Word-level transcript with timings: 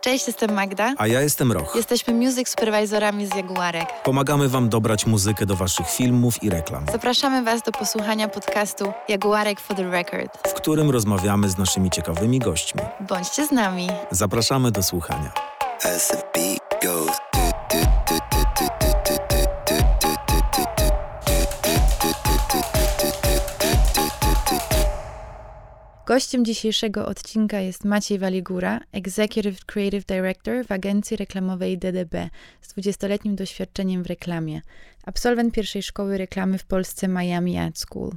Cześć, 0.00 0.26
jestem 0.26 0.52
Magda. 0.52 0.94
A 0.98 1.06
ja 1.06 1.20
jestem 1.20 1.52
Roch. 1.52 1.72
Jesteśmy 1.76 2.14
music 2.14 2.48
supervisorami 2.48 3.26
z 3.26 3.34
Jaguarek. 3.36 3.88
Pomagamy 4.02 4.48
Wam 4.48 4.68
dobrać 4.68 5.06
muzykę 5.06 5.46
do 5.46 5.56
Waszych 5.56 5.90
filmów 5.90 6.42
i 6.42 6.50
reklam, 6.50 6.86
Zapraszamy 6.92 7.42
Was 7.42 7.62
do 7.62 7.72
posłuchania 7.72 8.28
podcastu 8.28 8.92
Jaguarek 9.08 9.60
for 9.60 9.76
the 9.76 9.90
Record. 9.90 10.48
w 10.48 10.52
którym 10.54 10.90
rozmawiamy 10.90 11.48
z 11.50 11.58
naszymi 11.58 11.90
ciekawymi 11.90 12.38
gośćmi. 12.38 12.80
Bądźcie 13.00 13.46
z 13.46 13.50
nami. 13.50 13.88
Zapraszamy 14.10 14.70
do 14.70 14.82
słuchania. 14.82 15.32
As 15.84 16.08
the 16.08 16.16
beat 16.34 16.82
goes. 16.82 17.29
Gościem 26.10 26.44
dzisiejszego 26.44 27.06
odcinka 27.06 27.60
jest 27.60 27.84
Maciej 27.84 28.18
Waligura, 28.18 28.80
Executive 28.92 29.64
Creative 29.64 30.04
Director 30.04 30.66
w 30.66 30.72
agencji 30.72 31.16
reklamowej 31.16 31.78
DDB 31.78 32.14
z 32.60 32.74
20-letnim 32.74 33.34
doświadczeniem 33.34 34.02
w 34.02 34.06
reklamie. 34.06 34.60
Absolwent 35.06 35.54
pierwszej 35.54 35.82
szkoły 35.82 36.18
reklamy 36.18 36.58
w 36.58 36.64
Polsce 36.64 37.08
Miami 37.08 37.58
Ad 37.58 37.78
School. 37.78 38.10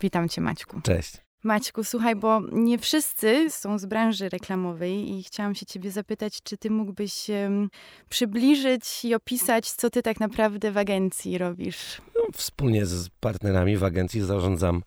Witam 0.00 0.28
Cię 0.28 0.40
Maćku. 0.40 0.80
Cześć. 0.80 1.12
Maćku, 1.42 1.84
słuchaj, 1.84 2.16
bo 2.16 2.40
nie 2.52 2.78
wszyscy 2.78 3.50
są 3.50 3.78
z 3.78 3.86
branży 3.86 4.28
reklamowej 4.28 5.10
i 5.10 5.24
chciałam 5.24 5.54
się 5.54 5.66
ciebie 5.66 5.90
zapytać, 5.90 6.42
czy 6.42 6.56
ty 6.56 6.70
mógłbyś 6.70 7.30
em, 7.30 7.68
przybliżyć 8.08 9.04
i 9.04 9.14
opisać, 9.14 9.70
co 9.72 9.90
ty 9.90 10.02
tak 10.02 10.20
naprawdę 10.20 10.72
w 10.72 10.78
agencji 10.78 11.38
robisz? 11.38 12.02
No, 12.16 12.22
wspólnie 12.32 12.86
z 12.86 13.08
partnerami 13.20 13.76
w 13.76 13.84
agencji 13.84 14.20
zarządzam 14.20 14.82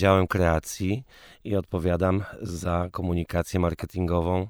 działem 0.00 0.26
kreacji 0.26 1.04
i 1.44 1.56
odpowiadam 1.56 2.24
za 2.42 2.88
komunikację 2.92 3.60
marketingową 3.60 4.48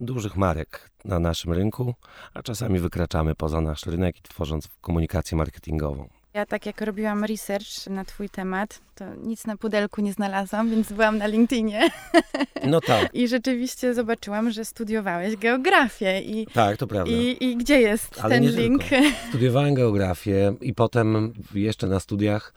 dużych 0.00 0.36
marek 0.36 0.90
na 1.04 1.18
naszym 1.18 1.52
rynku, 1.52 1.94
a 2.34 2.42
czasami 2.42 2.78
wykraczamy 2.78 3.34
poza 3.34 3.60
nasz 3.60 3.86
rynek, 3.86 4.16
tworząc 4.22 4.68
komunikację 4.80 5.38
marketingową. 5.38 6.08
Ja 6.34 6.46
tak 6.46 6.66
jak 6.66 6.80
robiłam 6.80 7.24
research 7.24 7.86
na 7.86 8.04
twój 8.04 8.28
temat, 8.28 8.80
to 8.94 9.04
nic 9.14 9.46
na 9.46 9.56
pudelku 9.56 10.00
nie 10.00 10.12
znalazłam, 10.12 10.70
więc 10.70 10.92
byłam 10.92 11.18
na 11.18 11.26
LinkedInie 11.26 11.90
No 12.72 12.80
tak, 12.80 13.14
i 13.14 13.28
rzeczywiście 13.28 13.94
zobaczyłam, 13.94 14.50
że 14.50 14.64
studiowałeś 14.64 15.36
geografię 15.36 16.20
i, 16.20 16.46
tak, 16.46 16.76
to 16.76 16.86
prawda. 16.86 17.12
i, 17.12 17.36
i 17.40 17.56
gdzie 17.56 17.80
jest 17.80 18.20
Ale 18.20 18.34
ten 18.34 18.56
link? 18.56 18.82
Studiowałem 19.28 19.74
geografię 19.74 20.54
i 20.60 20.74
potem 20.74 21.32
jeszcze 21.54 21.86
na 21.86 22.00
studiach 22.00 22.54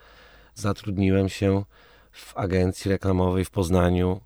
zatrudniłem 0.56 1.30
się 1.30 1.64
w 2.16 2.38
agencji 2.38 2.92
reklamowej 2.92 3.46
w 3.46 3.50
Poznaniu. 3.52 4.22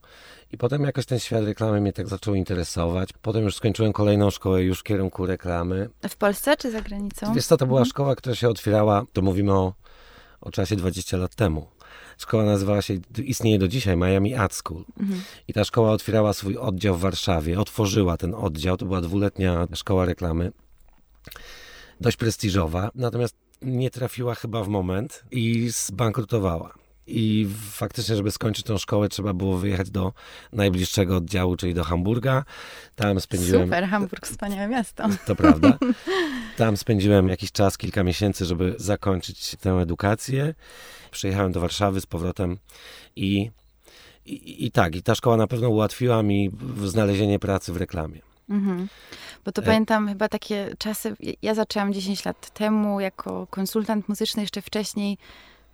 I 0.52 0.58
potem 0.58 0.84
jakoś 0.84 1.06
ten 1.06 1.20
świat 1.20 1.44
reklamy 1.44 1.82
mnie 1.82 1.94
tak 1.94 2.08
zaczął 2.08 2.36
interesować. 2.36 3.10
Potem 3.22 3.44
już 3.44 3.56
skończyłem 3.56 3.94
kolejną 3.94 4.30
szkołę 4.30 4.64
już 4.64 4.80
w 4.80 4.84
kierunku 4.84 5.26
reklamy. 5.26 5.90
W 6.10 6.16
Polsce 6.18 6.58
czy 6.58 6.72
za 6.72 6.82
granicą? 6.82 7.34
Wiesz 7.34 7.46
co, 7.46 7.58
to 7.58 7.66
była 7.66 7.80
Mhm. 7.80 7.90
szkoła, 7.90 8.16
która 8.16 8.36
się 8.36 8.50
otwierała, 8.50 9.04
to 9.14 9.22
mówimy 9.22 9.54
o, 9.54 9.74
o 10.42 10.52
czasie 10.52 10.76
20 10.76 11.18
lat 11.18 11.36
temu. 11.36 11.68
Szkoła 12.18 12.44
nazywała 12.44 12.82
się, 12.82 12.94
istnieje 13.24 13.60
do 13.60 13.68
dzisiaj, 13.68 13.98
Miami 13.98 14.36
Ad 14.36 14.54
School. 14.54 14.84
Mhm. 15.00 15.22
I 15.48 15.54
ta 15.54 15.64
szkoła 15.64 15.92
otwierała 15.92 16.34
swój 16.34 16.58
oddział 16.58 16.96
w 16.96 17.00
Warszawie, 17.00 17.60
otworzyła 17.60 18.18
ten 18.18 18.34
oddział, 18.36 18.78
to 18.78 18.86
była 18.86 19.02
dwuletnia 19.02 19.68
szkoła 19.76 20.06
reklamy, 20.06 20.52
dość 22.02 22.18
prestiżowa, 22.18 22.92
natomiast 22.96 23.36
nie 23.62 23.90
trafiła 23.90 24.36
chyba 24.36 24.64
w 24.64 24.68
moment 24.68 25.24
i 25.32 25.70
zbankrutowała. 25.70 26.74
I 27.12 27.48
faktycznie, 27.72 28.16
żeby 28.16 28.32
skończyć 28.32 28.66
tą 28.66 28.78
szkołę, 28.78 29.10
trzeba 29.10 29.34
było 29.34 29.58
wyjechać 29.58 29.90
do 29.90 30.14
najbliższego 30.54 31.18
oddziału, 31.18 31.56
czyli 31.56 31.74
do 31.74 31.84
Hamburga. 31.84 32.44
Tam 32.96 33.20
spędziłem 33.20 33.64
Super, 33.64 33.88
Hamburg, 33.88 34.28
wspaniałe 34.28 34.68
miasto. 34.68 35.04
to 35.26 35.36
prawda. 35.36 35.78
Tam 36.58 36.78
spędziłem 36.78 37.30
jakiś 37.30 37.52
czas, 37.52 37.78
kilka 37.78 38.04
miesięcy, 38.04 38.46
żeby 38.46 38.76
zakończyć 38.78 39.56
tę 39.62 39.72
edukację. 39.72 40.54
Przyjechałem 41.12 41.52
do 41.52 41.60
Warszawy 41.60 42.02
z 42.02 42.06
powrotem 42.06 42.58
i, 43.16 43.52
i, 44.26 44.66
i 44.66 44.72
tak, 44.72 44.96
i 44.96 45.04
ta 45.04 45.16
szkoła 45.16 45.38
na 45.38 45.48
pewno 45.48 45.70
ułatwiła 45.70 46.24
mi 46.24 46.52
znalezienie 46.86 47.40
pracy 47.40 47.74
w 47.74 47.78
reklamie. 47.78 48.22
Mhm. 48.50 48.88
Bo 49.46 49.52
to 49.52 49.62
E- 49.62 49.66
pamiętam 49.66 50.08
chyba 50.08 50.30
takie 50.30 50.76
czasy, 50.78 51.16
ja 51.42 51.54
zaczęłam 51.54 51.94
10 51.94 52.26
lat 52.26 52.50
temu 52.54 53.00
jako 53.00 53.48
konsultant 53.50 54.10
muzyczny, 54.10 54.44
jeszcze 54.44 54.62
wcześniej 54.62 55.18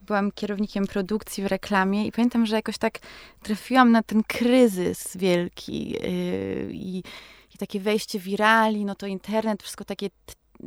byłam 0.05 0.31
kierownikiem 0.31 0.88
produkcji 0.88 1.43
w 1.43 1.47
reklamie 1.47 2.07
i 2.07 2.11
pamiętam, 2.11 2.45
że 2.45 2.55
jakoś 2.55 2.77
tak 2.77 2.99
trafiłam 3.43 3.91
na 3.91 4.03
ten 4.03 4.23
kryzys 4.23 5.17
wielki 5.17 5.89
yy, 5.89 5.99
i, 6.71 7.03
i 7.55 7.57
takie 7.57 7.79
wejście 7.79 8.19
wirali, 8.19 8.85
no 8.85 8.95
to 8.95 9.07
internet, 9.07 9.63
wszystko 9.63 9.85
takie 9.85 10.09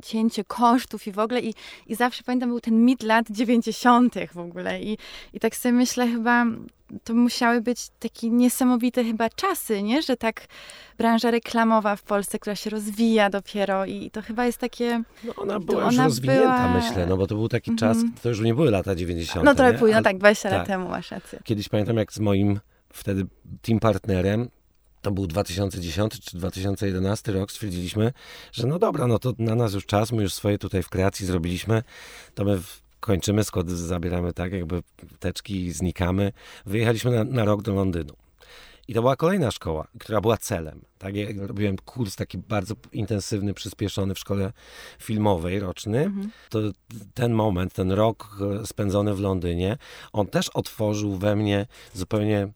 cięcie 0.03 0.44
kosztów 0.44 1.06
i 1.06 1.12
w 1.12 1.19
ogóle 1.19 1.41
i, 1.41 1.54
i 1.87 1.94
zawsze 1.94 2.22
pamiętam 2.22 2.48
był 2.48 2.60
ten 2.60 2.84
mid 2.84 3.03
lat 3.03 3.27
90. 3.31 4.15
w 4.34 4.38
ogóle 4.38 4.82
i, 4.82 4.98
i 5.32 5.41
tak 5.41 5.56
sobie 5.56 5.72
myślę 5.72 6.09
chyba 6.09 6.47
to 7.04 7.15
musiały 7.15 7.60
być 7.60 7.88
takie 7.99 8.31
niesamowite 8.31 9.04
chyba 9.04 9.28
czasy, 9.31 9.82
nie? 9.82 10.03
Że 10.03 10.16
tak 10.16 10.47
branża 10.99 11.31
reklamowa 11.31 11.97
w 11.97 12.03
Polsce, 12.03 12.38
która 12.38 12.56
się 12.56 12.71
rozwija 12.71 13.31
dopiero 13.31 13.87
i 13.87 14.10
to 14.10 14.22
chyba 14.22 14.47
jest 14.47 14.59
takie... 14.59 15.03
No 15.25 15.34
ona 15.37 15.60
była 15.60 15.84
już 15.84 15.94
ona 15.94 16.04
rozwinięta, 16.04 16.69
była- 16.69 16.81
myślę, 16.81 17.06
no 17.06 17.16
bo 17.16 17.27
to 17.27 17.34
był 17.34 17.48
taki 17.48 17.71
Mhm. 17.71 17.94
czas, 17.94 18.04
to 18.22 18.28
już 18.28 18.41
nie 18.41 18.54
były 18.54 18.71
lata 18.71 18.94
90. 18.94 19.44
No 19.44 19.54
trochę 19.54 19.72
no 19.81 19.87
Ale 19.94 20.03
tak, 20.03 20.19
20 20.19 20.48
tak. 20.48 20.59
lat 20.59 20.66
temu, 20.66 20.88
masz 20.88 21.10
rację. 21.10 21.41
Kiedyś 21.44 21.69
pamiętam, 21.69 21.97
jak 21.97 22.12
z 22.12 22.19
moim 22.19 22.60
wtedy 22.93 23.27
team 23.62 23.81
partnerem, 23.81 24.48
to 25.03 25.10
był 25.10 25.27
2010 25.27 26.21
czy 26.21 26.37
2011 26.38 27.32
rok, 27.32 27.53
stwierdziliśmy, 27.53 28.12
że 28.53 28.66
no 28.66 28.78
dobra, 28.78 29.06
no 29.06 29.19
to 29.19 29.32
na 29.38 29.54
nas 29.54 29.75
już 29.75 29.87
czas, 29.87 30.12
my 30.12 30.22
już 30.22 30.34
swoje 30.34 30.59
tutaj 30.59 30.82
w 30.82 30.88
kreacji 30.88 31.27
zrobiliśmy, 31.27 31.82
to 32.34 32.44
my 32.44 32.59
w- 32.59 32.88
kończymy, 33.00 33.44
składy 33.44 33.76
zabieramy 33.76 34.32
tak, 34.32 34.53
jakby 34.53 34.82
teczki 35.19 35.64
i 35.64 35.72
znikamy. 35.72 36.32
Wyjechaliśmy 36.66 37.10
na, 37.10 37.25
na 37.25 37.44
rok 37.44 37.62
do 37.62 37.75
Londynu. 37.75 38.14
I 38.88 38.94
to 38.94 39.00
była 39.00 39.16
kolejna 39.16 39.50
szkoła, 39.50 39.88
która 40.00 40.20
była 40.20 40.36
celem. 40.36 40.81
Tak, 40.98 41.16
ja 41.16 41.26
robiłem 41.36 41.76
kurs 41.76 42.16
taki 42.16 42.38
bardzo 42.38 42.75
intensywny, 42.92 43.54
przyspieszony 43.54 44.14
w 44.14 44.19
szkole 44.19 44.53
filmowej, 44.98 45.60
roczny. 45.60 46.04
Mhm. 46.04 46.31
To 46.48 46.59
ten 47.14 47.32
moment, 47.32 47.72
ten 47.72 47.92
rok 47.92 48.38
e, 48.62 48.66
spędzony 48.66 49.15
w 49.15 49.20
Londynie, 49.20 49.78
on 50.12 50.26
też 50.26 50.48
otworzył 50.48 51.16
we 51.16 51.36
mnie 51.36 51.66
zupełnie 51.94 52.48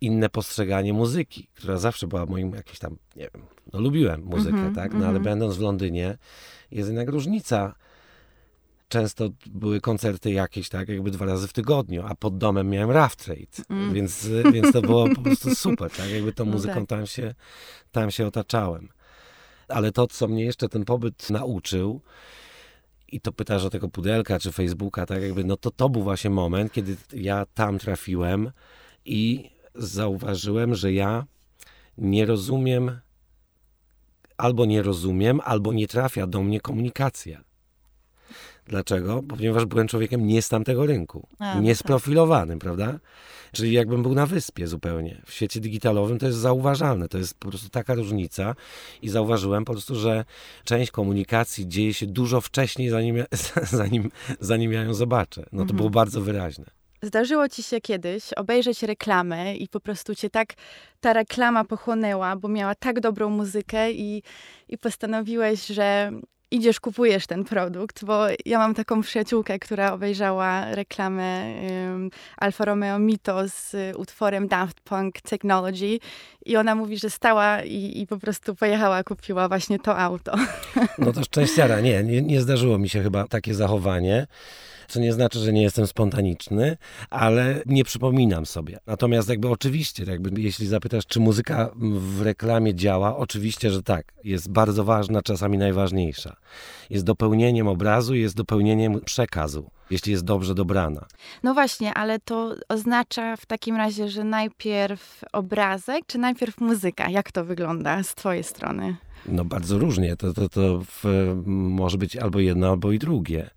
inne 0.00 0.28
postrzeganie 0.28 0.92
muzyki, 0.92 1.48
która 1.54 1.76
zawsze 1.76 2.06
była 2.06 2.26
moim 2.26 2.52
jakimś 2.52 2.78
tam, 2.78 2.96
nie 3.16 3.28
wiem, 3.34 3.42
no 3.72 3.80
lubiłem 3.80 4.22
muzykę, 4.24 4.56
Mhm, 4.56 4.74
tak, 4.74 4.92
no 4.92 4.98
ale 4.98 5.06
mhm. 5.06 5.22
będąc 5.22 5.56
w 5.56 5.60
Londynie 5.60 6.18
jest 6.70 6.88
jednak 6.88 7.08
różnica. 7.08 7.74
Często 8.88 9.28
były 9.46 9.80
koncerty 9.80 10.32
jakieś, 10.32 10.68
tak, 10.68 10.88
jakby 10.88 11.10
dwa 11.10 11.26
razy 11.26 11.48
w 11.48 11.52
tygodniu, 11.52 12.02
a 12.06 12.14
pod 12.14 12.38
domem 12.38 12.68
miałem 12.70 12.90
Rough 12.90 13.16
Trade, 13.16 13.62
Mm. 13.70 13.94
więc, 13.94 14.28
więc 14.52 14.72
to 14.72 14.82
było 14.82 15.08
po 15.14 15.22
prostu 15.22 15.54
super, 15.64 15.90
tak, 15.90 16.10
jakby 16.10 16.32
tą 16.32 16.44
No 16.44 16.52
muzyką 16.52 16.74
tak. 16.74 16.86
tam, 16.88 17.06
się, 17.06 17.34
tam 17.92 18.10
się 18.10 18.26
otaczałem. 18.26 18.88
Ale 19.68 19.92
to, 19.92 20.06
co 20.06 20.28
mnie 20.28 20.44
jeszcze 20.44 20.68
ten 20.68 20.84
pobyt 20.84 21.30
nauczył, 21.30 22.00
i 23.12 23.20
to 23.20 23.32
pytasz 23.32 23.64
o 23.64 23.70
tego 23.70 23.88
pudelka 23.88 24.38
czy 24.38 24.52
Facebooka, 24.52 25.06
tak 25.06 25.22
jakby, 25.22 25.44
no 25.44 25.56
to 25.56 25.70
to 25.70 25.88
był 25.88 26.02
właśnie 26.02 26.30
moment, 26.30 26.72
kiedy 26.72 26.96
ja 27.12 27.46
tam 27.54 27.78
trafiłem 27.78 28.50
i 29.04 29.50
zauważyłem, 29.74 30.74
że 30.74 30.92
ja 30.92 31.26
nie 31.98 32.26
rozumiem, 32.26 33.00
albo 34.36 34.64
nie 34.64 34.82
rozumiem, 34.82 35.40
albo 35.44 35.72
nie 35.72 35.88
trafia 35.88 36.26
do 36.26 36.42
mnie 36.42 36.60
komunikacja. 36.60 37.44
Dlaczego? 38.66 39.22
Ponieważ 39.28 39.64
byłem 39.64 39.88
człowiekiem 39.88 40.26
nie 40.26 40.42
z 40.42 40.48
tamtego 40.48 40.86
rynku, 40.86 41.28
A, 41.38 41.54
no 41.54 41.60
niesprofilowanym, 41.60 42.58
prawda? 42.58 42.98
Czyli 43.52 43.72
jakbym 43.72 44.02
był 44.02 44.14
na 44.14 44.26
wyspie 44.26 44.66
zupełnie. 44.66 45.22
W 45.26 45.32
świecie 45.32 45.60
digitalowym 45.60 46.18
to 46.18 46.26
jest 46.26 46.38
zauważalne, 46.38 47.08
to 47.08 47.18
jest 47.18 47.34
po 47.34 47.48
prostu 47.48 47.68
taka 47.68 47.94
różnica 47.94 48.54
i 49.02 49.08
zauważyłem 49.08 49.64
po 49.64 49.72
prostu, 49.72 49.94
że 49.94 50.24
część 50.64 50.90
komunikacji 50.90 51.68
dzieje 51.68 51.94
się 51.94 52.06
dużo 52.06 52.40
wcześniej, 52.40 52.88
zanim, 52.90 53.16
ja, 53.16 53.24
zanim, 53.70 54.10
zanim 54.40 54.72
ja 54.72 54.82
ją 54.82 54.94
zobaczę. 54.94 55.40
No 55.52 55.58
to 55.58 55.62
Mhm. 55.62 55.76
było 55.76 55.90
bardzo 55.90 56.20
wyraźne. 56.20 56.64
Zdarzyło 57.02 57.48
ci 57.48 57.62
się 57.62 57.80
kiedyś 57.80 58.32
obejrzeć 58.32 58.82
reklamę 58.82 59.56
i 59.56 59.68
po 59.68 59.80
prostu 59.80 60.14
cię 60.14 60.30
tak 60.30 60.54
ta 61.00 61.12
reklama 61.12 61.64
pochłonęła, 61.64 62.36
bo 62.36 62.48
miała 62.48 62.74
tak 62.74 63.00
dobrą 63.00 63.30
muzykę 63.30 63.92
i, 63.92 64.22
i 64.68 64.78
postanowiłeś, 64.78 65.66
że 65.66 66.12
idziesz, 66.50 66.80
kupujesz 66.80 67.26
ten 67.26 67.44
produkt, 67.44 68.04
bo 68.04 68.26
ja 68.46 68.58
mam 68.58 68.74
taką 68.74 69.02
przyjaciółkę, 69.02 69.58
która 69.58 69.92
obejrzała 69.92 70.74
reklamę 70.74 71.44
ym, 71.94 72.10
Alfa 72.36 72.64
Romeo 72.64 72.98
Mito 72.98 73.48
z 73.48 73.74
y, 73.74 73.92
utworem 73.96 74.48
Daft 74.48 74.80
Punk 74.80 75.20
Technology 75.20 75.98
i 76.46 76.56
ona 76.56 76.74
mówi, 76.74 76.98
że 76.98 77.10
stała 77.10 77.62
i, 77.62 78.00
i 78.00 78.06
po 78.06 78.18
prostu 78.18 78.54
pojechała, 78.54 79.04
kupiła 79.04 79.48
właśnie 79.48 79.78
to 79.78 79.98
auto. 79.98 80.34
No 80.98 81.12
to 81.12 81.24
szczęściara. 81.24 81.80
Nie, 81.80 82.04
nie, 82.04 82.22
nie 82.22 82.40
zdarzyło 82.40 82.78
mi 82.78 82.88
się 82.88 83.02
chyba 83.02 83.28
takie 83.28 83.54
zachowanie. 83.54 84.26
Co 84.88 85.00
nie 85.00 85.12
znaczy, 85.12 85.38
że 85.38 85.52
nie 85.52 85.62
jestem 85.62 85.86
spontaniczny, 85.86 86.76
ale 87.10 87.62
nie 87.66 87.84
przypominam 87.84 88.46
sobie. 88.46 88.78
Natomiast 88.86 89.28
jakby 89.28 89.48
oczywiście, 89.48 90.04
jakby 90.04 90.40
jeśli 90.40 90.66
zapytasz, 90.66 91.06
czy 91.06 91.20
muzyka 91.20 91.70
w 91.76 92.22
reklamie 92.22 92.74
działa, 92.74 93.16
oczywiście, 93.16 93.70
że 93.70 93.82
tak. 93.82 94.12
Jest 94.24 94.50
bardzo 94.50 94.84
ważna, 94.84 95.22
czasami 95.22 95.58
najważniejsza. 95.58 96.36
Jest 96.90 97.04
dopełnieniem 97.04 97.68
obrazu, 97.68 98.14
jest 98.14 98.36
dopełnieniem 98.36 99.00
przekazu, 99.00 99.70
jeśli 99.90 100.12
jest 100.12 100.24
dobrze 100.24 100.54
dobrana. 100.54 101.06
No 101.42 101.54
właśnie, 101.54 101.94
ale 101.94 102.18
to 102.18 102.54
oznacza 102.68 103.36
w 103.36 103.46
takim 103.46 103.76
razie, 103.76 104.08
że 104.08 104.24
najpierw 104.24 105.24
obrazek, 105.32 106.06
czy 106.06 106.18
najpierw 106.18 106.60
muzyka? 106.60 107.10
Jak 107.10 107.32
to 107.32 107.44
wygląda 107.44 108.02
z 108.02 108.14
twojej 108.14 108.44
strony? 108.44 108.96
No 109.28 109.44
bardzo 109.44 109.78
różnie. 109.78 110.16
To, 110.16 110.32
to, 110.32 110.48
to 110.48 110.80
w, 110.80 111.04
może 111.46 111.98
być 111.98 112.16
albo 112.16 112.40
jedno, 112.40 112.70
albo 112.70 112.92
i 112.92 112.98
drugie. 112.98 113.50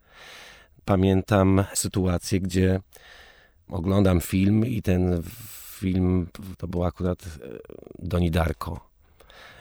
Pamiętam 0.89 1.63
sytuację, 1.74 2.39
gdzie 2.39 2.80
oglądam 3.68 4.21
film 4.21 4.65
i 4.65 4.81
ten 4.81 5.24
film 5.80 6.27
to 6.57 6.68
był 6.68 6.83
akurat 6.83 7.25
e, 7.25 7.27
Doni 8.00 8.31
Darko 8.31 8.89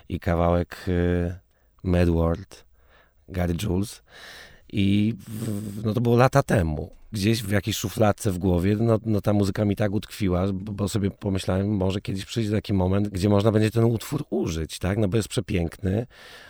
i 0.09 0.21
kawałek 0.21 0.87
e, 0.89 1.39
Mad 1.83 2.09
World, 2.09 2.65
Gary 3.29 3.55
Jules. 3.63 4.03
I 4.73 5.15
no 5.85 5.95
to 5.95 6.01
było 6.01 6.17
lata 6.17 6.43
temu. 6.43 6.91
Gdzieś 7.13 7.43
w 7.43 7.51
jakiejś 7.51 7.77
szufladce 7.77 8.33
w 8.33 8.39
głowie, 8.39 8.77
no, 8.81 8.99
no 9.07 9.21
ta 9.21 9.33
muzyka 9.33 9.65
mi 9.65 9.77
tak 9.77 9.93
utkwiła, 9.93 10.45
bo, 10.53 10.89
sobie 10.89 11.11
pomyślałem, 11.11 11.69
może 11.69 12.01
kiedyś 12.01 12.25
przyjdzie 12.25 12.51
taki 12.51 12.73
moment, 12.73 13.09
gdzie 13.09 13.29
można 13.29 13.53
będzie 13.53 13.71
ten 13.71 13.85
utwór 13.85 14.25
użyć, 14.31 14.79
tak? 14.79 14.99
No 14.99 15.09
bo 15.09 15.17
jest 15.17 15.29
przepiękny. 15.29 16.07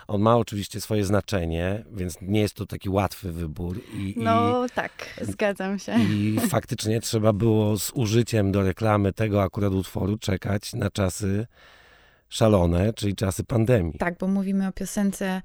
On 0.08 0.20
ma 0.20 0.36
oczywiście 0.36 0.80
swoje 0.80 1.04
znaczenie, 1.04 1.84
więc 1.92 2.18
nie 2.22 2.40
jest 2.40 2.54
to 2.54 2.66
taki 2.66 2.88
łatwy 2.88 3.32
wybór. 3.32 3.80
I, 3.94 4.14
no 4.16 4.66
i, 4.66 4.70
tak, 4.70 4.92
zgadzam 5.22 5.78
się. 5.78 5.94
I 6.00 6.40
faktycznie 6.48 7.00
trzeba 7.00 7.32
było 7.32 7.78
z 7.78 7.90
użyciem 7.94 8.52
do 8.52 8.62
reklamy 8.62 9.12
tego 9.12 9.42
akurat 9.42 9.72
utworu 9.72 10.18
czekać 10.18 10.74
na 10.74 10.90
czasy 10.90 11.46
szalone, 12.28 12.92
czyli 12.92 13.14
czasy 13.14 13.44
pandemii. 13.44 13.98
Tak, 13.98 14.18
bo 14.18 14.26
mówimy 14.26 14.68
o 14.68 14.72
piosence 14.72 15.42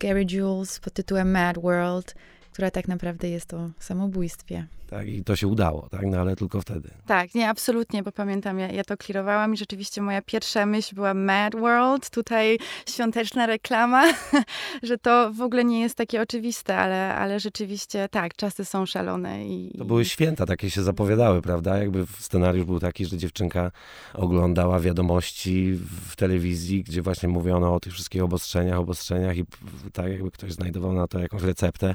Gary 0.00 0.26
Jules 0.30 0.80
pod 0.80 0.92
tytułem 0.92 1.30
Mad 1.30 1.58
World, 1.58 2.14
która 2.52 2.70
tak 2.70 2.88
naprawdę 2.88 3.28
jest 3.28 3.54
o 3.54 3.70
samobójstwie. 3.78 4.66
Tak, 4.90 5.08
i 5.08 5.24
to 5.24 5.36
się 5.36 5.46
udało, 5.46 5.88
tak, 5.90 6.06
no 6.06 6.18
ale 6.18 6.36
tylko 6.36 6.60
wtedy. 6.60 6.90
Tak, 7.06 7.34
nie, 7.34 7.48
absolutnie, 7.48 8.02
bo 8.02 8.12
pamiętam, 8.12 8.58
ja, 8.58 8.68
ja 8.68 8.84
to 8.84 8.96
klirowałam 8.96 9.54
i 9.54 9.56
rzeczywiście 9.56 10.02
moja 10.02 10.22
pierwsza 10.22 10.66
myśl 10.66 10.94
była 10.94 11.14
Mad 11.14 11.54
World, 11.54 12.10
tutaj 12.10 12.58
świąteczna 12.88 13.46
reklama, 13.46 14.04
że 14.82 14.98
to 14.98 15.32
w 15.32 15.40
ogóle 15.40 15.64
nie 15.64 15.80
jest 15.80 15.94
takie 15.94 16.22
oczywiste, 16.22 16.76
ale, 16.76 17.14
ale 17.14 17.40
rzeczywiście 17.40 18.08
tak, 18.08 18.36
czasy 18.36 18.64
są 18.64 18.86
szalone. 18.86 19.46
I, 19.46 19.78
to 19.78 19.84
były 19.84 20.04
święta, 20.04 20.46
takie 20.46 20.70
się 20.70 20.82
zapowiadały, 20.82 21.42
prawda? 21.42 21.78
Jakby 21.78 22.06
scenariusz 22.18 22.64
był 22.66 22.80
taki, 22.80 23.06
że 23.06 23.16
dziewczynka 23.16 23.70
oglądała 24.14 24.80
wiadomości 24.80 25.78
w 26.08 26.16
telewizji, 26.16 26.84
gdzie 26.84 27.02
właśnie 27.02 27.28
mówiono 27.28 27.74
o 27.74 27.80
tych 27.80 27.92
wszystkich 27.92 28.22
obostrzeniach, 28.22 28.78
obostrzeniach 28.78 29.36
i 29.36 29.44
tak 29.92 30.12
jakby 30.12 30.30
ktoś 30.30 30.52
znajdował 30.52 30.92
na 30.92 31.06
to 31.06 31.18
jakąś 31.18 31.42
receptę. 31.42 31.94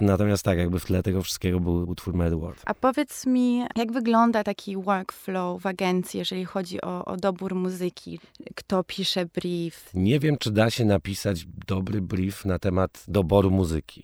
Natomiast 0.00 0.44
tak, 0.44 0.58
jakby 0.58 0.80
w 0.80 0.84
tle 0.84 1.02
tego 1.02 1.22
wszystkiego 1.22 1.60
był 1.60 1.88
utwór 1.88 2.14
Mad 2.14 2.34
World. 2.34 2.62
A 2.64 2.74
powiedz 2.74 3.26
mi, 3.26 3.64
jak 3.76 3.92
wygląda 3.92 4.44
taki 4.44 4.76
workflow 4.76 5.62
w 5.62 5.66
agencji, 5.66 6.18
jeżeli 6.18 6.44
chodzi 6.44 6.80
o, 6.80 7.04
o 7.04 7.16
dobór 7.16 7.54
muzyki? 7.54 8.20
Kto 8.54 8.84
pisze 8.84 9.26
brief? 9.26 9.90
Nie 9.94 10.20
wiem, 10.20 10.36
czy 10.38 10.50
da 10.50 10.70
się 10.70 10.84
napisać 10.84 11.46
dobry 11.66 12.00
brief 12.00 12.44
na 12.44 12.58
temat 12.58 13.04
doboru 13.08 13.50
muzyki. 13.50 14.02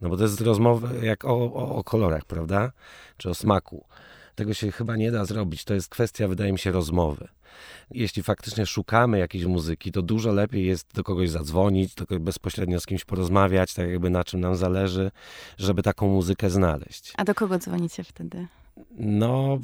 No 0.00 0.08
bo 0.08 0.16
to 0.16 0.22
jest 0.22 0.40
rozmowa 0.40 0.88
jak 1.02 1.24
o, 1.24 1.34
o, 1.34 1.74
o 1.76 1.84
kolorach, 1.84 2.24
prawda? 2.24 2.72
Czy 3.16 3.30
o 3.30 3.34
smaku. 3.34 3.84
Tego 4.36 4.54
się 4.54 4.72
chyba 4.72 4.96
nie 4.96 5.10
da 5.10 5.24
zrobić. 5.24 5.64
To 5.64 5.74
jest 5.74 5.88
kwestia, 5.88 6.28
wydaje 6.28 6.52
mi 6.52 6.58
się, 6.58 6.72
rozmowy. 6.72 7.28
Jeśli 7.90 8.22
faktycznie 8.22 8.66
szukamy 8.66 9.18
jakiejś 9.18 9.44
muzyki, 9.44 9.92
to 9.92 10.02
dużo 10.02 10.32
lepiej 10.32 10.66
jest 10.66 10.94
do 10.94 11.04
kogoś 11.04 11.30
zadzwonić, 11.30 11.94
do 11.94 12.20
bezpośrednio 12.20 12.80
z 12.80 12.86
kimś 12.86 13.04
porozmawiać, 13.04 13.74
tak 13.74 13.88
jakby 13.88 14.10
na 14.10 14.24
czym 14.24 14.40
nam 14.40 14.56
zależy, 14.56 15.10
żeby 15.58 15.82
taką 15.82 16.08
muzykę 16.08 16.50
znaleźć. 16.50 17.12
A 17.16 17.24
do 17.24 17.34
kogo 17.34 17.58
dzwonicie 17.58 18.04
wtedy? 18.04 18.46
No, 18.98 19.58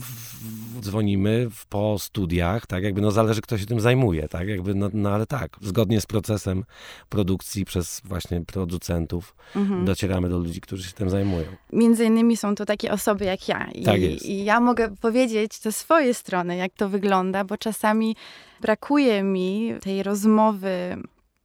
dzwonimy 0.81 1.49
po 1.69 1.99
studiach, 1.99 2.67
tak, 2.67 2.85
jakby 2.85 3.01
no 3.01 3.11
zależy 3.11 3.41
kto 3.41 3.59
się 3.59 3.67
tym 3.67 3.81
zajmuje, 3.81 4.29
tak, 4.29 4.49
jakby 4.49 4.75
no, 4.75 4.89
no 4.93 5.11
ale 5.11 5.27
tak, 5.27 5.57
zgodnie 5.61 6.01
z 6.01 6.07
procesem 6.07 6.65
produkcji 7.09 7.65
przez 7.65 8.01
właśnie 8.05 8.41
producentów 8.41 9.35
mhm. 9.57 9.85
docieramy 9.85 10.29
do 10.29 10.39
ludzi, 10.39 10.61
którzy 10.61 10.85
się 10.85 10.93
tym 10.93 11.11
zajmują. 11.11 11.45
Między 11.73 12.05
innymi 12.05 12.37
są 12.37 12.55
to 12.55 12.67
takie 12.67 12.93
osoby 12.93 13.25
jak 13.25 13.49
ja 13.49 13.71
I, 13.75 13.83
tak 13.83 14.01
jest. 14.01 14.27
i 14.27 14.45
ja 14.45 14.61
mogę 14.61 14.97
powiedzieć 14.97 15.59
ze 15.59 15.73
swojej 15.73 16.15
strony, 16.15 16.57
jak 16.57 16.73
to 16.73 16.89
wygląda, 16.89 17.45
bo 17.45 17.57
czasami 17.57 18.17
brakuje 18.61 19.23
mi 19.23 19.75
tej 19.81 20.03
rozmowy 20.03 20.97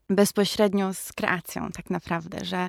bezpośrednio 0.09 0.93
z 0.93 1.13
kreacją 1.13 1.69
tak 1.71 1.89
naprawdę, 1.89 2.45
że 2.45 2.67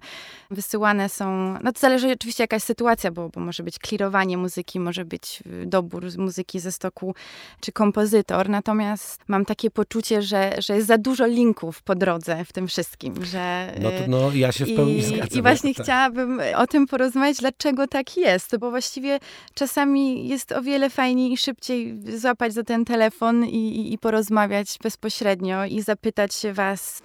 wysyłane 0.50 1.08
są, 1.08 1.52
no 1.62 1.72
to 1.72 1.80
zależy 1.80 2.12
oczywiście 2.12 2.42
jakaś 2.42 2.62
sytuacja, 2.62 3.10
bo, 3.10 3.28
bo 3.28 3.40
może 3.40 3.62
być 3.62 3.78
klirowanie 3.78 4.36
muzyki, 4.36 4.80
może 4.80 5.04
być 5.04 5.42
y, 5.62 5.66
dobór 5.66 6.04
muzyki 6.18 6.60
ze 6.60 6.72
stoku, 6.72 7.14
czy 7.60 7.72
kompozytor, 7.72 8.48
natomiast 8.48 9.20
mam 9.28 9.44
takie 9.44 9.70
poczucie, 9.70 10.22
że, 10.22 10.52
że 10.58 10.74
jest 10.74 10.86
za 10.86 10.98
dużo 10.98 11.26
linków 11.26 11.82
po 11.82 11.94
drodze 11.94 12.44
w 12.44 12.52
tym 12.52 12.68
wszystkim, 12.68 13.24
że... 13.24 13.74
No, 13.80 13.90
to, 13.90 13.96
no 14.08 14.30
ja 14.34 14.52
się 14.52 14.66
w 14.66 14.76
pełni 14.76 14.98
i, 14.98 15.02
zgadzam. 15.02 15.38
I 15.38 15.42
właśnie 15.42 15.74
tak. 15.74 15.84
chciałabym 15.84 16.40
o 16.56 16.66
tym 16.66 16.86
porozmawiać, 16.86 17.36
dlaczego 17.36 17.86
tak 17.86 18.16
jest, 18.16 18.56
bo 18.56 18.70
właściwie 18.70 19.18
czasami 19.54 20.28
jest 20.28 20.52
o 20.52 20.62
wiele 20.62 20.90
fajniej 20.90 21.32
i 21.32 21.36
szybciej 21.36 21.98
złapać 22.18 22.52
za 22.52 22.62
ten 22.62 22.84
telefon 22.84 23.44
i, 23.44 23.76
i, 23.76 23.92
i 23.92 23.98
porozmawiać 23.98 24.78
bezpośrednio 24.82 25.64
i 25.64 25.82
zapytać 25.82 26.34
się 26.34 26.52
was, 26.52 27.02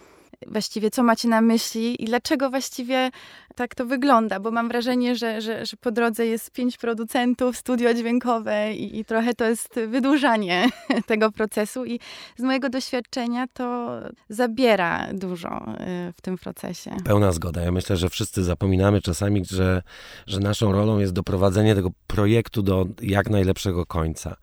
właściwie 0.48 0.92
co 0.92 1.04
macie 1.04 1.28
na 1.28 1.42
myśli 1.42 2.04
i 2.04 2.06
dlaczego 2.06 2.50
właściwie 2.50 3.12
tak 3.56 3.76
to 3.76 3.86
wygląda, 3.86 4.40
bo 4.40 4.52
mam 4.52 4.68
wrażenie, 4.68 5.16
że, 5.16 5.42
że, 5.42 5.66
że 5.66 5.78
po 5.78 5.92
drodze 5.92 6.26
jest 6.26 6.52
pięć 6.52 6.78
producentów, 6.78 7.58
studio 7.58 7.94
dźwiękowe 7.94 8.74
i, 8.74 9.00
i 9.00 9.06
trochę 9.06 9.34
to 9.34 9.46
jest 9.46 9.80
wydłużanie 9.88 10.70
tego 11.08 11.32
procesu 11.32 11.86
i 11.86 12.00
z 12.38 12.42
mojego 12.42 12.70
doświadczenia 12.70 13.48
to 13.54 13.90
zabiera 14.30 15.08
dużo 15.14 15.74
y, 16.10 16.14
w 16.14 16.22
tym 16.22 16.38
procesie. 16.38 16.92
Pełna 17.06 17.32
zgoda. 17.32 17.62
Ja 17.62 17.72
myślę, 17.72 17.98
że 17.98 18.10
wszyscy 18.10 18.44
zapominamy 18.44 19.02
czasami, 19.02 19.46
że, 19.46 19.82
że 20.28 20.40
naszą 20.40 20.72
rolą 20.72 21.00
jest 21.00 21.14
doprowadzenie 21.14 21.76
tego 21.76 21.90
projektu 22.08 22.62
do 22.62 22.86
jak 23.02 23.30
najlepszego 23.30 23.86
końca. 23.86 24.36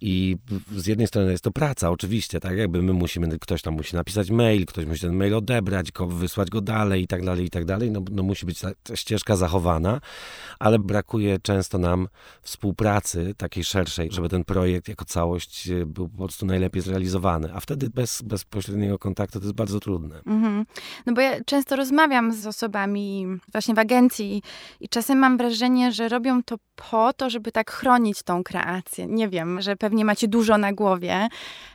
I 0.00 0.36
z 0.76 0.86
jednej 0.86 1.06
strony 1.06 1.30
jest 1.30 1.44
to 1.44 1.50
praca, 1.50 1.90
oczywiście, 1.90 2.40
tak 2.40 2.56
jakby 2.56 2.82
my 2.82 2.92
musimy, 2.92 3.38
ktoś 3.38 3.62
tam 3.62 3.74
musi 3.74 3.96
napisać 3.96 4.30
mail, 4.30 4.66
ktoś 4.66 4.86
musi 4.86 5.00
ten 5.00 5.14
mail 5.14 5.34
odebrać, 5.34 5.92
wysłać 6.08 6.50
go 6.50 6.60
dalej 6.60 7.02
i 7.02 7.06
tak 7.06 7.24
dalej, 7.24 7.46
i 7.46 7.50
tak 7.50 7.64
dalej. 7.64 7.90
No, 7.90 8.00
no 8.10 8.22
musi 8.22 8.46
być 8.46 8.51
ta, 8.60 8.70
ta 8.82 8.96
ścieżka 8.96 9.36
zachowana, 9.36 10.00
ale 10.58 10.78
brakuje 10.78 11.38
często 11.38 11.78
nam 11.78 12.08
współpracy 12.42 13.34
takiej 13.36 13.64
szerszej, 13.64 14.08
żeby 14.12 14.28
ten 14.28 14.44
projekt 14.44 14.88
jako 14.88 15.04
całość 15.04 15.68
e, 15.68 15.86
był 15.86 16.08
po 16.08 16.18
prostu 16.18 16.46
najlepiej 16.46 16.82
zrealizowany. 16.82 17.54
A 17.54 17.60
wtedy 17.60 17.90
bez 17.90 18.22
bezpośredniego 18.22 18.98
kontaktu 18.98 19.38
to 19.38 19.44
jest 19.44 19.56
bardzo 19.56 19.80
trudne. 19.80 20.20
Mhm. 20.26 20.64
No 21.06 21.12
bo 21.12 21.20
ja 21.20 21.44
często 21.46 21.76
rozmawiam 21.76 22.32
z 22.32 22.46
osobami 22.46 23.26
właśnie 23.52 23.74
w 23.74 23.78
agencji 23.78 24.42
i 24.80 24.88
czasem 24.88 25.18
mam 25.18 25.36
wrażenie, 25.36 25.92
że 25.92 26.08
robią 26.08 26.42
to 26.42 26.56
po 26.90 27.12
to, 27.12 27.30
żeby 27.30 27.52
tak 27.52 27.70
chronić 27.70 28.22
tą 28.22 28.44
kreację. 28.44 29.06
Nie 29.06 29.28
wiem, 29.28 29.62
że 29.62 29.76
pewnie 29.76 30.04
macie 30.04 30.28
dużo 30.28 30.58
na 30.58 30.72
głowie. 30.72 31.28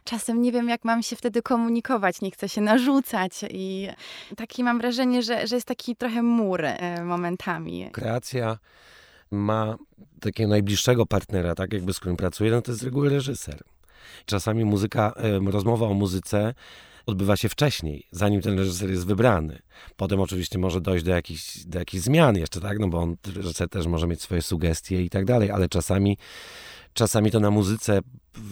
Czasem 0.03 0.41
nie 0.41 0.51
wiem, 0.51 0.69
jak 0.69 0.86
mam 0.86 1.03
się 1.03 1.15
wtedy 1.15 1.41
komunikować, 1.41 2.22
nie 2.22 2.31
chcę 2.31 2.50
się 2.50 2.62
narzucać 2.62 3.31
i 3.50 3.88
taki 4.36 4.63
mam 4.63 4.79
wrażenie, 4.79 5.24
że, 5.24 5.48
że 5.48 5.55
jest 5.55 5.67
taki 5.67 5.96
trochę 5.96 6.24
mur 6.24 6.62
e, 6.67 7.03
momentami. 7.03 7.89
Kreacja 7.91 8.57
ma 9.31 9.77
takiego 10.21 10.50
najbliższego 10.50 11.05
partnera, 11.05 11.55
tak 11.55 11.74
jakby 11.74 11.93
z 11.93 12.00
którym 12.00 12.17
pracuje, 12.17 12.51
no 12.51 12.62
to 12.62 12.71
jest 12.71 12.81
z 12.81 12.83
reguły 12.83 13.09
reżyser. 13.09 13.63
Czasami 14.25 14.65
muzyka, 14.65 15.13
rozmowa 15.45 15.88
o 15.88 15.93
muzyce 15.93 16.53
odbywa 17.05 17.38
się 17.38 17.50
wcześniej, 17.50 18.07
zanim 18.12 18.41
ten 18.41 18.59
reżyser 18.59 18.89
jest 18.89 19.05
wybrany. 19.05 19.59
Potem 19.95 20.19
oczywiście 20.19 20.59
może 20.59 20.81
dojść 20.81 21.05
do 21.05 21.12
jakichś, 21.12 21.65
do 21.65 21.79
jakichś 21.79 22.03
zmian 22.03 22.38
jeszcze, 22.38 22.62
tak? 22.62 22.79
No 22.79 22.88
bo 22.88 22.97
on, 22.97 23.15
reżyser 23.36 23.69
też 23.69 23.88
może 23.88 24.07
mieć 24.07 24.21
swoje 24.21 24.41
sugestie 24.41 25.03
i 25.03 25.09
tak 25.09 25.25
dalej, 25.25 25.51
ale 25.51 25.69
czasami 25.69 26.17
czasami 26.98 27.32
to 27.32 27.39
na 27.39 27.51
muzyce 27.51 28.00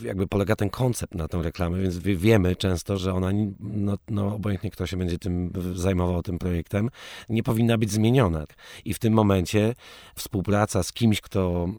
jakby 0.02 0.28
polega 0.28 0.56
ten 0.56 0.70
koncept 0.70 1.16
na 1.16 1.28
tą 1.28 1.42
reklamę, 1.42 1.82
więc 1.82 1.98
wiemy 1.98 2.56
często, 2.56 2.98
że 2.98 3.14
ona, 3.14 3.30
no, 3.60 3.98
no 4.10 4.36
obojętnie 4.36 4.72
kto 4.72 4.88
się 4.88 4.98
będzie 4.98 5.20
tym 5.20 5.52
zajmował 5.76 6.22
tym 6.22 6.40
projektem, 6.40 6.90
nie 7.30 7.44
powinna 7.44 7.78
być 7.78 7.92
zmieniona. 7.92 8.46
I 8.86 8.94
w 8.94 9.00
tym 9.00 9.14
momencie 9.14 9.76
współpraca 10.16 10.84
z 10.84 10.94
kimś, 10.94 11.22
kto 11.22 11.70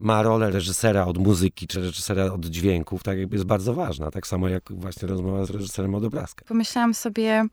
ma 0.00 0.22
rolę 0.22 0.50
reżysera 0.50 1.04
od 1.04 1.18
muzyki, 1.18 1.66
czy 1.66 1.80
reżysera 1.80 2.24
od 2.24 2.46
dźwięków, 2.46 3.02
tak 3.02 3.18
jakby 3.18 3.36
jest 3.36 3.46
bardzo 3.46 3.74
ważna. 3.74 4.10
Tak 4.10 4.26
samo 4.26 4.48
jak 4.48 4.72
właśnie 4.72 5.08
rozmowa 5.08 5.44
z 5.44 5.50
reżyserem 5.50 5.94
od 5.94 6.04
obrazka. 6.04 6.44
Pomyślałam 6.48 6.94
sobie, 6.94 7.44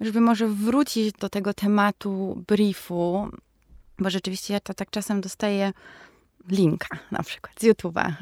żeby 0.00 0.20
może 0.20 0.48
wrócić 0.48 1.12
do 1.12 1.28
tego 1.28 1.54
tematu 1.54 2.42
briefu, 2.48 3.28
bo 3.98 4.10
rzeczywiście 4.10 4.54
ja 4.54 4.60
to 4.60 4.74
tak 4.74 4.90
czasem 4.90 5.20
dostaję 5.20 5.72
linka 6.48 6.98
na 7.10 7.22
przykład 7.22 7.54
z 7.60 7.64
YouTube'a. 7.64 8.12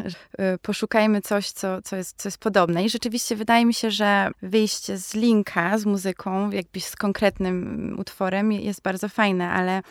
Y, 0.54 0.58
Poszukajmy 0.62 1.20
coś, 1.22 1.50
co, 1.50 1.82
co, 1.82 1.96
jest, 1.96 2.16
co 2.22 2.28
jest 2.28 2.38
podobne. 2.38 2.84
I 2.84 2.90
rzeczywiście 2.90 3.36
wydaje 3.36 3.66
mi 3.66 3.74
się, 3.74 3.90
że 3.90 4.30
wyjście 4.42 4.98
z 4.98 5.14
linka 5.14 5.78
z 5.78 5.86
muzyką, 5.86 6.50
jakbyś 6.50 6.84
z 6.84 6.96
konkretnym 6.96 7.96
utworem 7.98 8.52
jest 8.52 8.82
bardzo 8.82 9.08
fajne, 9.08 9.50
ale 9.50 9.82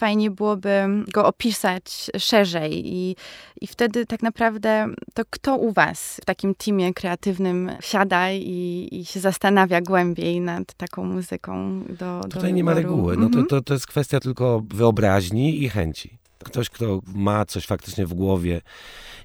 fajnie 0.00 0.30
byłoby 0.30 0.84
go 1.12 1.26
opisać 1.26 2.10
szerzej 2.18 2.82
i, 2.94 3.16
i 3.60 3.66
wtedy 3.66 4.06
tak 4.06 4.22
naprawdę 4.22 4.88
to 5.14 5.22
kto 5.30 5.56
u 5.56 5.72
was 5.72 6.18
w 6.22 6.24
takim 6.24 6.54
teamie 6.54 6.94
kreatywnym 6.94 7.70
siada 7.80 8.30
i, 8.32 8.88
i 8.92 9.04
się 9.04 9.20
zastanawia 9.20 9.80
głębiej 9.80 10.40
nad 10.40 10.74
taką 10.74 11.04
muzyką 11.04 11.84
do 11.88 12.20
Tutaj 12.22 12.50
do 12.50 12.56
nie 12.56 12.64
ma 12.64 12.74
reguły. 12.74 13.16
No 13.16 13.22
to, 13.22 13.26
Mhm. 13.38 13.46
to, 13.46 13.60
to 13.62 13.74
jest 13.74 13.86
kwestia 13.86 14.20
tylko 14.20 14.62
wyobraźni 14.74 15.62
i 15.62 15.68
chęci. 15.68 16.18
Ktoś, 16.42 16.70
kto 16.70 17.00
ma 17.14 17.44
coś 17.44 17.66
faktycznie 17.66 18.06
w 18.06 18.14
głowie 18.14 18.60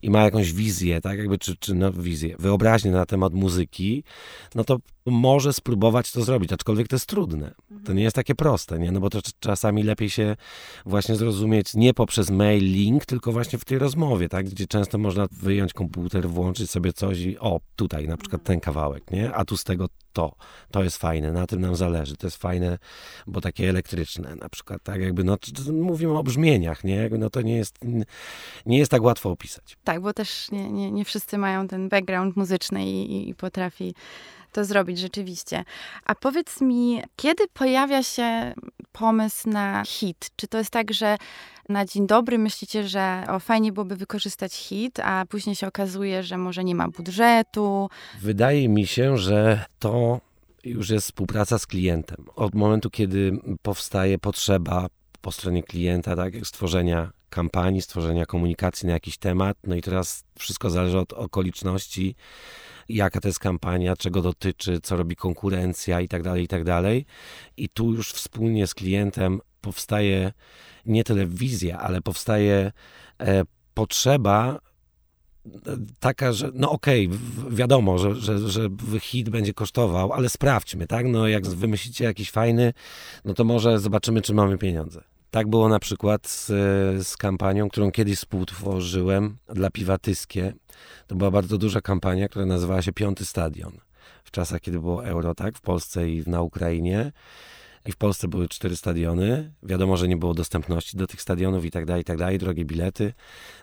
i 0.01 0.09
ma 0.09 0.23
jakąś 0.23 0.53
wizję, 0.53 1.01
tak? 1.01 1.17
Jakby, 1.17 1.37
czy, 1.37 1.55
czy 1.55 1.75
no, 1.75 1.93
wizję, 1.93 2.35
wyobraźnię 2.39 2.91
na 2.91 3.05
temat 3.05 3.33
muzyki, 3.33 4.03
no 4.55 4.63
to 4.63 4.77
może 5.11 5.53
spróbować 5.53 6.11
to 6.11 6.23
zrobić, 6.23 6.53
aczkolwiek 6.53 6.87
to 6.87 6.95
jest 6.95 7.05
trudne. 7.05 7.53
To 7.85 7.93
nie 7.93 8.03
jest 8.03 8.15
takie 8.15 8.35
proste, 8.35 8.79
nie? 8.79 8.91
No 8.91 8.99
bo 8.99 9.09
to 9.09 9.19
cz- 9.19 9.33
czasami 9.39 9.83
lepiej 9.83 10.09
się 10.09 10.35
właśnie 10.85 11.15
zrozumieć 11.15 11.75
nie 11.75 11.93
poprzez 11.93 12.29
mail, 12.29 12.63
link, 12.63 13.05
tylko 13.05 13.31
właśnie 13.31 13.59
w 13.59 13.65
tej 13.65 13.79
rozmowie, 13.79 14.29
tak? 14.29 14.49
Gdzie 14.49 14.67
często 14.67 14.97
można 14.97 15.27
wyjąć 15.31 15.73
komputer, 15.73 16.29
włączyć 16.29 16.71
sobie 16.71 16.93
coś 16.93 17.19
i 17.19 17.39
o, 17.39 17.59
tutaj 17.75 18.07
na 18.07 18.17
przykład 18.17 18.43
ten 18.43 18.59
kawałek, 18.59 19.11
nie? 19.11 19.33
A 19.33 19.45
tu 19.45 19.57
z 19.57 19.63
tego 19.63 19.87
to. 20.13 20.35
To 20.71 20.83
jest 20.83 20.97
fajne, 20.97 21.31
na 21.31 21.47
tym 21.47 21.61
nam 21.61 21.75
zależy. 21.75 22.17
To 22.17 22.27
jest 22.27 22.37
fajne, 22.37 22.77
bo 23.27 23.41
takie 23.41 23.69
elektryczne 23.69 24.35
na 24.35 24.49
przykład, 24.49 24.83
tak? 24.83 25.01
Jakby, 25.01 25.23
no, 25.23 25.37
mówimy 25.73 26.17
o 26.17 26.23
brzmieniach, 26.23 26.83
nie? 26.83 26.95
Jakby, 26.95 27.17
no 27.17 27.29
to 27.29 27.41
nie 27.41 27.57
jest, 27.57 27.79
nie 28.65 28.77
jest 28.77 28.91
tak 28.91 29.01
łatwo 29.01 29.31
opisać. 29.31 29.77
Tak, 29.83 30.01
bo 30.01 30.13
też 30.13 30.51
nie, 30.51 30.71
nie, 30.71 30.91
nie 30.91 31.05
wszyscy 31.05 31.37
mają 31.37 31.67
ten 31.67 31.89
background 31.89 32.35
muzyczny 32.35 32.85
i, 32.85 33.29
i 33.29 33.35
potrafi 33.35 33.93
to 34.57 34.65
zrobić 34.65 34.99
rzeczywiście. 34.99 35.63
A 36.05 36.15
powiedz 36.15 36.61
mi, 36.61 37.01
kiedy 37.15 37.43
pojawia 37.53 38.03
się 38.03 38.53
pomysł 38.91 39.49
na 39.49 39.83
hit? 39.85 40.29
Czy 40.35 40.47
to 40.47 40.57
jest 40.57 40.69
tak, 40.69 40.93
że 40.93 41.17
na 41.69 41.85
dzień 41.85 42.07
dobry 42.07 42.37
myślicie, 42.37 42.87
że 42.87 43.23
o, 43.29 43.39
fajnie 43.39 43.71
byłoby 43.71 43.95
wykorzystać 43.95 44.53
hit, 44.55 44.99
a 44.99 45.25
później 45.29 45.55
się 45.55 45.67
okazuje, 45.67 46.23
że 46.23 46.37
może 46.37 46.63
nie 46.63 46.75
ma 46.75 46.87
budżetu? 46.87 47.89
Wydaje 48.21 48.69
mi 48.69 48.87
się, 48.87 49.17
że 49.17 49.65
to 49.79 50.21
już 50.63 50.89
jest 50.89 51.05
współpraca 51.05 51.59
z 51.59 51.65
klientem. 51.65 52.25
Od 52.35 52.55
momentu, 52.55 52.89
kiedy 52.89 53.31
powstaje 53.61 54.17
potrzeba 54.17 54.87
po 55.21 55.31
stronie 55.31 55.63
klienta, 55.63 56.15
tak, 56.15 56.33
jak 56.33 56.47
stworzenia 56.47 57.11
kampanii, 57.29 57.81
stworzenia 57.81 58.25
komunikacji 58.25 58.87
na 58.87 58.93
jakiś 58.93 59.17
temat, 59.17 59.57
no 59.67 59.75
i 59.75 59.81
teraz 59.81 60.23
wszystko 60.39 60.69
zależy 60.69 60.99
od 60.99 61.13
okoliczności, 61.13 62.15
jaka 62.89 63.21
to 63.21 63.27
jest 63.27 63.39
kampania, 63.39 63.95
czego 63.95 64.21
dotyczy, 64.21 64.79
co 64.83 64.97
robi 64.97 65.15
konkurencja 65.15 66.01
i 66.01 66.07
tak 66.07 66.23
dalej, 66.23 66.43
i 66.43 66.47
tak 66.47 66.63
dalej. 66.63 67.05
I 67.57 67.69
tu 67.69 67.93
już 67.93 68.11
wspólnie 68.11 68.67
z 68.67 68.73
klientem 68.73 69.39
powstaje 69.61 70.33
nie 70.85 71.03
tyle 71.03 71.25
wizja, 71.25 71.79
ale 71.79 72.01
powstaje 72.01 72.71
e, 73.21 73.43
potrzeba 73.73 74.59
taka, 75.99 76.33
że 76.33 76.51
no 76.53 76.71
okej, 76.71 77.07
w- 77.07 77.55
wiadomo, 77.55 77.97
że, 77.97 78.15
że, 78.15 78.49
że 78.49 78.69
hit 78.99 79.29
będzie 79.29 79.53
kosztował, 79.53 80.13
ale 80.13 80.29
sprawdźmy, 80.29 80.87
tak? 80.87 81.05
No 81.05 81.27
jak 81.27 81.47
wymyślicie 81.47 82.03
jakiś 82.05 82.31
fajny, 82.31 82.73
no 83.25 83.33
to 83.33 83.43
może 83.43 83.79
zobaczymy, 83.79 84.21
czy 84.21 84.33
mamy 84.33 84.57
pieniądze. 84.57 85.03
Tak 85.31 85.47
było 85.47 85.69
na 85.69 85.79
przykład 85.79 86.27
z, 86.27 86.45
z 87.07 87.17
kampanią, 87.17 87.69
którą 87.69 87.91
kiedyś 87.91 88.17
współtworzyłem 88.17 89.37
dla 89.53 89.69
Piwa 89.69 89.97
Tyskie. 89.97 90.53
To 91.07 91.15
była 91.15 91.31
bardzo 91.31 91.57
duża 91.57 91.81
kampania, 91.81 92.27
która 92.27 92.45
nazywała 92.45 92.81
się 92.81 92.93
Piąty 92.93 93.25
Stadion. 93.25 93.77
W 94.23 94.31
czasach, 94.31 94.61
kiedy 94.61 94.79
było 94.79 95.05
euro, 95.05 95.35
tak? 95.35 95.57
W 95.57 95.61
Polsce 95.61 96.09
i 96.09 96.23
na 96.27 96.41
Ukrainie. 96.41 97.11
I 97.85 97.91
w 97.91 97.97
Polsce 97.97 98.27
były 98.27 98.47
cztery 98.47 98.75
stadiony. 98.75 99.53
Wiadomo, 99.63 99.97
że 99.97 100.07
nie 100.07 100.17
było 100.17 100.33
dostępności 100.33 100.97
do 100.97 101.07
tych 101.07 101.21
stadionów 101.21 101.65
i 101.65 101.71
tak 101.71 101.85
dalej, 101.85 102.01
i 102.01 102.05
tak 102.05 102.17
dalej, 102.17 102.37
drogie 102.37 102.65
bilety. 102.65 103.13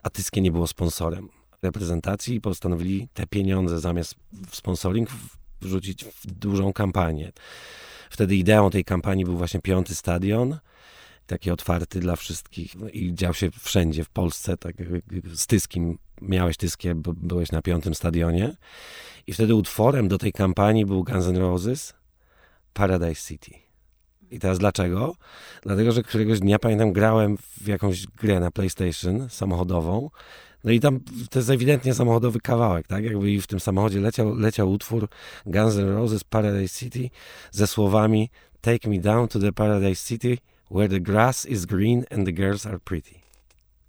A 0.02 0.10
Tyskie 0.10 0.40
nie 0.40 0.52
było 0.52 0.66
sponsorem 0.66 1.28
reprezentacji 1.62 2.34
i 2.34 2.40
postanowili 2.40 3.08
te 3.14 3.26
pieniądze 3.26 3.80
zamiast 3.80 4.14
w 4.50 4.56
sponsoring 4.56 5.08
wrzucić 5.60 6.04
w 6.04 6.26
dużą 6.26 6.72
kampanię. 6.72 7.32
Wtedy 8.10 8.36
ideą 8.36 8.70
tej 8.70 8.84
kampanii 8.84 9.24
był 9.24 9.36
właśnie 9.36 9.60
piąty 9.60 9.94
stadion, 9.94 10.58
taki 11.26 11.50
otwarty 11.50 12.00
dla 12.00 12.16
wszystkich 12.16 12.74
no 12.74 12.88
i 12.88 13.14
dział 13.14 13.34
się 13.34 13.50
wszędzie 13.50 14.04
w 14.04 14.08
Polsce, 14.08 14.56
tak 14.56 14.76
z 15.34 15.46
Tyskim, 15.46 15.98
miałeś 16.22 16.56
Tyskie, 16.56 16.94
byłeś 17.04 17.52
na 17.52 17.62
piątym 17.62 17.94
stadionie 17.94 18.56
i 19.26 19.32
wtedy 19.32 19.54
utworem 19.54 20.08
do 20.08 20.18
tej 20.18 20.32
kampanii 20.32 20.86
był 20.86 21.04
Guns 21.04 21.26
N' 21.26 21.36
Roses 21.36 21.94
Paradise 22.72 23.28
City. 23.28 23.50
I 24.30 24.38
teraz 24.38 24.58
dlaczego? 24.58 25.16
Dlatego, 25.62 25.92
że 25.92 26.02
któregoś 26.02 26.40
dnia, 26.40 26.58
pamiętam, 26.58 26.92
grałem 26.92 27.36
w 27.60 27.66
jakąś 27.66 28.06
grę 28.06 28.40
na 28.40 28.50
PlayStation 28.50 29.28
samochodową 29.30 30.10
no 30.64 30.70
i 30.70 30.80
tam 30.80 31.00
to 31.30 31.38
jest 31.38 31.50
ewidentnie 31.50 31.94
samochodowy 31.94 32.40
kawałek, 32.40 32.86
tak? 32.86 33.04
Jakby 33.04 33.30
i 33.30 33.40
w 33.40 33.46
tym 33.46 33.60
samochodzie 33.60 34.00
leciał, 34.00 34.34
leciał 34.34 34.72
utwór 34.72 35.08
Guns 35.46 35.76
N' 35.76 35.88
Roses 35.88 36.24
Paradise 36.24 36.78
City 36.78 37.10
ze 37.50 37.66
słowami 37.66 38.30
Take 38.60 38.90
me 38.90 38.98
down 38.98 39.28
to 39.28 39.38
the 39.38 39.52
Paradise 39.52 40.08
City 40.08 40.38
where 40.70 40.88
the 40.88 41.00
grass 41.00 41.46
is 41.46 41.66
green 41.66 42.04
and 42.10 42.26
the 42.26 42.32
girls 42.32 42.66
are 42.66 42.78
pretty. 42.78 43.14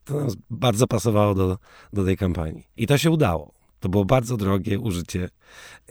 To 0.05 0.13
nam 0.13 0.29
bardzo 0.49 0.87
pasowało 0.87 1.35
do, 1.35 1.57
do 1.93 2.05
tej 2.05 2.17
kampanii. 2.17 2.63
I 2.77 2.87
to 2.87 2.97
się 2.97 3.11
udało. 3.11 3.51
To 3.79 3.89
było 3.89 4.05
bardzo 4.05 4.37
drogie 4.37 4.79
użycie 4.79 5.29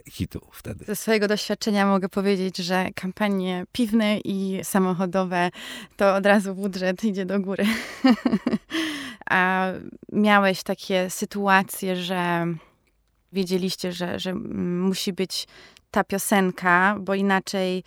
hitu 0.08 0.40
wtedy. 0.52 0.84
Ze 0.84 0.96
swojego 0.96 1.28
doświadczenia 1.28 1.86
mogę 1.86 2.08
powiedzieć, 2.08 2.56
że 2.56 2.88
kampanie 2.94 3.64
piwne 3.72 4.18
i 4.18 4.60
samochodowe 4.62 5.50
to 5.96 6.14
od 6.14 6.26
razu 6.26 6.54
budżet 6.54 7.04
idzie 7.04 7.26
do 7.26 7.40
góry. 7.40 7.64
A 9.30 9.66
miałeś 10.12 10.62
takie 10.62 11.10
sytuacje, 11.10 11.96
że 11.96 12.46
wiedzieliście, 13.32 13.92
że, 13.92 14.18
że 14.18 14.34
musi 14.34 15.12
być 15.12 15.46
ta 15.90 16.04
piosenka, 16.04 16.96
bo 17.00 17.14
inaczej 17.14 17.84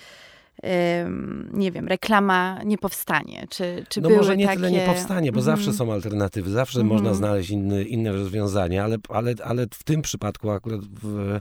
nie 1.54 1.72
wiem, 1.72 1.88
reklama 1.88 2.64
nie 2.64 2.78
powstanie. 2.78 3.48
Czy, 3.50 3.86
czy 3.90 4.02
no 4.02 4.10
może 4.10 4.38
nie 4.38 4.46
takie... 4.46 4.56
tyle 4.56 4.72
nie 4.72 4.86
powstanie, 4.86 5.32
bo 5.32 5.40
Mhm. 5.40 5.58
zawsze 5.58 5.74
są 5.74 5.94
alternatywy, 5.94 6.52
zawsze 6.52 6.80
Mhm. 6.80 6.94
można 6.96 7.14
znaleźć 7.14 7.50
inny, 7.50 7.84
inne 7.84 8.12
rozwiązania, 8.12 8.84
ale, 8.84 8.98
ale, 9.10 9.34
ale 9.44 9.68
w 9.74 9.84
tym 9.84 10.02
przypadku 10.02 10.50
akurat 10.52 10.82
w 10.82 11.40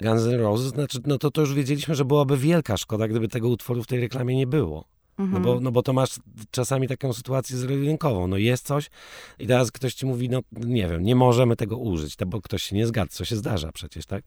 Guns 0.00 0.22
N' 0.26 0.40
Roses, 0.40 0.66
znaczy, 0.66 0.98
no 1.06 1.18
to, 1.18 1.30
to 1.30 1.40
już 1.40 1.54
wiedzieliśmy, 1.54 1.94
że 1.94 2.04
byłaby 2.04 2.36
wielka 2.36 2.76
szkoda, 2.76 3.08
gdyby 3.08 3.28
tego 3.28 3.48
utworu 3.48 3.82
w 3.82 3.86
tej 3.86 4.00
reklamie 4.00 4.36
nie 4.36 4.46
było. 4.46 4.84
No 5.18 5.24
Mhm. 5.24 5.42
bo, 5.42 5.60
no 5.60 5.72
bo 5.72 5.82
to 5.82 5.92
masz 5.92 6.10
czasami 6.50 6.88
taką 6.88 7.12
sytuację 7.12 7.56
zero-jedynkową. 7.56 8.26
No 8.26 8.36
jest 8.36 8.66
coś 8.66 8.90
i 9.38 9.46
teraz 9.46 9.72
ktoś 9.72 9.94
ci 9.94 10.06
mówi, 10.06 10.28
no 10.28 10.40
nie 10.52 10.88
wiem, 10.88 11.02
nie 11.02 11.14
możemy 11.16 11.56
tego 11.56 11.76
użyć, 11.78 12.16
to 12.16 12.26
bo 12.26 12.40
ktoś 12.40 12.62
się 12.62 12.76
nie 12.76 12.86
zgadza, 12.86 13.08
co 13.10 13.24
się 13.24 13.36
zdarza 13.36 13.72
przecież, 13.72 14.06
tak? 14.06 14.24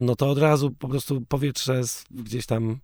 No 0.00 0.16
to 0.16 0.30
od 0.30 0.38
razu 0.38 0.70
po 0.70 0.88
prostu 0.88 1.20
powietrze 1.20 1.84
z, 1.84 2.04
gdzieś 2.10 2.46
tam 2.46 2.78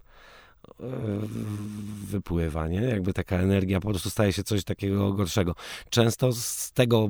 wypływa, 2.07 2.69
nie? 2.69 2.81
Jakby 2.81 3.13
taka 3.13 3.37
energia 3.37 3.81
po 3.81 3.89
prostu 3.89 4.11
staje 4.11 4.33
się 4.33 4.43
coś 4.43 4.65
takiego 4.65 5.13
gorszego. 5.13 5.55
Często 5.91 6.33
z 6.33 6.73
tego 6.73 7.09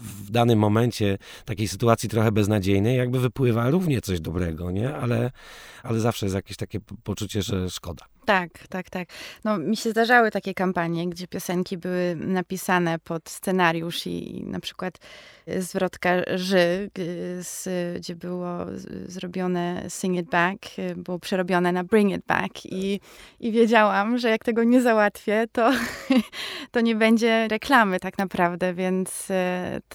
w 0.00 0.30
danym 0.30 0.58
momencie 0.58 1.18
takiej 1.44 1.68
sytuacji 1.68 2.08
trochę 2.08 2.32
beznadziejnej 2.32 2.96
jakby 2.96 3.20
wypływa 3.20 3.70
równie 3.70 4.00
coś 4.00 4.20
dobrego, 4.20 4.70
nie? 4.70 4.94
Ale, 4.96 5.30
ale 5.82 6.00
zawsze 6.00 6.26
jest 6.26 6.36
jakieś 6.36 6.56
takie 6.56 6.80
po- 6.80 6.94
poczucie, 7.04 7.42
że 7.42 7.70
szkoda. 7.70 8.04
Tak, 8.24 8.50
tak, 8.68 8.90
tak. 8.90 9.08
No, 9.44 9.58
mi 9.58 9.76
się 9.76 9.90
zdarzały 9.90 10.30
takie 10.30 10.54
kampanie, 10.54 11.08
gdzie 11.08 11.28
piosenki 11.28 11.78
były 11.78 12.16
napisane 12.16 12.98
pod 12.98 13.28
scenariusz 13.28 14.06
i, 14.06 14.36
i 14.36 14.44
na 14.44 14.60
przykład 14.60 14.98
y, 15.48 15.62
zwrotka 15.62 16.10
ży, 16.34 16.90
z, 17.40 17.68
gdzie 17.98 18.16
było 18.16 18.58
zrobione 19.06 19.84
Sing 19.88 20.16
It 20.16 20.30
Back, 20.30 20.78
y, 20.78 20.96
było 20.96 21.18
przerobione 21.18 21.72
na 21.72 21.84
Bring 21.84 22.12
It 22.12 22.26
Back 22.26 22.66
i, 22.66 23.00
i 23.40 23.52
wiedziałam, 23.52 24.18
że 24.18 24.30
jak 24.30 24.44
tego 24.44 24.64
nie 24.64 24.82
załatwię, 24.82 25.44
to, 25.52 25.70
to 26.72 26.80
nie 26.80 26.94
będzie 26.94 27.48
reklamy 27.48 28.00
tak 28.00 28.18
naprawdę, 28.18 28.74
więc 28.74 29.28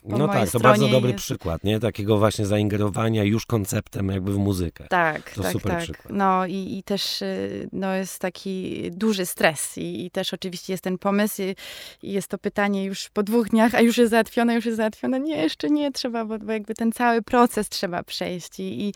po 0.03 0.17
No 0.17 0.27
tak, 0.27 0.49
to 0.49 0.59
bardzo 0.59 0.87
dobry 0.87 1.11
jest... 1.11 1.23
przykład, 1.23 1.63
nie? 1.63 1.79
Takiego 1.79 2.17
właśnie 2.17 2.45
zaingerowania 2.45 3.23
już 3.23 3.45
konceptem 3.45 4.09
jakby 4.09 4.33
w 4.33 4.37
muzykę. 4.37 4.87
Tak, 4.89 5.31
To 5.31 5.43
tak, 5.43 5.51
super 5.51 5.71
tak. 5.71 5.83
przykład. 5.83 6.13
No 6.13 6.45
i, 6.45 6.77
i 6.77 6.83
też 6.83 7.23
no 7.71 7.93
jest 7.93 8.18
jest 8.19 8.35
taki 8.35 8.91
duży 8.91 9.25
stres 9.25 9.77
i, 9.77 10.05
i 10.05 10.11
też 10.11 10.33
oczywiście 10.33 10.73
jest 10.73 10.83
ten 10.83 10.97
pomysł 10.97 11.41
i, 11.41 11.55
i, 12.03 12.11
jest 12.11 12.27
to 12.27 12.37
pytanie 12.37 12.85
już 12.85 13.09
po 13.09 13.23
dwóch 13.23 13.49
dniach, 13.49 13.75
a 13.75 13.81
już 13.81 13.97
jest 13.97 14.11
załatwione, 14.11 14.55
już 14.55 14.65
jest 14.65 14.77
załatwione. 14.77 15.19
Nie, 15.19 15.37
jeszcze 15.37 15.69
nie 15.69 15.91
trzeba, 15.91 16.25
bo, 16.25 16.39
bo 16.39 16.51
jakby 16.51 16.75
ten 16.75 16.91
cały 16.91 17.21
proces 17.21 17.69
trzeba 17.69 18.03
przejść 18.03 18.59
i, 18.59 18.87
i 18.87 18.93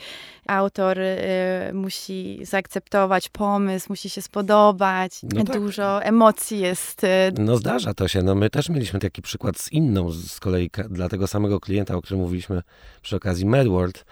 autor 0.48 1.00
y, 1.00 1.74
musi 1.74 2.40
zaakceptować 2.46 3.30
pomysł, 3.30 3.86
musi 3.90 4.10
się 4.10 4.22
spodobać. 4.22 5.20
No 5.24 5.44
tak. 5.44 5.56
Dużo 5.56 6.04
emocji 6.04 6.60
jest. 6.60 7.04
Y, 7.04 7.08
No 7.38 7.58
zdarza 7.58 7.94
to 7.94 8.08
się. 8.08 8.24
No 8.24 8.36
my 8.36 8.50
też 8.50 8.70
mieliśmy 8.70 9.00
taki 9.00 9.22
przykład 9.22 9.60
z 9.60 9.72
inną 9.72 10.12
z 10.12 10.40
kolei 10.40 10.70
dla 10.90 11.10
tego 11.10 11.28
samego 11.28 11.60
klienta, 11.60 11.96
o 11.96 12.02
którym 12.02 12.22
mówiliśmy 12.22 12.62
przy 13.02 13.16
okazji 13.16 13.46
MedWorld 13.46 14.06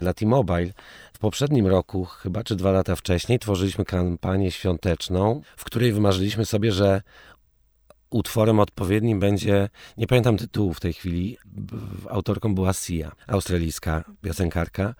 dla 0.00 0.14
T-Mobile. 0.14 0.72
W 1.12 1.18
poprzednim 1.18 1.66
roku, 1.66 2.04
chyba 2.04 2.44
czy 2.44 2.56
dwa 2.56 2.72
lata 2.72 2.96
wcześniej, 2.96 3.38
tworzyliśmy 3.38 3.84
kampanię 3.84 4.50
świąteczną, 4.50 5.42
w 5.56 5.64
której 5.64 5.92
wymarzyliśmy 5.92 6.46
sobie, 6.46 6.72
że 6.72 7.02
utworem 8.10 8.60
odpowiednim 8.60 9.20
będzie, 9.20 9.68
nie 9.96 10.06
pamiętam 10.06 10.36
tytułu 10.36 10.74
w 10.74 10.80
tej 10.80 10.92
chwili, 10.92 11.38
autorką 12.08 12.54
była 12.54 12.72
Sia, 12.72 13.12
australijska 13.26 14.04
piosenkarka. 14.22 14.94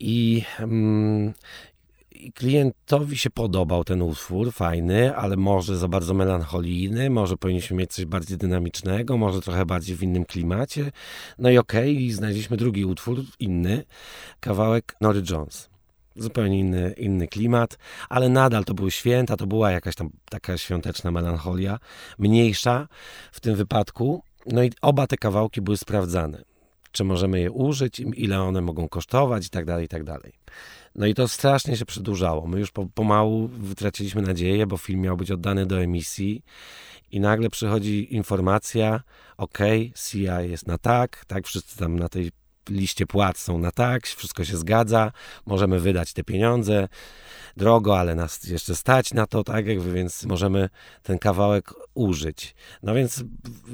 I, 0.00 0.44
mm, 0.58 1.32
i 2.26 2.32
klientowi 2.32 3.18
się 3.18 3.30
podobał 3.30 3.84
ten 3.84 4.02
utwór, 4.02 4.52
fajny, 4.52 5.16
ale 5.16 5.36
może 5.36 5.76
za 5.76 5.88
bardzo 5.88 6.14
melancholijny, 6.14 7.10
może 7.10 7.36
powinniśmy 7.36 7.76
mieć 7.76 7.92
coś 7.92 8.04
bardziej 8.04 8.38
dynamicznego, 8.38 9.16
może 9.16 9.40
trochę 9.40 9.66
bardziej 9.66 9.96
w 9.96 10.02
innym 10.02 10.24
klimacie. 10.24 10.92
No 11.38 11.50
i 11.50 11.58
okej, 11.58 12.02
i 12.02 12.12
znaleźliśmy 12.12 12.56
drugi 12.56 12.84
utwór, 12.84 13.24
inny, 13.38 13.84
kawałek 14.40 14.96
Nory 15.00 15.22
Jones. 15.30 15.70
Zupełnie 16.16 16.58
inny, 16.58 16.94
inny 16.96 17.28
klimat, 17.28 17.78
ale 18.08 18.28
nadal 18.28 18.64
to 18.64 18.74
były 18.74 18.90
święta, 18.90 19.36
to 19.36 19.46
była 19.46 19.70
jakaś 19.70 19.94
tam 19.94 20.10
taka 20.30 20.58
świąteczna 20.58 21.10
melancholia, 21.10 21.78
mniejsza 22.18 22.88
w 23.32 23.40
tym 23.40 23.54
wypadku. 23.54 24.22
No 24.46 24.62
i 24.62 24.70
oba 24.82 25.06
te 25.06 25.16
kawałki 25.16 25.60
były 25.60 25.76
sprawdzane. 25.76 26.42
Czy 26.92 27.04
możemy 27.04 27.40
je 27.40 27.50
użyć, 27.50 28.00
ile 28.00 28.42
one 28.42 28.60
mogą 28.60 28.88
kosztować 28.88 29.46
i 29.46 29.50
tak 29.50 29.64
dalej, 29.64 29.84
i 29.84 29.88
tak 29.88 30.04
dalej. 30.04 30.32
No 30.94 31.06
i 31.06 31.14
to 31.14 31.28
strasznie 31.28 31.76
się 31.76 31.86
przedłużało. 31.86 32.46
My 32.46 32.60
już 32.60 32.70
po, 32.70 32.86
pomału 32.86 33.48
wytraciliśmy 33.48 34.22
nadzieję, 34.22 34.66
bo 34.66 34.76
film 34.76 35.00
miał 35.00 35.16
być 35.16 35.30
oddany 35.30 35.66
do 35.66 35.82
emisji 35.82 36.44
i 37.10 37.20
nagle 37.20 37.50
przychodzi 37.50 38.14
informacja, 38.14 39.02
ok, 39.36 39.58
CIA 40.10 40.40
jest 40.40 40.66
na 40.66 40.78
tak, 40.78 41.24
tak, 41.24 41.46
wszyscy 41.46 41.78
tam 41.78 41.98
na 41.98 42.08
tej 42.08 42.30
liście 42.68 43.06
płac 43.06 43.38
są 43.38 43.58
na 43.58 43.70
tak, 43.70 44.06
wszystko 44.06 44.44
się 44.44 44.56
zgadza, 44.56 45.12
możemy 45.46 45.80
wydać 45.80 46.12
te 46.12 46.24
pieniądze, 46.24 46.88
drogo, 47.56 47.98
ale 47.98 48.14
nas 48.14 48.44
jeszcze 48.44 48.74
stać 48.74 49.14
na 49.14 49.26
to, 49.26 49.44
tak 49.44 49.66
jakby, 49.66 49.92
więc 49.92 50.24
możemy 50.24 50.68
ten 51.02 51.18
kawałek 51.18 51.74
użyć. 51.94 52.54
No 52.82 52.94
więc 52.94 53.24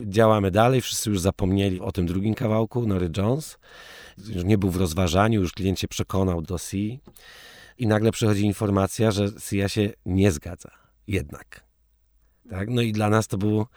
działamy 0.04 0.50
dalej, 0.50 0.80
wszyscy 0.80 1.10
już 1.10 1.20
zapomnieli 1.20 1.80
o 1.80 1.92
tym 1.92 2.06
drugim 2.06 2.34
kawałku, 2.34 2.86
Nory 2.86 3.10
Jones, 3.16 3.58
już 4.26 4.44
nie 4.44 4.58
był 4.58 4.70
w 4.70 4.76
rozważaniu, 4.76 5.40
już 5.40 5.52
klient 5.52 5.80
się 5.80 5.88
przekonał 5.88 6.42
do 6.42 6.58
C 6.58 6.76
i 7.78 7.86
nagle 7.86 8.12
przychodzi 8.12 8.44
informacja, 8.44 9.10
że 9.10 9.28
CIA 9.50 9.68
się 9.68 9.92
nie 10.06 10.32
zgadza. 10.32 10.70
Jednak. 11.06 11.68
Tak? 12.50 12.68
No 12.70 12.82
i 12.82 12.92
dla 12.92 13.10
nas 13.10 13.28
to 13.28 13.38
było... 13.38 13.68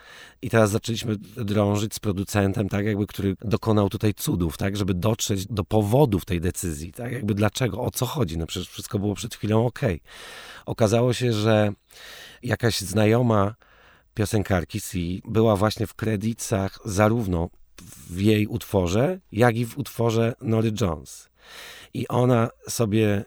I 0.42 0.50
teraz 0.50 0.72
zaczęliśmy 0.72 1.16
drążyć 1.36 1.94
z 1.94 2.00
producentem, 2.00 2.70
tak 2.70 2.86
jakby, 2.86 3.08
który 3.08 3.36
dokonał 3.42 3.90
tutaj 3.90 4.14
cudów, 4.14 4.58
tak, 4.58 4.78
żeby 4.78 4.94
dotrzeć 4.94 5.48
do 5.48 5.64
powodów 5.64 6.26
tej 6.26 6.42
decyzji, 6.42 6.92
tak 6.92 7.12
jakby 7.12 7.34
dlaczego, 7.34 7.82
o 7.82 7.92
co 7.92 8.06
chodzi. 8.06 8.38
No 8.38 8.46
przecież 8.46 8.70
wszystko 8.70 9.00
było 9.00 9.16
przed 9.16 9.36
chwilą 9.36 9.66
ok. 9.66 9.80
Okazało 10.66 11.14
się, 11.14 11.34
że 11.34 11.74
jakaś 12.44 12.80
znajoma 12.80 13.56
piosenkarki 14.14 14.82
C 14.82 14.98
była 15.26 15.56
właśnie 15.56 15.88
w 15.88 15.94
kredytach 15.94 16.80
zarówno 16.86 17.50
w 18.10 18.22
jej 18.22 18.48
utworze, 18.48 19.20
jak 19.32 19.56
i 19.56 19.66
w 19.66 19.78
utworze 19.78 20.34
Nory 20.42 20.72
Jones. 20.82 21.30
I 21.94 22.08
ona 22.08 22.50
sobie 22.68 23.26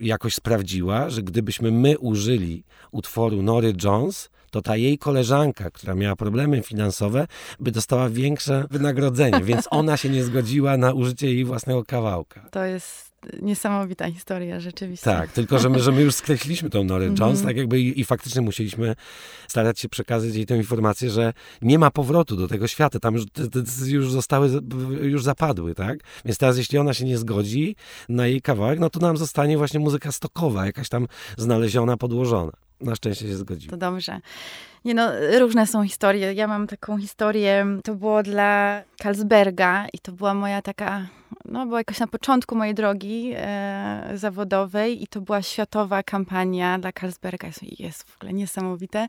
jakoś 0.00 0.34
sprawdziła, 0.34 1.10
że 1.10 1.22
gdybyśmy 1.22 1.70
my 1.70 1.98
użyli 1.98 2.64
utworu 2.90 3.42
Nory 3.42 3.74
Jones, 3.84 4.30
to 4.50 4.62
ta 4.62 4.76
jej 4.76 4.98
koleżanka, 4.98 5.70
która 5.70 5.94
miała 5.94 6.16
problemy 6.16 6.62
finansowe, 6.62 7.26
by 7.60 7.70
dostała 7.70 8.08
większe 8.08 8.64
wynagrodzenie, 8.70 9.44
więc 9.44 9.68
ona 9.70 9.96
się 9.96 10.08
nie 10.08 10.24
zgodziła 10.24 10.76
na 10.76 10.92
użycie 10.92 11.26
jej 11.26 11.44
własnego 11.44 11.84
kawałka. 11.84 12.48
To 12.50 12.64
jest 12.64 13.09
niesamowita 13.42 14.10
historia, 14.10 14.60
rzeczywiście. 14.60 15.04
Tak, 15.04 15.32
tylko 15.32 15.58
że 15.58 15.68
my, 15.70 15.80
że 15.80 15.92
my 15.92 16.02
już 16.02 16.14
skreśliliśmy 16.14 16.70
tą 16.70 16.84
Norę 16.84 17.04
Jones, 17.06 17.20
Mhm. 17.20 17.46
tak 17.46 17.56
jakby 17.56 17.80
i, 17.80 18.00
i 18.00 18.04
faktycznie 18.04 18.42
musieliśmy 18.42 18.96
starać 19.48 19.80
się 19.80 19.88
przekazać 19.88 20.34
jej 20.34 20.46
tę 20.46 20.56
informację, 20.56 21.10
że 21.10 21.32
nie 21.62 21.78
ma 21.78 21.90
powrotu 21.90 22.36
do 22.36 22.48
tego 22.48 22.66
świata, 22.66 22.98
tam 22.98 23.14
już 23.14 23.24
już 23.86 24.12
zostały, 24.12 24.50
już 25.02 25.22
zapadły, 25.24 25.74
tak? 25.74 25.98
Więc 26.24 26.38
teraz 26.38 26.56
jeśli 26.58 26.78
ona 26.78 26.94
się 26.94 27.04
nie 27.04 27.18
zgodzi 27.18 27.76
na 28.08 28.26
jej 28.26 28.42
kawałek, 28.42 28.78
no 28.78 28.90
to 28.90 29.00
nam 29.00 29.16
zostanie 29.16 29.58
właśnie 29.58 29.80
muzyka 29.80 30.12
stokowa, 30.12 30.66
jakaś 30.66 30.88
tam 30.88 31.06
znaleziona, 31.36 31.96
podłożona. 31.96 32.52
Na 32.80 32.94
szczęście 32.94 33.26
się 33.26 33.36
zgodziła. 33.36 33.70
To 33.70 33.76
dobrze. 33.76 34.20
Nie 34.84 34.94
no, 34.94 35.10
różne 35.38 35.66
są 35.66 35.84
historie. 35.84 36.34
Ja 36.34 36.46
mam 36.46 36.66
taką 36.66 36.98
historię, 36.98 37.66
to 37.84 37.94
było 37.94 38.22
dla 38.22 38.82
Carlsberga 39.02 39.86
i 39.92 39.98
to 39.98 40.12
była 40.12 40.34
moja 40.34 40.62
taka, 40.62 41.06
no 41.44 41.66
była 41.66 41.78
jakoś 41.78 42.00
na 42.00 42.06
początku 42.06 42.56
mojej 42.56 42.74
drogi 42.74 43.32
e, 43.36 44.10
zawodowej 44.14 45.02
i 45.02 45.06
to 45.06 45.20
była 45.20 45.42
światowa 45.42 46.02
kampania 46.02 46.78
dla 46.78 46.92
Carlsberga. 46.92 47.46
Jest, 47.46 47.80
jest 47.80 48.02
w 48.02 48.16
ogóle 48.16 48.32
niesamowite. 48.32 49.06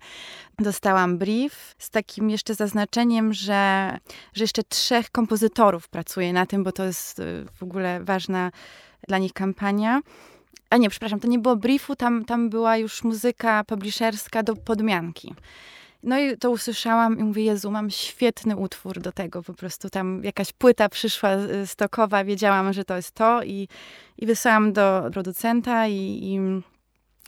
Dostałam 0.59 1.17
brief 1.17 1.75
z 1.77 1.89
takim 1.89 2.29
jeszcze 2.29 2.55
zaznaczeniem, 2.55 3.33
że, 3.33 3.97
że 4.33 4.43
jeszcze 4.43 4.63
trzech 4.63 5.09
kompozytorów 5.09 5.89
pracuje 5.89 6.33
na 6.33 6.45
tym, 6.45 6.63
bo 6.63 6.71
to 6.71 6.83
jest 6.83 7.19
e, 7.19 7.23
w 7.53 7.63
ogóle 7.63 8.03
ważna 8.03 8.51
dla 9.07 9.17
nich 9.17 9.33
kampania. 9.33 10.01
A 10.71 10.77
nie, 10.77 10.89
przepraszam, 10.89 11.19
to 11.19 11.27
nie 11.27 11.39
było 11.39 11.55
briefu, 11.55 11.95
tam, 11.95 12.25
tam 12.25 12.49
była 12.49 12.77
już 12.77 13.03
muzyka 13.03 13.63
publisherska 13.63 14.43
do 14.43 14.55
podmianki. 14.55 15.35
No 16.03 16.19
i 16.19 16.37
to 16.37 16.51
usłyszałam 16.51 17.19
i 17.19 17.23
mówię, 17.23 17.43
Jezu, 17.43 17.71
mam 17.71 17.89
świetny 17.89 18.55
utwór 18.55 18.99
do 18.99 19.11
tego. 19.11 19.43
Po 19.43 19.53
prostu 19.53 19.89
tam 19.89 20.23
jakaś 20.23 20.53
płyta 20.53 20.89
przyszła 20.89 21.29
y, 21.35 21.67
stokowa, 21.67 22.23
wiedziałam, 22.23 22.73
że 22.73 22.85
to 22.85 22.95
jest 22.95 23.11
to 23.11 23.43
i, 23.43 23.67
i 24.17 24.25
wysłałam 24.25 24.73
do 24.73 25.09
producenta 25.13 25.87
i, 25.87 26.19
i 26.23 26.39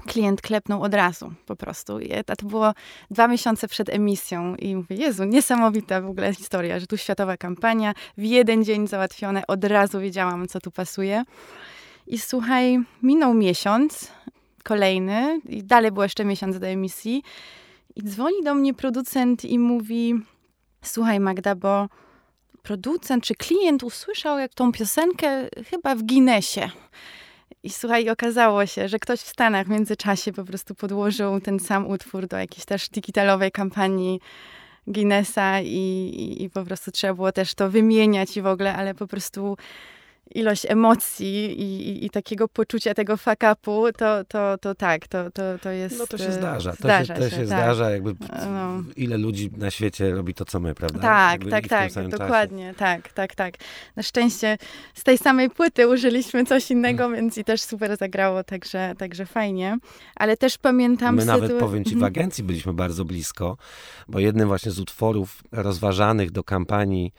klient 0.07 0.41
klepnął 0.41 0.83
od 0.83 0.93
razu 0.93 1.33
po 1.45 1.55
prostu. 1.55 1.99
I, 1.99 2.13
a 2.13 2.35
to 2.35 2.45
było 2.45 2.73
dwa 3.11 3.27
miesiące 3.27 3.67
przed 3.67 3.89
emisją 3.89 4.55
i 4.55 4.75
mówię, 4.75 4.95
Jezu, 4.95 5.23
niesamowita 5.23 6.01
w 6.01 6.09
ogóle 6.09 6.33
historia, 6.33 6.79
że 6.79 6.87
tu 6.87 6.97
światowa 6.97 7.37
kampania, 7.37 7.93
w 8.17 8.23
jeden 8.23 8.63
dzień 8.63 8.87
załatwione, 8.87 9.47
od 9.47 9.63
razu 9.63 9.99
wiedziałam, 9.99 10.47
co 10.47 10.59
tu 10.59 10.71
pasuje. 10.71 11.23
I 12.07 12.19
słuchaj, 12.19 12.79
minął 13.01 13.33
miesiąc, 13.33 14.11
kolejny, 14.63 15.41
i 15.49 15.63
dalej 15.63 15.91
było 15.91 16.03
jeszcze 16.03 16.25
miesiąc 16.25 16.59
do 16.59 16.67
emisji. 16.67 17.23
I 17.95 18.03
dzwoni 18.03 18.43
do 18.43 18.55
mnie 18.55 18.73
producent 18.73 19.45
i 19.45 19.59
mówi: 19.59 20.13
Słuchaj, 20.81 21.19
Magda, 21.19 21.55
bo 21.55 21.89
producent 22.63 23.23
czy 23.23 23.35
klient 23.35 23.83
usłyszał 23.83 24.39
jak 24.39 24.53
tą 24.53 24.71
piosenkę 24.71 25.49
chyba 25.69 25.95
w 25.95 26.03
Guinnessie. 26.03 26.61
I 27.63 27.69
słuchaj, 27.69 28.09
okazało 28.09 28.65
się, 28.65 28.87
że 28.87 28.99
ktoś 28.99 29.19
w 29.19 29.27
Stanach 29.27 29.67
w 29.67 29.69
międzyczasie 29.69 30.33
po 30.33 30.43
prostu 30.43 30.75
podłożył 30.75 31.41
ten 31.41 31.59
sam 31.59 31.87
utwór 31.87 32.27
do 32.27 32.37
jakiejś 32.37 32.65
też 32.65 32.89
digitalowej 32.89 33.51
kampanii 33.51 34.19
Guinnessa 34.87 35.61
i, 35.61 35.67
i, 35.67 36.43
i 36.43 36.49
po 36.49 36.63
prostu 36.63 36.91
trzeba 36.91 37.13
było 37.13 37.31
też 37.31 37.53
to 37.53 37.69
wymieniać 37.69 38.37
i 38.37 38.41
w 38.41 38.47
ogóle, 38.47 38.75
ale 38.75 38.93
po 38.95 39.07
prostu 39.07 39.57
ilość 40.35 40.65
emocji 40.69 41.61
i, 41.61 41.89
i, 41.89 42.05
i 42.05 42.09
takiego 42.09 42.47
poczucia 42.47 42.93
tego 42.93 43.15
fuck-upu, 43.17 43.91
to, 43.97 44.23
to, 44.27 44.57
to 44.61 44.75
tak, 44.75 45.07
to, 45.07 45.31
to, 45.31 45.41
to 45.61 45.69
jest... 45.69 45.97
No 45.99 46.07
to 46.07 46.17
się 46.17 46.27
e, 46.27 46.31
zdarza. 46.31 46.71
To 46.71 46.77
zdarza 46.77 47.15
się, 47.15 47.21
to 47.21 47.29
się, 47.29 47.35
tak. 47.37 47.45
zdarza, 47.45 47.89
jakby 47.91 48.15
No. 48.53 48.83
ile 48.95 49.17
ludzi 49.17 49.49
na 49.57 49.71
świecie 49.71 50.11
robi 50.11 50.33
to, 50.33 50.45
co 50.45 50.59
my, 50.59 50.75
prawda? 50.75 50.99
Tak, 50.99 51.31
Jakby 51.31 51.51
tak, 51.51 51.67
tak, 51.67 51.91
samym 51.91 52.11
czasie. 52.11 52.23
dokładnie, 52.23 52.73
tak, 52.77 53.13
tak, 53.13 53.35
tak. 53.35 53.53
Na 53.95 54.03
szczęście 54.03 54.57
z 54.93 55.03
tej 55.03 55.17
samej 55.17 55.49
płyty 55.49 55.87
użyliśmy 55.87 56.45
coś 56.45 56.71
innego, 56.71 57.03
Mm. 57.05 57.15
więc 57.15 57.37
i 57.37 57.43
też 57.43 57.61
super 57.61 57.97
zagrało, 57.97 58.43
także, 58.43 58.93
także 58.97 59.25
fajnie. 59.25 59.77
Ale 60.15 60.37
też 60.37 60.57
pamiętam... 60.57 61.15
My 61.15 61.25
nawet, 61.25 61.51
sytu- 61.51 61.59
powiem 61.59 61.83
ci, 61.83 61.89
w 61.91 61.93
Mhm. 61.93 62.07
agencji 62.13 62.43
byliśmy 62.43 62.73
bardzo 62.73 63.05
blisko, 63.05 63.57
bo 64.07 64.19
jednym 64.19 64.47
właśnie 64.47 64.71
z 64.71 64.79
utworów 64.79 65.43
rozważanych 65.51 66.31
do 66.31 66.43
kampanii, 66.43 67.13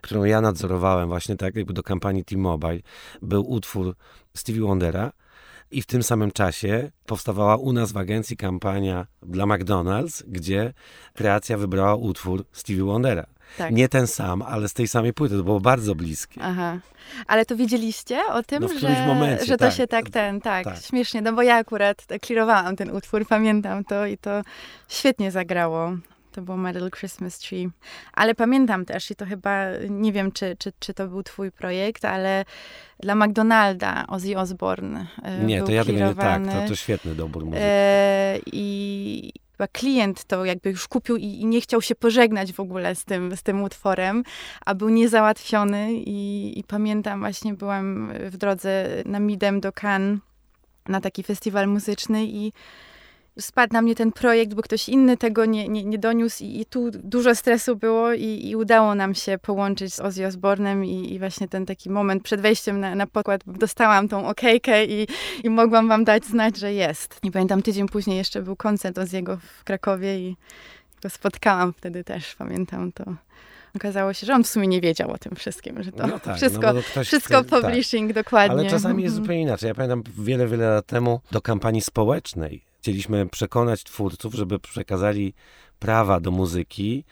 którą 0.00 0.24
ja 0.24 0.40
nadzorowałem 0.40 1.08
właśnie 1.08 1.36
tak 1.36 1.56
jakby 1.56 1.72
do 1.72 1.82
kampanii 1.82 2.24
T-Mobile, 2.24 2.78
był 3.22 3.50
utwór 3.50 3.94
Stevie 4.36 4.60
Wondera 4.60 5.12
i 5.70 5.82
w 5.82 5.86
tym 5.86 6.02
samym 6.02 6.30
czasie 6.30 6.90
powstawała 7.06 7.56
u 7.56 7.72
nas 7.72 7.92
w 7.92 7.96
agencji 7.96 8.36
kampania 8.36 9.06
dla 9.22 9.44
McDonald's, 9.44 10.22
gdzie 10.28 10.72
kreacja 11.14 11.58
wybrała 11.58 11.94
utwór 11.94 12.44
Stevie 12.52 12.84
Wondera. 12.84 13.26
Tak. 13.58 13.72
Nie 13.72 13.88
ten 13.88 14.06
sam, 14.06 14.42
ale 14.42 14.68
z 14.68 14.72
tej 14.72 14.88
samej 14.88 15.12
płyty. 15.12 15.36
To 15.36 15.42
było 15.42 15.60
bardzo 15.60 15.94
bliskie. 15.94 16.40
Aha. 16.42 16.78
Ale 17.26 17.46
to 17.46 17.56
wiedzieliście 17.56 18.20
o 18.32 18.42
tym, 18.42 18.62
No 18.62 18.68
że, 18.78 19.06
momencie, 19.06 19.44
że 19.44 19.56
to 19.56 19.64
tak. 19.64 19.74
się 19.74 19.86
tak 19.86 20.10
ten, 20.10 20.40
tak, 20.40 20.64
Tak. 20.64 20.78
śmiesznie, 20.82 21.22
no 21.22 21.32
bo 21.32 21.42
ja 21.42 21.56
akurat 21.56 22.06
klirowałam 22.22 22.76
ten 22.76 22.90
utwór, 22.90 23.26
pamiętam 23.26 23.84
to 23.84 24.06
i 24.06 24.18
to 24.18 24.42
świetnie 24.88 25.30
zagrało. 25.30 25.96
To 26.32 26.42
było 26.42 26.56
My 26.56 26.72
Little 26.72 26.90
Christmas 26.90 27.38
Tree. 27.38 27.68
Ale 28.12 28.34
pamiętam 28.34 28.84
też, 28.84 29.10
i 29.10 29.16
to 29.16 29.26
chyba, 29.26 29.64
nie 29.88 30.12
wiem, 30.12 30.32
czy, 30.32 30.56
czy, 30.58 30.72
czy 30.78 30.94
to 30.94 31.08
był 31.08 31.22
twój 31.22 31.52
projekt, 31.52 32.04
ale 32.04 32.44
dla 33.00 33.14
McDonalda 33.14 34.06
Ozzy 34.08 34.38
Osbourne 34.38 35.06
e, 35.22 35.44
Nie, 35.44 35.56
był 35.56 35.66
to 35.66 35.72
ja 35.72 35.84
tego 35.84 35.98
nie... 35.98 36.14
Tak, 36.14 36.42
to, 36.46 36.68
to 36.68 36.76
świetny 36.76 37.14
dobór 37.14 37.44
muzyki. 37.44 37.62
E, 37.64 38.38
I 38.46 39.32
chyba 39.60 39.68
klient 39.68 40.24
to 40.24 40.44
jakby 40.44 40.70
już 40.70 40.88
kupił 40.88 41.16
i, 41.16 41.24
i 41.24 41.46
nie 41.46 41.60
chciał 41.60 41.82
się 41.82 41.94
pożegnać 41.94 42.52
w 42.52 42.60
ogóle 42.60 42.94
z 42.94 43.04
tym, 43.04 43.36
z 43.36 43.42
tym 43.42 43.62
utworem, 43.62 44.22
a 44.66 44.74
był 44.74 44.88
niezałatwiony 44.88 45.92
i, 45.92 46.52
i 46.58 46.64
pamiętam 46.64 47.20
właśnie 47.20 47.54
byłam 47.54 48.12
w 48.30 48.36
drodze 48.36 48.86
na 49.04 49.20
Midem 49.20 49.60
do 49.60 49.72
Cannes 49.82 50.18
na 50.88 51.00
taki 51.00 51.22
festiwal 51.22 51.68
muzyczny 51.68 52.24
i 52.24 52.52
spadł 53.38 53.72
na 53.72 53.82
mnie 53.82 53.94
ten 53.94 54.12
projekt, 54.12 54.54
bo 54.54 54.62
ktoś 54.62 54.88
inny 54.88 55.16
tego 55.16 55.44
nie, 55.44 55.68
nie, 55.68 55.84
nie 55.84 55.98
doniósł 55.98 56.44
i, 56.44 56.60
i 56.60 56.66
tu 56.66 56.90
dużo 56.90 57.34
stresu 57.34 57.76
było 57.76 58.12
i, 58.12 58.48
i 58.48 58.56
udało 58.56 58.94
nam 58.94 59.14
się 59.14 59.38
połączyć 59.38 59.94
z 59.94 60.00
Ozzy 60.00 60.26
Osbournem 60.26 60.84
i, 60.84 61.12
i 61.14 61.18
właśnie 61.18 61.48
ten 61.48 61.66
taki 61.66 61.90
moment 61.90 62.22
przed 62.22 62.40
wejściem 62.40 62.80
na, 62.80 62.94
na 62.94 63.06
pokład 63.06 63.40
dostałam 63.46 64.08
tą 64.08 64.28
okejkę 64.28 64.84
i, 64.84 65.06
i 65.44 65.50
mogłam 65.50 65.88
wam 65.88 66.04
dać 66.04 66.24
znać, 66.24 66.56
że 66.58 66.72
jest. 66.72 67.18
I 67.22 67.30
pamiętam 67.30 67.62
tydzień 67.62 67.88
później 67.88 68.16
jeszcze 68.16 68.42
był 68.42 68.56
koncert 68.56 68.96
Ozzy'ego 68.96 69.36
w 69.36 69.64
Krakowie 69.64 70.18
i 70.18 70.36
go 71.02 71.10
spotkałam 71.10 71.72
wtedy 71.72 72.04
też, 72.04 72.34
pamiętam 72.34 72.92
to. 72.92 73.04
Okazało 73.76 74.12
się, 74.12 74.26
że 74.26 74.34
on 74.34 74.44
w 74.44 74.46
sumie 74.48 74.66
nie 74.68 74.80
wiedział 74.80 75.10
o 75.10 75.18
tym 75.18 75.36
wszystkim, 75.36 75.82
że 75.82 75.92
to 75.92 76.06
No 76.06 76.18
tak, 76.18 76.36
wszystko, 76.36 76.66
no 76.66 76.74
bo 76.74 76.82
to 76.82 76.88
ktoś 76.88 77.06
wszystko 77.06 77.44
tak. 77.44 77.62
publishing 77.62 78.12
dokładnie. 78.12 78.58
Ale 78.60 78.70
czasami 78.70 79.02
jest 79.02 79.12
Mhm. 79.14 79.24
zupełnie 79.24 79.42
inaczej. 79.42 79.68
Ja 79.68 79.74
pamiętam 79.74 80.02
wiele, 80.18 80.46
wiele 80.48 80.68
lat 80.68 80.86
temu 80.86 81.20
do 81.30 81.40
kampanii 81.42 81.80
społecznej 81.80 82.62
chcieliśmy 82.80 83.28
przekonać 83.28 83.84
twórców, 83.84 84.34
żeby 84.34 84.58
przekazali 84.58 85.34
prawa 85.78 86.20
do 86.20 86.30
muzyki 86.30 87.04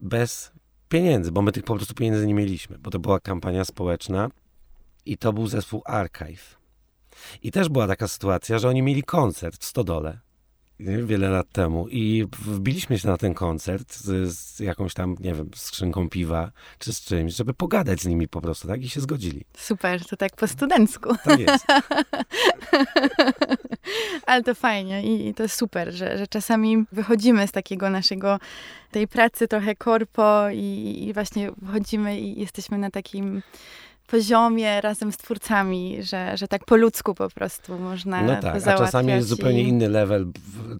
bez 0.00 0.52
pieniędzy, 0.88 1.32
bo 1.32 1.42
my 1.42 1.52
tych 1.52 1.64
po 1.64 1.76
prostu 1.76 1.94
pieniędzy 1.94 2.26
nie 2.26 2.34
mieliśmy, 2.34 2.78
bo 2.78 2.90
to 2.90 2.98
była 2.98 3.20
kampania 3.20 3.64
społeczna 3.64 4.30
i 5.06 5.18
to 5.18 5.32
był 5.32 5.46
zespół 5.46 5.82
Archive. 5.84 6.58
I 7.42 7.52
też 7.52 7.68
była 7.68 7.86
taka 7.86 8.08
sytuacja, 8.08 8.58
że 8.58 8.68
oni 8.68 8.82
mieli 8.82 9.02
koncert 9.02 9.62
w 9.62 9.64
Stodole 9.64 10.20
wiele 10.80 11.28
lat 11.28 11.52
temu 11.52 11.88
i 11.88 12.26
wbiliśmy 12.38 12.98
się 12.98 13.08
na 13.08 13.16
ten 13.16 13.34
koncert 13.34 13.94
z, 13.94 14.36
z 14.36 14.60
jakąś 14.60 14.94
tam, 14.94 15.16
nie 15.20 15.34
wiem, 15.34 15.50
skrzynką 15.54 16.08
piwa 16.08 16.50
czy 16.78 16.92
z 16.92 17.00
czymś, 17.00 17.34
żeby 17.34 17.54
pogadać 17.54 18.00
z 18.00 18.06
nimi 18.06 18.28
po 18.28 18.40
prostu, 18.40 18.68
tak? 18.68 18.82
I 18.82 18.88
się 18.88 19.00
zgodzili. 19.00 19.44
Super, 19.56 20.06
to 20.06 20.16
tak 20.16 20.36
po 20.36 20.46
studencku. 20.46 21.16
Tak 21.24 21.40
jest. 21.40 21.66
Ale 24.26 24.42
to 24.42 24.54
fajnie 24.54 25.02
i, 25.02 25.28
i 25.28 25.34
to 25.34 25.48
super, 25.48 25.92
że, 25.92 26.18
że 26.18 26.26
czasami 26.26 26.84
wychodzimy 26.92 27.48
z 27.48 27.52
takiego 27.52 27.90
naszego, 27.90 28.38
tej 28.90 29.08
pracy 29.08 29.48
trochę 29.48 29.74
korpo 29.74 30.50
i, 30.52 30.96
i 31.08 31.12
właśnie 31.12 31.50
wychodzimy 31.62 32.20
i 32.20 32.40
jesteśmy 32.40 32.78
na 32.78 32.90
takim 32.90 33.42
poziomie 34.10 34.80
razem 34.80 35.12
z 35.12 35.16
twórcami, 35.16 36.02
że, 36.02 36.36
że 36.36 36.48
tak 36.48 36.64
po 36.64 36.76
ludzku 36.76 37.14
po 37.14 37.28
prostu 37.28 37.78
można 37.78 38.22
No 38.22 38.40
tak, 38.40 38.66
a 38.66 38.78
czasami 38.78 39.12
jest 39.12 39.28
zupełnie 39.28 39.62
i... 39.62 39.68
inny 39.68 39.88
level, 39.88 40.26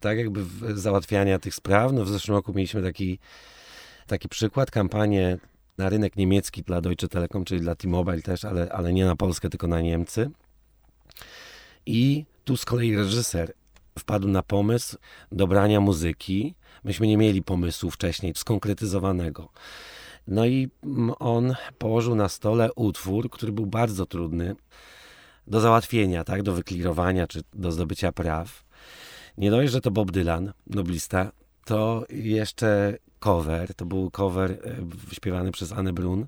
tak 0.00 0.18
jakby 0.18 0.44
załatwiania 0.74 1.38
tych 1.38 1.54
spraw. 1.54 1.92
No 1.92 2.04
w 2.04 2.08
zeszłym 2.08 2.36
roku 2.36 2.52
mieliśmy 2.54 2.82
taki, 2.82 3.18
taki 4.06 4.28
przykład, 4.28 4.70
kampanię 4.70 5.38
na 5.78 5.88
rynek 5.88 6.16
niemiecki 6.16 6.62
dla 6.62 6.80
Deutsche 6.80 7.08
Telekom, 7.08 7.44
czyli 7.44 7.60
dla 7.60 7.74
T-Mobile 7.74 8.22
też, 8.22 8.44
ale, 8.44 8.72
ale 8.72 8.92
nie 8.92 9.04
na 9.04 9.16
Polskę, 9.16 9.48
tylko 9.48 9.66
na 9.66 9.80
Niemcy. 9.80 10.30
I 11.86 12.24
tu 12.44 12.56
z 12.56 12.64
kolei 12.64 12.96
reżyser 12.96 13.52
wpadł 13.98 14.28
na 14.28 14.42
pomysł 14.42 14.96
dobrania 15.32 15.80
muzyki. 15.80 16.54
Myśmy 16.84 17.06
nie 17.06 17.16
mieli 17.16 17.42
pomysłu 17.42 17.90
wcześniej 17.90 18.32
skonkretyzowanego. 18.36 19.48
No 20.30 20.46
i 20.46 20.68
on 21.18 21.54
położył 21.78 22.14
na 22.14 22.28
stole 22.28 22.72
utwór, 22.72 23.30
który 23.30 23.52
był 23.52 23.66
bardzo 23.66 24.06
trudny 24.06 24.56
do 25.46 25.60
załatwienia, 25.60 26.24
tak, 26.24 26.42
do 26.42 26.52
wyklirowania 26.52 27.26
czy 27.26 27.40
do 27.54 27.72
zdobycia 27.72 28.12
praw. 28.12 28.64
Nie 29.38 29.50
dość, 29.50 29.72
że 29.72 29.80
to 29.80 29.90
Bob 29.90 30.10
Dylan, 30.10 30.52
noblista, 30.66 31.32
to 31.64 32.04
jeszcze 32.10 32.98
cover, 33.18 33.74
to 33.74 33.86
był 33.86 34.10
cover 34.10 34.50
e, 34.50 35.14
śpiewany 35.14 35.52
przez 35.52 35.72
Anne 35.72 35.92
Brun. 35.92 36.26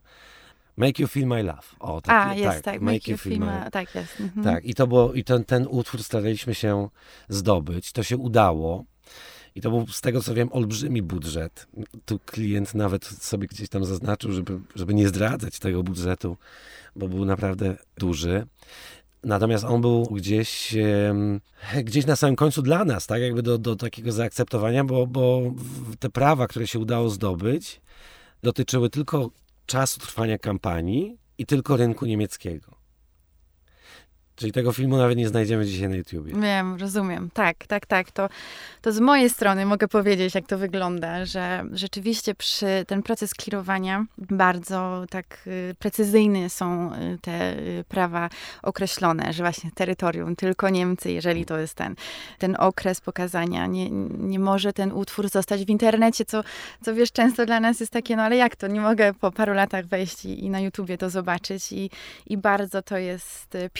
Make 0.76 0.98
You 0.98 1.06
Feel 1.06 1.26
My 1.26 1.42
Love. 1.42 1.62
O, 1.80 2.00
tak, 2.00 2.28
A, 2.28 2.34
jest 2.34 2.64
tak, 2.64 2.80
Make 2.80 3.08
You 3.08 3.16
Feel 3.16 3.38
My... 3.38 3.70
Tak, 3.72 3.94
jest. 3.94 4.20
Mhm. 4.20 4.44
tak, 4.44 4.64
i 4.64 4.74
to 4.74 4.86
było, 4.86 5.12
i 5.12 5.24
ten, 5.24 5.44
ten 5.44 5.66
utwór 5.70 6.02
staraliśmy 6.02 6.54
się 6.54 6.88
zdobyć. 7.28 7.92
To 7.92 8.02
się 8.02 8.16
udało. 8.16 8.84
I 9.54 9.60
to 9.60 9.70
był, 9.70 9.86
z 9.86 10.00
tego 10.00 10.22
co 10.22 10.34
wiem, 10.34 10.48
olbrzymi 10.52 11.02
budżet. 11.02 11.66
Tu 12.04 12.18
klient 12.18 12.74
nawet 12.74 13.04
sobie 13.04 13.48
gdzieś 13.48 13.68
tam 13.68 13.84
zaznaczył, 13.84 14.32
żeby, 14.32 14.60
żeby 14.74 14.94
nie 14.94 15.08
zdradzać 15.08 15.58
tego 15.58 15.82
budżetu, 15.82 16.36
bo 16.96 17.08
był 17.08 17.24
naprawdę 17.24 17.76
duży. 17.98 18.46
Natomiast 19.24 19.64
on 19.64 19.80
był 19.80 20.04
gdzieś, 20.04 20.74
gdzieś 21.84 22.06
na 22.06 22.16
samym 22.16 22.36
końcu 22.36 22.62
dla 22.62 22.84
nas, 22.84 23.06
tak 23.06 23.22
jakby 23.22 23.42
do, 23.42 23.58
do 23.58 23.76
takiego 23.76 24.12
zaakceptowania, 24.12 24.84
bo, 24.84 25.06
bo 25.06 25.42
te 25.98 26.10
prawa, 26.10 26.46
które 26.46 26.66
się 26.66 26.78
udało 26.78 27.10
zdobyć, 27.10 27.80
dotyczyły 28.42 28.90
tylko 28.90 29.30
czasu 29.66 30.00
trwania 30.00 30.38
kampanii 30.38 31.18
i 31.38 31.46
tylko 31.46 31.76
rynku 31.76 32.06
niemieckiego. 32.06 32.81
Czyli 34.36 34.52
tego 34.52 34.72
filmu 34.72 34.96
nawet 34.96 35.18
nie 35.18 35.28
znajdziemy 35.28 35.66
dzisiaj 35.66 35.88
na 35.88 35.96
YouTubie. 35.96 36.32
Wiem, 36.40 36.76
rozumiem. 36.76 37.30
Tak, 37.34 37.66
tak, 37.66 37.86
tak. 37.86 38.10
To, 38.10 38.28
to 38.82 38.92
z 38.92 39.00
mojej 39.00 39.30
strony 39.30 39.66
mogę 39.66 39.88
powiedzieć, 39.88 40.34
jak 40.34 40.46
to 40.46 40.58
wygląda, 40.58 41.24
że 41.24 41.64
rzeczywiście 41.72 42.34
przy 42.34 42.84
ten 42.86 43.02
proces 43.02 43.34
klirowania 43.34 44.04
bardzo 44.18 45.04
tak 45.10 45.38
y, 45.46 45.74
precyzyjne 45.78 46.50
są 46.50 46.92
y, 46.92 47.18
te 47.18 47.58
y, 47.58 47.84
prawa 47.88 48.28
określone, 48.62 49.32
że 49.32 49.42
właśnie 49.42 49.70
terytorium, 49.74 50.36
tylko 50.36 50.68
Niemcy, 50.68 51.12
jeżeli 51.12 51.44
to 51.44 51.58
jest 51.58 51.74
ten, 51.74 51.94
ten 52.38 52.56
okres 52.58 53.00
pokazania. 53.00 53.66
Nie, 53.66 53.90
nie 54.18 54.38
może 54.38 54.72
ten 54.72 54.92
utwór 54.92 55.28
zostać 55.28 55.64
w 55.64 55.70
internecie, 55.70 56.24
co, 56.24 56.44
co 56.82 56.94
wiesz, 56.94 57.12
często 57.12 57.46
dla 57.46 57.60
nas 57.60 57.80
jest 57.80 57.92
takie, 57.92 58.16
no 58.16 58.22
ale 58.22 58.36
jak 58.36 58.56
to? 58.56 58.66
Nie 58.66 58.80
mogę 58.80 59.14
po 59.14 59.30
paru 59.30 59.54
latach 59.54 59.86
wejść 59.86 60.24
i, 60.24 60.44
i 60.44 60.50
na 60.50 60.60
YouTubie 60.60 60.98
to 60.98 61.10
zobaczyć 61.10 61.72
i, 61.72 61.90
i 62.26 62.36
bardzo 62.36 62.82
to 62.82 62.96
jest 62.96 63.54
y, 63.54 63.70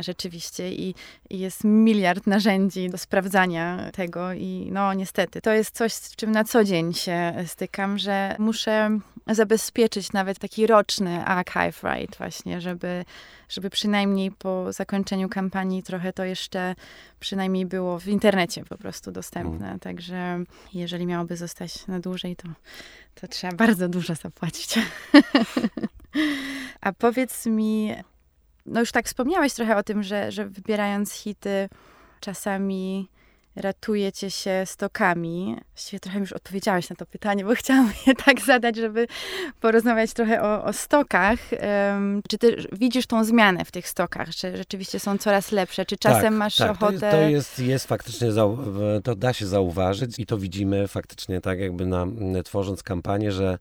rzeczywiście 0.00 0.72
i, 0.72 0.94
i 1.30 1.38
jest 1.38 1.64
miliard 1.64 2.26
narzędzi 2.26 2.90
do 2.90 2.98
sprawdzania 2.98 3.90
tego 3.92 4.32
i 4.32 4.68
no 4.72 4.94
niestety, 4.94 5.40
to 5.40 5.52
jest 5.52 5.76
coś, 5.76 5.92
z 5.92 6.16
czym 6.16 6.32
na 6.32 6.44
co 6.44 6.64
dzień 6.64 6.94
się 6.94 7.34
stykam, 7.46 7.98
że 7.98 8.36
muszę 8.38 8.98
zabezpieczyć 9.26 10.12
nawet 10.12 10.38
taki 10.38 10.66
roczny 10.66 11.24
archive 11.24 11.82
right 11.82 12.18
właśnie, 12.18 12.60
żeby, 12.60 13.04
żeby 13.48 13.70
przynajmniej 13.70 14.30
po 14.30 14.72
zakończeniu 14.72 15.28
kampanii 15.28 15.82
trochę 15.82 16.12
to 16.12 16.24
jeszcze 16.24 16.74
przynajmniej 17.20 17.66
było 17.66 17.98
w 17.98 18.08
internecie 18.08 18.64
po 18.64 18.78
prostu 18.78 19.12
dostępne, 19.12 19.78
także 19.78 20.44
jeżeli 20.74 21.06
miałoby 21.06 21.36
zostać 21.36 21.86
na 21.86 22.00
dłużej, 22.00 22.36
to, 22.36 22.48
to 23.14 23.28
trzeba 23.28 23.56
bardzo 23.56 23.88
dużo 23.88 24.14
zapłacić. 24.14 24.74
A 26.80 26.92
powiedz 26.92 27.46
mi, 27.46 27.94
no 28.70 28.80
już 28.80 28.92
tak 28.92 29.06
wspomniałeś 29.06 29.54
trochę 29.54 29.76
o 29.76 29.82
tym, 29.82 30.02
że, 30.02 30.32
że 30.32 30.46
wybierając 30.46 31.12
hity 31.12 31.68
czasami 32.20 33.08
ratujecie 33.56 34.30
się 34.30 34.62
stokami. 34.64 35.56
Właściwie 35.74 36.00
trochę 36.00 36.18
już 36.18 36.32
odpowiedziałeś 36.32 36.90
na 36.90 36.96
to 36.96 37.06
pytanie, 37.06 37.44
bo 37.44 37.54
chciałam 37.62 37.92
je 38.06 38.14
tak 38.14 38.40
zadać, 38.40 38.76
żeby 38.76 39.06
porozmawiać 39.60 40.12
trochę 40.12 40.42
o, 40.42 40.64
o 40.64 40.72
stokach. 40.72 41.38
Em, 41.52 42.22
czy 42.28 42.38
ty 42.38 42.56
widzisz 42.72 43.06
tą 43.06 43.24
zmianę 43.24 43.64
w 43.64 43.70
tych 43.70 43.88
stokach? 43.88 44.34
Czy 44.34 44.56
rzeczywiście 44.56 45.00
są 45.00 45.18
coraz 45.18 45.52
lepsze? 45.52 45.86
Czy 45.86 45.96
czasem 45.96 46.22
tak, 46.22 46.32
masz 46.32 46.56
tak, 46.56 46.70
ochotę... 46.70 46.98
To 46.98 47.06
jest, 47.06 47.16
to 47.16 47.30
jest, 47.30 47.58
jest 47.58 47.86
faktycznie, 47.86 48.28
to 49.04 49.14
da 49.16 49.32
się 49.32 49.46
zauważyć 49.46 50.18
i 50.18 50.26
to 50.26 50.38
widzimy 50.38 50.88
faktycznie 50.88 51.40
tak 51.40 51.58
jakby 51.58 51.86
na, 51.86 52.06
tworząc 52.44 52.82
kampanię, 52.82 53.32
że 53.32 53.58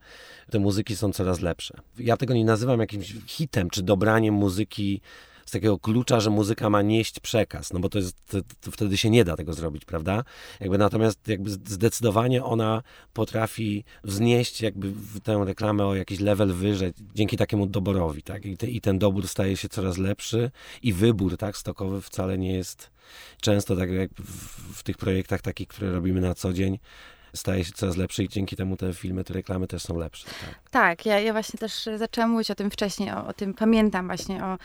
te 0.51 0.59
muzyki 0.59 0.95
są 0.95 1.13
coraz 1.13 1.39
lepsze. 1.39 1.77
Ja 1.97 2.17
tego 2.17 2.33
nie 2.33 2.45
nazywam 2.45 2.79
jakimś 2.79 3.15
hitem, 3.27 3.69
czy 3.69 3.83
dobraniem 3.83 4.33
muzyki 4.33 5.01
z 5.49 5.51
takiego 5.51 5.79
klucza, 5.79 6.19
że 6.19 6.29
muzyka 6.29 6.69
ma 6.69 6.81
nieść 6.81 7.19
przekaz, 7.19 7.73
no 7.73 7.79
bo 7.79 7.89
to, 7.89 7.97
jest, 7.97 8.25
to, 8.25 8.37
to 8.61 8.71
wtedy 8.71 8.97
się 8.97 9.09
nie 9.09 9.23
da 9.23 9.35
tego 9.35 9.53
zrobić, 9.53 9.85
prawda? 9.85 10.23
Jakby 10.59 10.77
natomiast 10.77 11.27
jakby 11.27 11.49
zdecydowanie 11.49 12.43
ona 12.43 12.83
potrafi 13.13 13.83
wznieść 14.03 14.61
jakby 14.61 14.91
tę 15.23 15.43
reklamę 15.45 15.85
o 15.85 15.95
jakiś 15.95 16.19
level 16.19 16.53
wyżej 16.53 16.93
dzięki 17.15 17.37
takiemu 17.37 17.65
doborowi, 17.65 18.23
tak? 18.23 18.45
I, 18.45 18.57
te, 18.57 18.67
I 18.67 18.81
ten 18.81 18.99
dobór 18.99 19.27
staje 19.27 19.57
się 19.57 19.69
coraz 19.69 19.97
lepszy 19.97 20.51
i 20.83 20.93
wybór, 20.93 21.37
tak, 21.37 21.57
stokowy 21.57 22.01
wcale 22.01 22.37
nie 22.37 22.53
jest 22.53 22.91
często 23.41 23.75
tak 23.75 23.91
jak 23.91 24.11
w, 24.13 24.77
w 24.77 24.83
tych 24.83 24.97
projektach 24.97 25.41
takich, 25.41 25.67
które 25.67 25.91
robimy 25.91 26.21
na 26.21 26.35
co 26.35 26.53
dzień, 26.53 26.79
staje 27.33 27.65
się 27.65 27.71
coraz 27.71 27.97
lepszy 27.97 28.23
i 28.23 28.29
dzięki 28.29 28.55
temu 28.55 28.77
te 28.77 28.93
filmy, 28.93 29.23
te 29.23 29.33
reklamy 29.33 29.67
też 29.67 29.83
są 29.83 29.97
lepsze. 29.97 30.25
Tak. 30.25 30.69
Tak, 30.71 31.05
ja, 31.05 31.19
ja 31.19 31.31
właśnie 31.31 31.59
też 31.59 31.89
zaczęłam 31.95 32.31
mówić 32.31 32.51
o 32.51 32.55
tym 32.55 32.71
wcześniej, 32.71 33.11
o, 33.11 33.27
o 33.27 33.33
tym 33.33 33.53
pamiętam 33.53 34.07
właśnie, 34.07 34.45
o, 34.45 34.57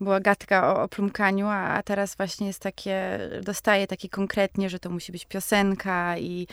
była 0.00 0.20
gadka 0.20 0.74
o, 0.74 0.82
o 0.82 0.88
plumkaniu, 0.88 1.46
a, 1.46 1.56
a 1.56 1.82
teraz 1.82 2.16
właśnie 2.16 2.46
jest 2.46 2.60
takie, 2.60 3.18
dostaję 3.42 3.86
takie 3.86 4.08
konkretnie, 4.08 4.70
że 4.70 4.78
to 4.78 4.90
musi 4.90 5.12
być 5.12 5.24
piosenka 5.24 6.18
i, 6.18 6.46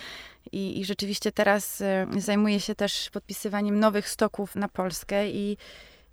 i, 0.52 0.80
i 0.80 0.86
rzeczywiście 0.86 1.32
teraz 1.32 1.82
y, 1.82 1.86
zajmuję 2.17 2.60
się 2.60 2.76
też 2.76 3.10
podpisywaniem 3.10 3.80
nowych 3.80 4.10
stoków 4.10 4.56
na 4.56 4.67
Polskę 4.67 5.30
i 5.30 5.58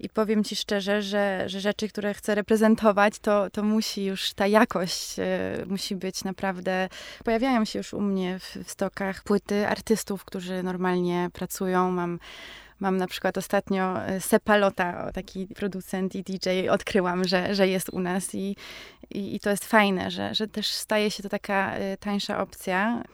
i 0.01 0.09
powiem 0.09 0.45
ci 0.45 0.57
szczerze, 0.57 1.03
że, 1.03 1.45
że 1.47 1.61
rzeczy, 1.61 1.89
które 1.89 2.15
chcę 2.15 2.35
reprezentować, 2.35 3.19
to, 3.19 3.51
to 3.51 3.63
musi 3.63 4.05
już 4.05 4.33
ta 4.33 4.47
jakość 4.47 5.19
e, 5.19 5.25
musi 5.67 5.97
być 5.97 6.25
naprawdę. 6.25 6.89
Pojawiają 7.25 7.65
się 7.65 7.79
już 7.79 7.95
u 7.95 8.01
mnie 8.01 8.39
w, 8.39 8.57
w 8.57 8.71
stokach 8.71 9.23
płyty 9.23 9.69
artystów, 9.69 10.25
którzy 10.25 10.63
normalnie 10.63 11.31
pracują. 11.33 11.91
Mam 11.91 12.19
Mam 12.81 12.97
na 12.97 13.07
przykład 13.07 13.39
ostatnio 13.39 14.07
e, 14.07 14.21
Sepalota, 14.21 15.13
taki 15.13 15.47
producent 15.47 16.15
i 16.15 16.23
DJ, 16.23 16.69
odkryłam, 16.71 17.25
że, 17.25 17.55
że 17.55 17.69
jest 17.69 17.89
u 17.89 18.01
nas 18.01 18.35
i, 18.35 18.57
i, 19.11 19.37
i 19.37 19.41
to 19.41 19.51
jest 19.51 19.65
fajne, 19.65 20.11
że, 20.11 20.35
że 20.35 20.49
też 20.49 20.67
staje 20.67 21.11
się 21.11 21.23
to 21.23 21.29
taka 21.29 21.75
e, 21.75 21.97
tańsza 21.97 22.43
opcja. 22.43 23.05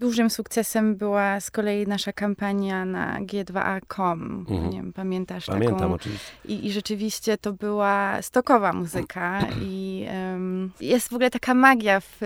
Dużym 0.00 0.30
sukcesem 0.30 0.96
była 0.96 1.40
z 1.40 1.50
kolei 1.50 1.86
nasza 1.86 2.12
kampania 2.12 2.84
na 2.84 3.20
G2A.com. 3.20 4.46
Mhm. 4.50 4.70
Nie 4.70 4.76
wiem, 4.76 4.92
pamiętasz 4.92 5.46
Pamiętam, 5.46 5.78
taką? 5.78 5.92
oczywiście. 5.92 6.30
I, 6.44 6.66
I 6.66 6.72
rzeczywiście 6.72 7.38
to 7.38 7.52
była 7.52 8.22
stokowa 8.22 8.72
muzyka 8.72 9.40
i 9.62 10.06
um, 10.32 10.72
jest 10.80 11.08
w 11.08 11.12
ogóle 11.12 11.30
taka 11.30 11.54
magia. 11.54 12.00
W, 12.00 12.16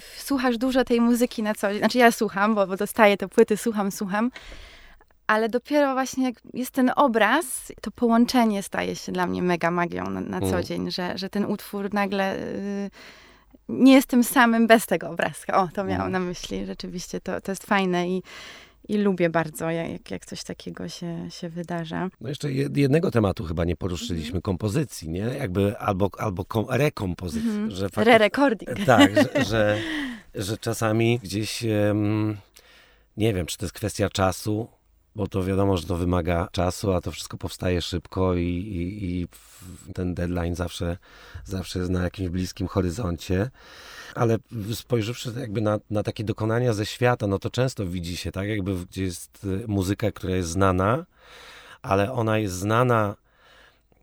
w, 0.00 0.22
słuchasz 0.22 0.58
dużo 0.58 0.84
tej 0.84 1.00
muzyki 1.00 1.42
na 1.42 1.54
co 1.54 1.68
dzień. 1.68 1.78
Znaczy 1.78 1.98
ja 1.98 2.12
słucham, 2.12 2.54
bo, 2.54 2.66
bo 2.66 2.76
dostaję 2.76 3.16
te 3.16 3.28
płyty, 3.28 3.56
słucham, 3.56 3.90
słucham. 3.90 4.30
Ale 5.26 5.48
dopiero 5.48 5.92
właśnie 5.92 6.24
jak 6.24 6.34
jest 6.54 6.70
ten 6.70 6.92
obraz, 6.96 7.72
to 7.80 7.90
połączenie 7.90 8.62
staje 8.62 8.96
się 8.96 9.12
dla 9.12 9.26
mnie 9.26 9.42
mega 9.42 9.70
magią 9.70 10.10
na, 10.10 10.20
na 10.20 10.40
co 10.40 10.46
mhm. 10.46 10.64
dzień, 10.64 10.90
że, 10.90 11.18
że 11.18 11.30
ten 11.30 11.44
utwór 11.44 11.94
nagle... 11.94 12.36
Y, 12.36 12.90
nie 13.70 13.92
jestem 13.92 14.24
samym 14.24 14.66
bez 14.66 14.86
tego 14.86 15.10
obrazka. 15.10 15.62
O, 15.62 15.68
to 15.68 15.84
miałam 15.84 16.06
mhm. 16.06 16.12
na 16.12 16.20
myśli. 16.20 16.66
Rzeczywiście 16.66 17.20
to, 17.20 17.40
to 17.40 17.52
jest 17.52 17.66
fajne 17.66 18.08
i, 18.08 18.22
i 18.88 18.98
lubię 18.98 19.30
bardzo, 19.30 19.70
jak, 19.70 20.10
jak 20.10 20.26
coś 20.26 20.44
takiego 20.44 20.88
się, 20.88 21.30
się 21.30 21.48
wydarza. 21.48 22.08
No 22.20 22.28
jeszcze 22.28 22.52
jednego 22.52 23.10
tematu 23.10 23.44
chyba 23.44 23.64
nie 23.64 23.76
poruszyliśmy, 23.76 24.28
mhm. 24.28 24.42
kompozycji, 24.42 25.08
nie? 25.08 25.20
Jakby 25.20 25.78
albo, 25.78 26.10
albo 26.18 26.44
kom, 26.44 26.66
rekompozycji. 26.68 27.50
Mhm. 27.50 27.70
Że 27.70 27.86
Re-recording. 27.86 28.84
Tak, 28.86 29.12
że, 29.14 29.44
że, 29.44 29.78
że 30.34 30.58
czasami 30.58 31.18
gdzieś, 31.22 31.62
um, 31.62 32.36
nie 33.16 33.34
wiem, 33.34 33.46
czy 33.46 33.58
to 33.58 33.64
jest 33.64 33.74
kwestia 33.74 34.08
czasu, 34.08 34.68
bo 35.16 35.26
to 35.26 35.44
wiadomo, 35.44 35.76
że 35.76 35.86
to 35.86 35.96
wymaga 35.96 36.48
czasu, 36.52 36.92
a 36.92 37.00
to 37.00 37.10
wszystko 37.10 37.36
powstaje 37.36 37.82
szybko 37.82 38.34
i, 38.34 38.44
i, 38.44 39.04
i 39.04 39.28
ten 39.94 40.14
deadline 40.14 40.54
zawsze, 40.54 40.96
zawsze 41.44 41.78
jest 41.78 41.90
na 41.90 42.02
jakimś 42.02 42.28
bliskim 42.28 42.66
horyzoncie. 42.68 43.50
Ale 44.14 44.38
spojrzawszy 44.74 45.32
jakby 45.40 45.60
na, 45.60 45.78
na 45.90 46.02
takie 46.02 46.24
dokonania 46.24 46.72
ze 46.72 46.86
świata, 46.86 47.26
no 47.26 47.38
to 47.38 47.50
często 47.50 47.86
widzi 47.86 48.16
się, 48.16 48.32
tak, 48.32 48.48
jakby 48.48 48.74
gdzie 48.74 49.02
jest 49.02 49.44
y, 49.44 49.64
muzyka, 49.68 50.12
która 50.12 50.36
jest 50.36 50.50
znana, 50.50 51.06
ale 51.82 52.12
ona 52.12 52.38
jest 52.38 52.54
znana, 52.54 53.16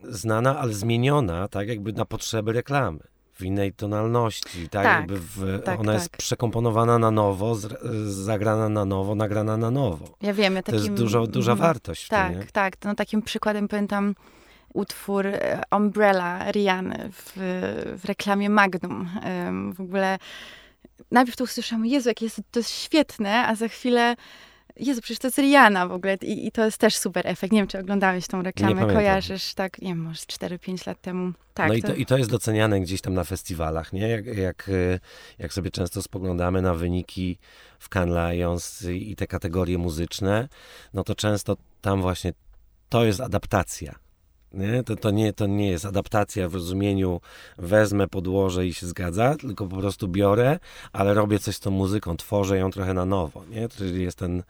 znana, 0.04 0.60
ale 0.60 0.74
zmieniona, 0.74 1.48
tak, 1.48 1.68
jakby 1.68 1.94
na 1.94 2.06
potrzeby 2.06 2.54
reklamy 2.54 3.00
w 3.38 3.44
innej 3.44 3.74
tonalności, 3.74 4.70
tak? 4.70 4.84
tak 4.84 5.00
Jakby 5.00 5.20
w, 5.20 5.64
tak, 5.64 5.80
ona 5.80 5.92
tak. 5.92 6.02
jest 6.02 6.18
przekomponowana 6.18 7.00
na 7.00 7.12
nowo, 7.12 7.56
z, 7.56 7.68
zagrana 8.04 8.70
na 8.70 8.86
nowo, 8.86 9.16
nagrana 9.16 9.58
na 9.58 9.72
nowo. 9.72 10.06
Ja 10.22 10.34
wiem, 10.34 10.56
ja 10.56 10.64
takim, 10.64 10.80
To 10.80 10.86
jest 10.86 11.02
dużo, 11.02 11.28
duża 11.28 11.52
mm, 11.52 11.62
wartość. 11.62 12.06
W 12.06 12.10
tak, 12.10 12.34
tym, 12.34 12.48
tak. 12.54 12.74
No, 12.84 12.96
takim 12.96 13.22
przykładem 13.22 13.68
pamiętam 13.68 14.16
utwór 14.74 15.28
e, 15.28 15.62
Umbrella 15.72 16.52
Riany 16.52 17.10
w, 17.12 17.32
w 18.02 18.06
reklamie 18.06 18.50
Magnum. 18.50 19.10
W 19.74 19.82
ogóle 19.82 20.18
najpierw 21.12 21.38
to 21.38 21.44
usłyszałam, 21.44 21.86
Jezu, 21.86 22.10
jakie 22.10 22.26
jest, 22.26 22.42
to 22.52 22.60
jest 22.60 22.72
świetne, 22.72 23.48
a 23.48 23.56
za 23.56 23.68
chwilę 23.68 24.16
Jezu, 24.80 25.02
przecież 25.02 25.20
to 25.20 25.28
jest 25.28 25.38
Rihanna 25.38 25.88
w 25.88 25.92
ogóle 25.92 26.18
I, 26.22 26.48
i, 26.48 26.52
to 26.52 26.66
jest 26.66 26.78
też 26.78 26.96
super 26.96 27.28
efekt. 27.28 27.54
Nie 27.54 27.60
wiem, 27.60 27.68
czy 27.68 27.80
oglądałeś 27.80 28.28
tą 28.28 28.42
reklamę, 28.42 28.94
kojarzysz, 28.94 29.54
tak, 29.54 29.82
nie 29.82 29.88
wiem, 29.88 30.02
może 30.02 30.20
4-5 30.20 30.88
lat 30.88 31.02
temu. 31.02 31.34
Tak, 31.54 31.68
no 31.68 31.74
to... 31.74 31.78
I, 31.78 31.82
to, 31.82 31.94
i 31.94 32.06
to 32.06 32.18
jest 32.18 32.30
doceniane 32.30 32.82
gdzieś 32.82 33.02
tam 33.02 33.14
na 33.14 33.24
festiwalach, 33.24 33.94
nie? 33.94 34.08
Jak, 34.08 34.26
jak, 34.26 34.72
jak 35.40 35.54
sobie 35.54 35.72
często 35.72 36.02
spoglądamy 36.02 36.62
na 36.62 36.74
wyniki 36.74 37.38
w 37.80 37.90
Cannes 37.96 38.32
Lions 38.32 38.84
i 38.84 39.16
te 39.16 39.28
kategorie 39.28 39.78
muzyczne, 39.78 40.50
no 40.94 41.04
to 41.04 41.16
często 41.16 41.58
tam 41.82 42.02
właśnie 42.02 42.34
to 42.90 43.06
jest 43.06 43.22
adaptacja 43.22 44.07
nie? 44.54 44.84
To, 44.84 44.96
to, 44.96 45.12
nie, 45.12 45.34
to 45.34 45.48
nie 45.48 45.70
jest 45.70 45.86
adaptacja 45.86 46.50
w 46.50 46.54
rozumieniu 46.54 47.22
wezmę, 47.58 48.08
podłożę 48.08 48.68
i 48.68 48.74
się 48.74 48.88
zgadza, 48.88 49.36
tylko 49.36 49.68
po 49.68 49.78
prostu 49.78 50.08
biorę, 50.08 50.60
ale 50.94 51.14
robię 51.14 51.40
coś 51.40 51.56
z 51.56 51.60
tą 51.60 51.72
muzyką, 51.72 52.18
tworzę 52.18 52.58
ją 52.58 52.72
trochę 52.72 52.94
na 52.94 53.06
nowo. 53.06 53.44
Nie? 53.50 53.70
Czyli 53.70 54.04
jest 54.04 54.18
ten, 54.18 54.44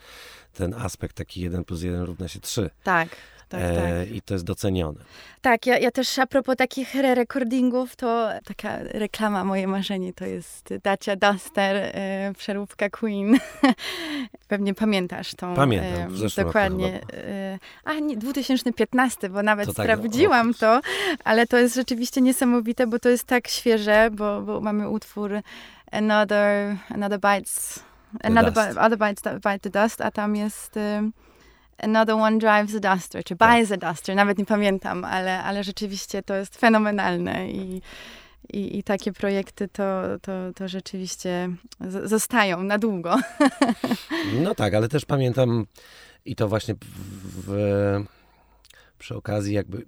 ten 0.53 0.73
aspekt 0.73 1.15
taki 1.15 1.41
1 1.41 1.63
plus 1.63 1.81
1 1.81 2.01
równa 2.01 2.27
się 2.27 2.39
3. 2.39 2.69
Tak 2.83 3.09
tak, 3.49 3.61
e, 3.61 3.75
tak. 3.75 4.11
I 4.15 4.21
to 4.21 4.33
jest 4.33 4.45
docenione. 4.45 4.99
Tak, 5.41 5.65
ja, 5.65 5.77
ja 5.77 5.91
też 5.91 6.19
a 6.19 6.27
propos 6.27 6.55
takich 6.55 6.95
re-recordingów, 6.95 7.95
to 7.95 8.29
taka 8.45 8.77
reklama, 8.83 9.43
moje 9.43 9.67
marzenie, 9.67 10.13
to 10.13 10.25
jest 10.25 10.73
Dacia 10.83 11.15
Duster, 11.15 11.75
e, 11.75 12.33
przeróbka 12.37 12.89
Queen. 12.89 13.37
Pewnie 14.47 14.73
pamiętasz 14.73 15.35
tą. 15.35 15.55
Pamiętam, 15.55 16.15
e, 16.37 16.43
Dokładnie. 16.43 16.99
E, 17.13 17.59
a 17.83 17.93
nie, 17.93 18.17
2015, 18.17 19.29
bo 19.29 19.43
nawet 19.43 19.67
to 19.67 19.73
tak, 19.73 19.85
sprawdziłam 19.85 20.53
to, 20.53 20.81
ale 21.23 21.47
to 21.47 21.57
jest 21.57 21.75
rzeczywiście 21.75 22.21
niesamowite, 22.21 22.87
bo 22.87 22.99
to 22.99 23.09
jest 23.09 23.23
tak 23.23 23.47
świeże, 23.47 24.09
bo, 24.11 24.41
bo 24.41 24.61
mamy 24.61 24.89
utwór 24.89 25.41
Another, 25.91 26.77
another 26.89 27.19
Bites, 27.19 27.79
Another, 28.23 28.51
dust. 28.51 28.77
other 28.77 28.97
bites, 28.97 29.21
bite 29.23 29.59
the 29.59 29.69
Dust, 29.69 30.01
a 30.01 30.11
tam 30.11 30.35
jest... 30.35 30.77
E, 30.77 31.09
Another 31.77 32.15
One 32.15 32.37
Drives 32.37 32.75
a 32.75 32.95
Duster, 32.95 33.23
czy 33.23 33.35
Buys 33.35 33.71
a 33.71 33.77
Duster, 33.77 34.15
nawet 34.15 34.37
nie 34.37 34.45
pamiętam, 34.45 35.05
ale, 35.05 35.43
ale 35.43 35.63
rzeczywiście 35.63 36.23
to 36.23 36.35
jest 36.35 36.57
fenomenalne 36.57 37.51
i, 37.51 37.81
i, 38.53 38.77
i 38.77 38.83
takie 38.83 39.13
projekty 39.13 39.67
to, 39.67 40.03
to, 40.21 40.31
to 40.55 40.67
rzeczywiście 40.67 41.49
z, 41.81 42.09
zostają 42.09 42.63
na 42.63 42.77
długo. 42.77 43.15
No 44.43 44.55
tak, 44.55 44.73
ale 44.73 44.87
też 44.87 45.05
pamiętam 45.05 45.65
i 46.25 46.35
to 46.35 46.47
właśnie 46.47 46.75
w, 46.75 46.79
w, 47.45 48.03
przy 48.97 49.15
okazji 49.15 49.53
jakby 49.53 49.85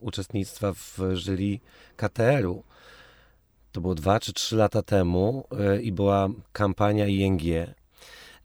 uczestnictwa 0.00 0.72
w 0.72 0.98
jury 1.14 1.58
KTR-u. 1.96 2.64
To 3.72 3.80
było 3.80 3.94
dwa 3.94 4.20
czy 4.20 4.32
trzy 4.32 4.56
lata 4.56 4.82
temu 4.82 5.46
yy, 5.52 5.82
i 5.82 5.92
była 5.92 6.28
kampania 6.52 7.06
ING 7.06 7.42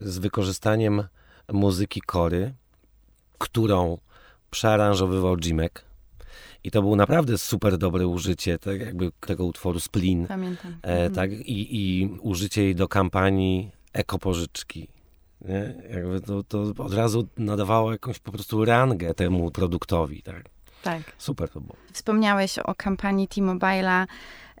z 0.00 0.18
wykorzystaniem 0.18 1.04
muzyki 1.52 2.00
Kory 2.00 2.54
którą 3.38 3.98
przearanżowywał 4.50 5.36
Jimek. 5.36 5.84
I 6.64 6.70
to 6.70 6.82
było 6.82 6.96
naprawdę 6.96 7.38
super 7.38 7.78
dobre 7.78 8.06
użycie 8.06 8.58
tak 8.58 8.80
jakby 8.80 9.12
tego 9.20 9.44
utworu 9.44 9.80
Splin. 9.80 10.26
Pamiętam. 10.26 10.76
E, 10.82 10.88
mhm. 10.88 11.12
tak, 11.12 11.32
i, 11.32 11.76
I 11.76 12.08
użycie 12.20 12.62
jej 12.62 12.74
do 12.74 12.88
kampanii 12.88 13.70
ekopożyczki. 13.92 14.88
Nie? 15.40 15.74
Jakby 15.90 16.20
to, 16.20 16.42
to 16.42 16.62
od 16.78 16.94
razu 16.94 17.28
nadawało 17.36 17.92
jakąś 17.92 18.18
po 18.18 18.32
prostu 18.32 18.64
rangę 18.64 19.14
temu 19.14 19.50
produktowi. 19.50 20.22
Tak? 20.22 20.44
tak. 20.82 21.02
Super 21.18 21.48
to 21.48 21.60
było. 21.60 21.76
Wspomniałeś 21.92 22.58
o 22.58 22.74
kampanii 22.74 23.28
T-Mobile'a, 23.28 24.06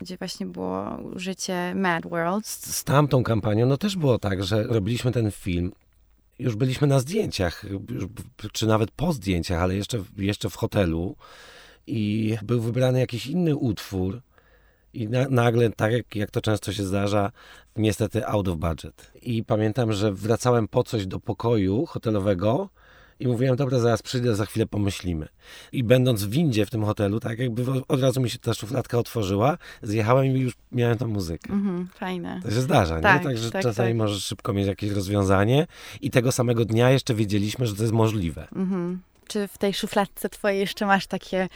gdzie 0.00 0.16
właśnie 0.16 0.46
było 0.46 0.96
użycie 1.14 1.72
Mad 1.74 2.06
World. 2.06 2.46
Z, 2.46 2.76
z 2.76 2.84
tamtą 2.84 3.22
kampanią 3.22 3.66
no 3.66 3.76
też 3.76 3.96
było 3.96 4.18
tak, 4.18 4.44
że 4.44 4.62
robiliśmy 4.62 5.12
ten 5.12 5.30
film 5.30 5.72
już 6.38 6.56
byliśmy 6.56 6.86
na 6.86 6.98
zdjęciach, 6.98 7.64
już, 7.90 8.04
czy 8.52 8.66
nawet 8.66 8.90
po 8.90 9.12
zdjęciach, 9.12 9.62
ale 9.62 9.76
jeszcze, 9.76 10.04
jeszcze 10.16 10.50
w 10.50 10.56
hotelu 10.56 11.16
i 11.86 12.36
był 12.42 12.60
wybrany 12.60 13.00
jakiś 13.00 13.26
inny 13.26 13.56
utwór 13.56 14.22
i 14.94 15.08
na, 15.08 15.28
nagle, 15.28 15.70
tak 15.70 15.92
jak, 15.92 16.16
jak 16.16 16.30
to 16.30 16.40
często 16.40 16.72
się 16.72 16.84
zdarza, 16.84 17.32
niestety 17.76 18.26
out 18.26 18.48
of 18.48 18.58
budget. 18.58 19.12
I 19.22 19.44
pamiętam, 19.44 19.92
że 19.92 20.12
wracałem 20.12 20.68
po 20.68 20.84
coś 20.84 21.06
do 21.06 21.20
pokoju 21.20 21.86
hotelowego 21.86 22.68
i 23.20 23.26
mówiłem, 23.28 23.56
dobra, 23.56 23.78
zaraz 23.78 24.02
przyjdę, 24.02 24.34
za 24.36 24.46
chwilę 24.46 24.66
pomyślimy. 24.66 25.28
I 25.72 25.84
będąc 25.84 26.24
w 26.24 26.30
windzie 26.30 26.66
w 26.66 26.70
tym 26.70 26.84
hotelu, 26.84 27.20
tak 27.20 27.38
jakby 27.38 27.64
od 27.88 28.00
razu 28.00 28.20
mi 28.20 28.30
się 28.30 28.38
ta 28.38 28.54
szufladka 28.54 28.98
otworzyła, 28.98 29.58
zjechałem 29.82 30.26
i 30.26 30.40
już 30.40 30.54
miałem 30.72 30.98
tą 30.98 31.08
muzykę. 31.08 31.52
Mhm, 31.52 31.88
fajne. 31.94 32.40
To 32.42 32.50
się 32.50 32.60
zdarza, 32.60 33.00
tak, 33.00 33.18
nie? 33.22 33.28
Także 33.28 33.50
tak, 33.50 33.62
czasami 33.62 33.88
tak. 33.88 33.96
możesz 33.96 34.24
szybko 34.24 34.52
mieć 34.52 34.66
jakieś 34.66 34.90
rozwiązanie 34.90 35.66
i 36.00 36.10
tego 36.10 36.32
samego 36.32 36.64
dnia 36.64 36.90
jeszcze 36.90 37.14
wiedzieliśmy, 37.14 37.66
że 37.66 37.74
to 37.74 37.82
jest 37.82 37.94
możliwe. 37.94 38.48
Mhm. 38.56 39.00
Czy 39.28 39.48
w 39.48 39.58
tej 39.58 39.74
szufladce 39.74 40.28
twojej 40.28 40.60
jeszcze 40.60 40.86
masz 40.86 41.06
takie 41.06 41.48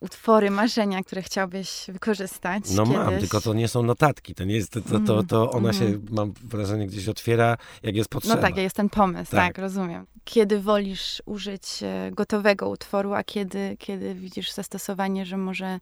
utwory, 0.00 0.50
marzenia, 0.50 1.02
które 1.02 1.22
chciałbyś 1.22 1.84
wykorzystać 1.88 2.64
No 2.70 2.82
kiedyś? 2.82 2.98
mam, 2.98 3.18
tylko 3.18 3.40
to 3.40 3.54
nie 3.54 3.68
są 3.68 3.82
notatki, 3.82 4.34
to 4.34 4.44
nie 4.44 4.54
jest, 4.54 4.72
to, 4.72 4.80
to, 4.80 5.00
to, 5.00 5.22
to 5.22 5.50
ona 5.50 5.72
się, 5.72 5.98
mam 6.10 6.32
wrażenie, 6.44 6.86
gdzieś 6.86 7.08
otwiera, 7.08 7.56
jak 7.82 7.96
jest 7.96 8.10
No 8.10 8.20
potrzeba. 8.20 8.42
tak, 8.42 8.56
jest 8.56 8.76
ten 8.76 8.88
pomysł, 8.88 9.30
tak. 9.30 9.46
Tak. 9.54 9.58
rozumiem. 9.58 10.06
Kiedy 10.28 10.60
wolisz 10.60 11.22
użyć 11.26 11.82
e, 11.82 12.10
gotowego 12.12 12.68
utworu, 12.68 13.14
a 13.14 13.24
kiedy, 13.24 13.76
kiedy 13.78 14.14
widzisz 14.14 14.52
zastosowanie, 14.52 15.26
że 15.26 15.36
może 15.36 15.80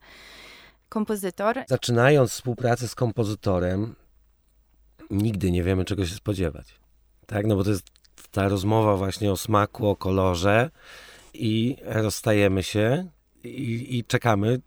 kompozytor? 0.89 1.63
Zaczynając 1.67 2.31
współpracę 2.31 2.87
z 2.87 2.95
kompozytorem, 2.95 3.95
nigdy 5.09 5.51
nie 5.51 5.63
wiemy, 5.63 5.85
czego 5.85 6.05
się 6.05 6.15
spodziewać. 6.15 6.67
Tak, 7.25 7.45
no 7.45 7.55
bo 7.55 7.63
to 7.63 7.69
jest 7.69 7.87
ta 8.31 8.47
rozmowa 8.47 8.97
właśnie 8.97 9.31
o 9.31 9.37
smaku, 9.37 9.87
o 9.87 9.95
kolorze 9.95 10.69
i 11.33 11.77
rozstajemy 11.83 12.63
się 12.63 13.07
i, 13.43 13.97
i 13.97 14.03
czekamy, 14.03 14.59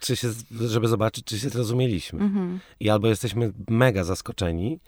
czy 0.00 0.16
się, 0.16 0.32
żeby 0.66 0.88
zobaczyć, 0.88 1.24
czy 1.24 1.38
się 1.38 1.48
zrozumieliśmy. 1.48 2.20
Mhm. 2.20 2.60
I 2.80 2.90
albo 2.90 3.08
jesteśmy 3.08 3.52
mega 3.68 4.04
zaskoczeni, 4.04 4.80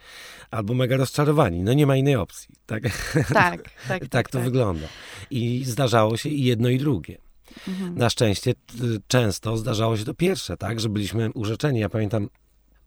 albo 0.50 0.74
mega 0.74 0.96
rozczarowani. 0.96 1.62
No 1.62 1.72
nie 1.72 1.86
ma 1.86 1.96
innej 1.96 2.16
opcji. 2.16 2.54
Tak, 2.66 2.82
Tak, 3.12 3.28
tak, 3.32 3.70
tak. 3.88 4.08
tak 4.08 4.28
to 4.28 4.40
wygląda. 4.40 4.86
I 5.30 5.64
zdarzało 5.64 6.16
się 6.16 6.28
i 6.28 6.44
jedno, 6.44 6.68
i 6.68 6.78
drugie. 6.78 7.18
Mhm. 7.68 7.98
Na 7.98 8.10
szczęście 8.10 8.54
często 9.06 9.56
zdarzało 9.56 9.96
się 9.96 10.04
to 10.04 10.14
pierwsze, 10.14 10.56
tak, 10.56 10.80
że 10.80 10.88
byliśmy 10.88 11.30
urzeczeni. 11.32 11.80
Ja 11.80 11.88
pamiętam 11.88 12.28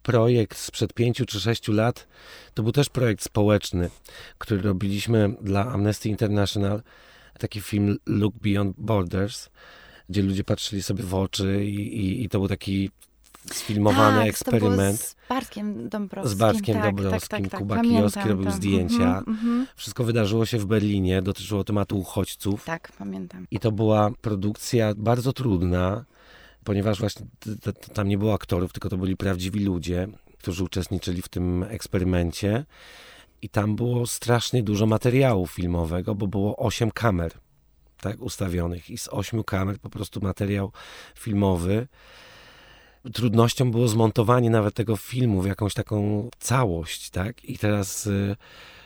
projekt 0.04 0.58
sprzed 0.58 0.94
pięciu 0.94 1.26
czy 1.26 1.40
sześciu 1.40 1.74
lat, 1.74 2.08
to 2.54 2.64
był 2.64 2.72
też 2.72 2.90
projekt 2.90 3.24
społeczny, 3.24 3.90
który 4.38 4.62
robiliśmy 4.62 5.36
dla 5.42 5.66
Amnesty 5.66 6.10
International, 6.10 6.82
taki 7.40 7.62
film 7.62 7.98
Look 8.06 8.36
Beyond 8.36 8.76
Borders, 8.80 9.50
gdzie 10.10 10.22
ludzie 10.22 10.44
patrzyli 10.44 10.84
sobie 10.84 11.04
w 11.04 11.16
oczy 11.16 11.66
i, 11.66 11.76
i, 11.76 12.24
i 12.24 12.30
to 12.30 12.40
był 12.40 12.48
taki 12.48 12.90
sfilmowany 13.54 14.18
tak, 14.18 14.28
eksperyment. 14.28 15.00
Z 15.02 15.16
Bartkiem 15.30 15.90
Dąbrowskim. 15.90 16.38
Z 16.38 16.40
Bartkiem 16.40 16.76
tak, 16.76 16.84
Dąbrowskim, 16.84 17.30
tak, 17.30 17.42
tak, 17.42 17.52
tak. 17.52 17.60
Kuba 17.60 17.82
Kijowski 17.82 18.30
robił 18.30 18.46
to. 18.46 18.52
zdjęcia. 18.52 19.18
Mhm, 19.18 19.30
mhm. 19.30 19.68
Wszystko 19.76 20.04
wydarzyło 20.04 20.46
się 20.46 20.58
w 20.58 20.66
Berlinie, 20.66 21.22
dotyczyło 21.22 21.64
tematu 21.64 22.00
uchodźców. 22.00 22.66
Tak, 22.66 22.92
pamiętam. 22.98 23.48
I 23.52 23.60
to 23.60 23.72
była 23.72 24.12
produkcja 24.22 24.94
bardzo 24.98 25.34
trudna, 25.34 26.06
ponieważ 26.64 27.00
właśnie 27.00 27.26
tam 27.94 28.08
nie 28.08 28.18
było 28.18 28.34
aktorów, 28.34 28.74
tylko 28.74 28.90
to 28.90 28.98
byli 28.98 29.18
prawdziwi 29.18 29.60
ludzie, 29.60 30.08
którzy 30.38 30.64
uczestniczyli 30.64 31.22
w 31.22 31.30
tym 31.30 31.64
eksperymencie. 31.64 32.66
I 33.42 33.50
tam 33.50 33.76
było 33.76 34.08
strasznie 34.08 34.64
dużo 34.64 34.86
materiału 34.86 35.48
filmowego, 35.48 36.16
bo 36.16 36.28
było 36.28 36.56
osiem 36.56 36.92
kamer 36.92 37.32
tak, 38.06 38.22
ustawionych 38.22 38.90
i 38.90 38.98
z 38.98 39.08
ośmiu 39.08 39.44
kamer 39.44 39.80
po 39.80 39.90
prostu 39.90 40.22
materiał 40.22 40.72
filmowy. 41.16 41.88
Trudnością 43.14 43.72
było 43.72 43.88
zmontowanie 43.88 44.50
nawet 44.50 44.74
tego 44.74 44.96
filmu 44.96 45.42
w 45.42 45.48
jakąś 45.48 45.74
taką 45.74 46.30
całość, 46.40 47.10
tak? 47.10 47.46
I 47.46 47.58
teraz, 47.58 48.08
y, 48.08 48.36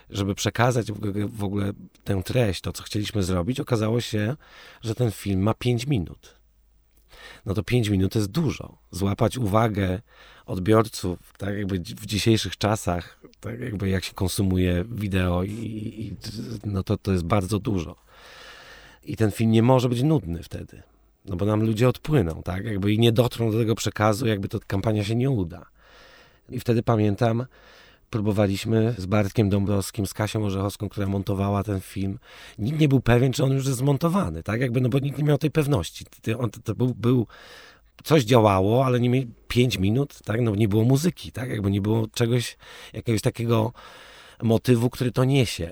żeby 0.10 0.36
przekazać 0.36 0.92
w 1.28 1.44
ogóle- 1.44 1.74
tę 2.04 2.24
treść, 2.24 2.62
to 2.62 2.72
co 2.72 2.84
chcieliśmy 2.84 3.24
zrobić, 3.24 3.60
okazało 3.60 4.02
się, 4.02 4.36
że 4.82 4.96
ten 4.96 5.12
film 5.12 5.42
ma 5.42 5.54
5 5.54 5.88
minut. 5.88 6.36
No 7.46 7.54
to 7.54 7.64
5 7.64 7.90
minut 7.90 8.16
jest 8.16 8.32
dużo. 8.32 8.78
Złapać 8.92 9.38
uwagę 9.38 10.02
odbiorców, 10.46 11.20
tak 11.38 11.58
jakby 11.58 11.80
w 11.80 12.06
dzisiejszych 12.06 12.58
czasach, 12.58 13.20
tak 13.40 13.60
jakby 13.60 13.90
jak 13.90 14.04
się 14.04 14.14
konsumuje 14.14 14.86
wideo 14.92 15.44
i, 15.44 15.52
i 15.52 16.16
no 16.66 16.84
to, 16.84 16.98
to 16.98 17.12
jest 17.12 17.24
bardzo 17.26 17.60
dużo. 17.60 18.09
I 19.04 19.16
ten 19.16 19.32
film 19.32 19.52
nie 19.52 19.64
może 19.64 19.90
być 19.90 20.04
nudny 20.04 20.44
wtedy. 20.44 20.84
No 21.26 21.36
bo 21.36 21.46
nam 21.46 21.64
ludzie 21.64 21.90
odpłyną, 21.90 22.44
tak? 22.44 22.66
Jakby 22.66 22.94
i 22.94 23.00
nie 23.00 23.12
dotrą 23.12 23.52
do 23.52 23.58
tego 23.58 23.76
przekazu, 23.76 24.28
jakby 24.28 24.48
to 24.48 24.60
kampania 24.68 25.04
się 25.04 25.16
nie 25.16 25.30
uda. 25.30 25.66
I 26.50 26.60
wtedy 26.60 26.84
pamiętam, 26.84 27.46
próbowaliśmy 28.10 28.96
z 28.98 29.06
Bartkiem 29.06 29.50
Dąbrowskim, 29.50 30.08
z 30.08 30.14
Kasią 30.14 30.46
Orzechowską, 30.46 30.90
która 30.90 31.08
montowała 31.08 31.64
ten 31.64 31.82
film. 31.82 32.20
Nikt 32.60 32.80
nie 32.80 32.88
był 32.88 33.00
pewien, 33.00 33.34
czy 33.34 33.44
on 33.44 33.52
już 33.52 33.66
jest 33.66 33.78
zmontowany, 33.78 34.44
tak? 34.44 34.62
Jakby, 34.62 34.82
no 34.82 34.90
bo 34.90 35.00
nikt 35.00 35.18
nie 35.18 35.24
miał 35.24 35.38
tej 35.38 35.52
pewności. 35.52 36.06
On, 36.38 36.50
to 36.50 36.76
był, 36.76 36.94
był, 36.96 37.28
coś 38.04 38.24
działało, 38.24 38.86
ale 38.86 39.00
nie 39.00 39.10
mieli 39.10 39.28
5 39.48 39.78
minut, 39.78 40.20
tak? 40.26 40.42
No 40.42 40.56
nie 40.56 40.68
było 40.68 40.84
muzyki, 40.84 41.32
tak? 41.32 41.50
Jakby 41.50 41.72
nie 41.72 41.82
było 41.82 42.08
czegoś, 42.08 42.58
jakiegoś 42.94 43.22
takiego 43.22 43.74
motywu, 44.42 44.90
który 44.90 45.12
to 45.12 45.24
niesie. 45.24 45.72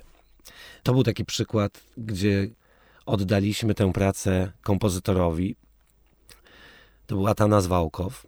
To 0.83 0.93
był 0.93 1.03
taki 1.03 1.25
przykład, 1.25 1.83
gdzie 1.97 2.49
oddaliśmy 3.07 3.73
tę 3.73 3.93
pracę 3.93 4.51
kompozytorowi. 4.61 5.55
To 7.07 7.15
był 7.15 7.27
Atanas 7.27 7.67
Wałkow. 7.67 8.27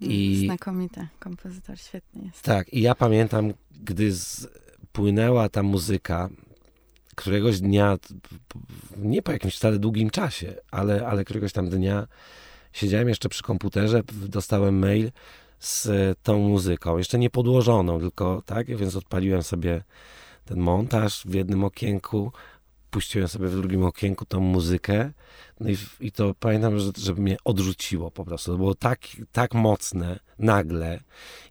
I 0.00 0.42
Znakomity 0.46 1.06
kompozytor, 1.18 1.78
świetny 1.78 2.22
jest. 2.24 2.42
tak, 2.42 2.72
i 2.72 2.80
ja 2.80 2.94
pamiętam, 2.94 3.52
gdy 3.84 4.12
z, 4.12 4.48
płynęła 4.92 5.48
ta 5.48 5.62
muzyka, 5.62 6.28
któregoś 7.14 7.60
dnia, 7.60 7.98
nie 8.96 9.22
po 9.22 9.32
jakimś 9.32 9.56
wcale 9.56 9.78
długim 9.78 10.10
czasie, 10.10 10.54
ale, 10.70 11.06
ale 11.06 11.24
któregoś 11.24 11.52
tam 11.52 11.68
dnia 11.68 12.06
siedziałem 12.72 13.08
jeszcze 13.08 13.28
przy 13.28 13.42
komputerze, 13.42 14.02
dostałem 14.28 14.78
mail 14.78 15.10
z 15.58 15.86
e, 15.86 16.14
tą 16.22 16.38
muzyką, 16.38 16.98
jeszcze 16.98 17.18
nie 17.18 17.30
podłożoną, 17.30 18.00
tylko 18.00 18.42
tak, 18.46 18.76
więc 18.76 18.96
odpaliłem 18.96 19.42
sobie 19.42 19.82
ten 20.44 20.58
montaż 20.58 21.22
w 21.24 21.34
jednym 21.34 21.64
okienku, 21.64 22.32
puściłem 22.90 23.28
sobie 23.28 23.48
w 23.48 23.54
drugim 23.56 23.84
okienku 23.84 24.24
tą 24.24 24.40
muzykę, 24.40 25.12
no 25.60 25.70
i, 25.70 25.76
i 26.00 26.12
to 26.12 26.34
pamiętam, 26.40 26.78
że, 26.78 26.90
że 26.96 27.14
mnie 27.14 27.36
odrzuciło 27.44 28.10
po 28.10 28.24
prostu. 28.24 28.52
To 28.52 28.56
było 28.58 28.74
tak, 28.74 29.00
tak 29.32 29.54
mocne, 29.54 30.18
nagle 30.38 31.00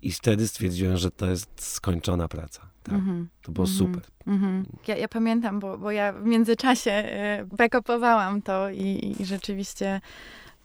i 0.01 0.11
wtedy 0.11 0.47
stwierdziłem, 0.47 0.97
że 0.97 1.11
to 1.11 1.25
jest 1.29 1.49
skończona 1.61 2.27
praca. 2.27 2.69
Tak. 2.83 2.95
Mhm. 2.95 3.29
To 3.41 3.51
było 3.51 3.67
Mhm. 3.67 3.77
super. 3.77 4.11
Mhm. 4.27 4.65
Ja, 4.87 4.97
ja 4.97 5.07
pamiętam, 5.07 5.59
bo, 5.59 5.77
bo 5.77 5.91
ja 5.91 6.13
w 6.13 6.25
międzyczasie 6.25 6.91
e, 6.91 7.45
backupowałam 7.57 8.41
to 8.41 8.69
i, 8.69 9.15
i 9.19 9.25
rzeczywiście 9.25 10.01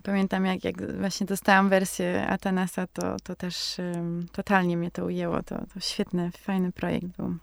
pamiętam, 0.02 0.44
jak, 0.44 0.64
jak 0.64 0.98
właśnie 0.98 1.26
dostałam 1.26 1.68
wersję 1.68 2.26
Atanasa, 2.26 2.86
to, 2.86 3.16
to 3.22 3.36
też 3.36 3.78
em, 3.78 4.26
totalnie 4.32 4.76
mnie 4.76 4.90
to 4.90 5.04
ujęło. 5.04 5.42
To, 5.42 5.58
to 5.74 5.80
świetny, 5.80 6.30
fajny 6.38 6.72
projekt 6.72 7.06
był. 7.06 7.36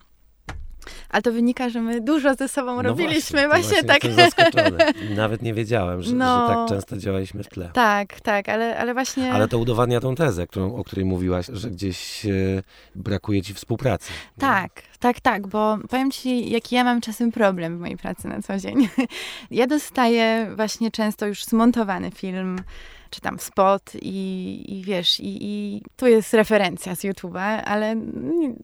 Ale 1.09 1.21
to 1.21 1.31
wynika, 1.31 1.69
że 1.69 1.81
my 1.81 2.01
dużo 2.01 2.33
ze 2.33 2.47
sobą 2.47 2.75
No 2.75 2.81
robiliśmy 2.81 3.41
to 3.41 3.47
właśnie, 3.47 3.83
tak. 3.83 4.03
Jestem 4.03 4.25
zaskoczony. 4.25 4.85
Nawet 5.15 5.41
nie 5.41 5.53
wiedziałem, 5.53 6.01
że, 6.01 6.13
No. 6.15 6.47
że 6.47 6.55
tak 6.55 6.69
często 6.69 6.97
działaliśmy 6.97 7.43
w 7.43 7.47
tle. 7.47 7.69
tak, 7.73 8.21
tak, 8.21 8.49
ale, 8.49 8.77
ale 8.77 8.93
właśnie... 8.93 9.33
Ale 9.33 9.47
to 9.47 9.57
udowadnia 9.59 9.99
tą 9.99 10.15
tezę, 10.15 10.47
którą, 10.47 10.75
o 10.75 10.83
której 10.83 11.05
mówiłaś, 11.05 11.45
że 11.53 11.69
gdzieś 11.69 12.25
e, 12.25 12.29
brakuje 12.95 13.41
ci 13.41 13.53
współpracy. 13.53 14.11
Tak, 14.39 14.81
tak, 14.99 15.19
tak, 15.19 15.47
bo 15.47 15.77
powiem 15.89 16.11
ci, 16.11 16.49
jaki 16.51 16.75
ja 16.75 16.83
mam 16.83 17.01
czasem 17.01 17.31
problem 17.31 17.77
w 17.77 17.79
mojej 17.79 17.97
pracy 17.97 18.27
na 18.27 18.41
co 18.41 18.57
dzień. 18.57 18.89
Ja 19.51 19.67
dostaję 19.67 20.51
właśnie 20.55 20.91
często 20.91 21.25
już 21.27 21.45
zmontowany 21.45 22.11
film, 22.11 22.59
czy 23.11 23.21
tam 23.21 23.39
spot 23.39 23.91
i, 24.01 24.65
i 24.67 24.83
wiesz, 24.83 25.19
i, 25.19 25.37
i 25.41 25.81
tu 25.95 26.07
jest 26.07 26.33
referencja 26.33 26.95
z 26.95 27.03
YouTube'a, 27.03 27.61
ale 27.65 27.95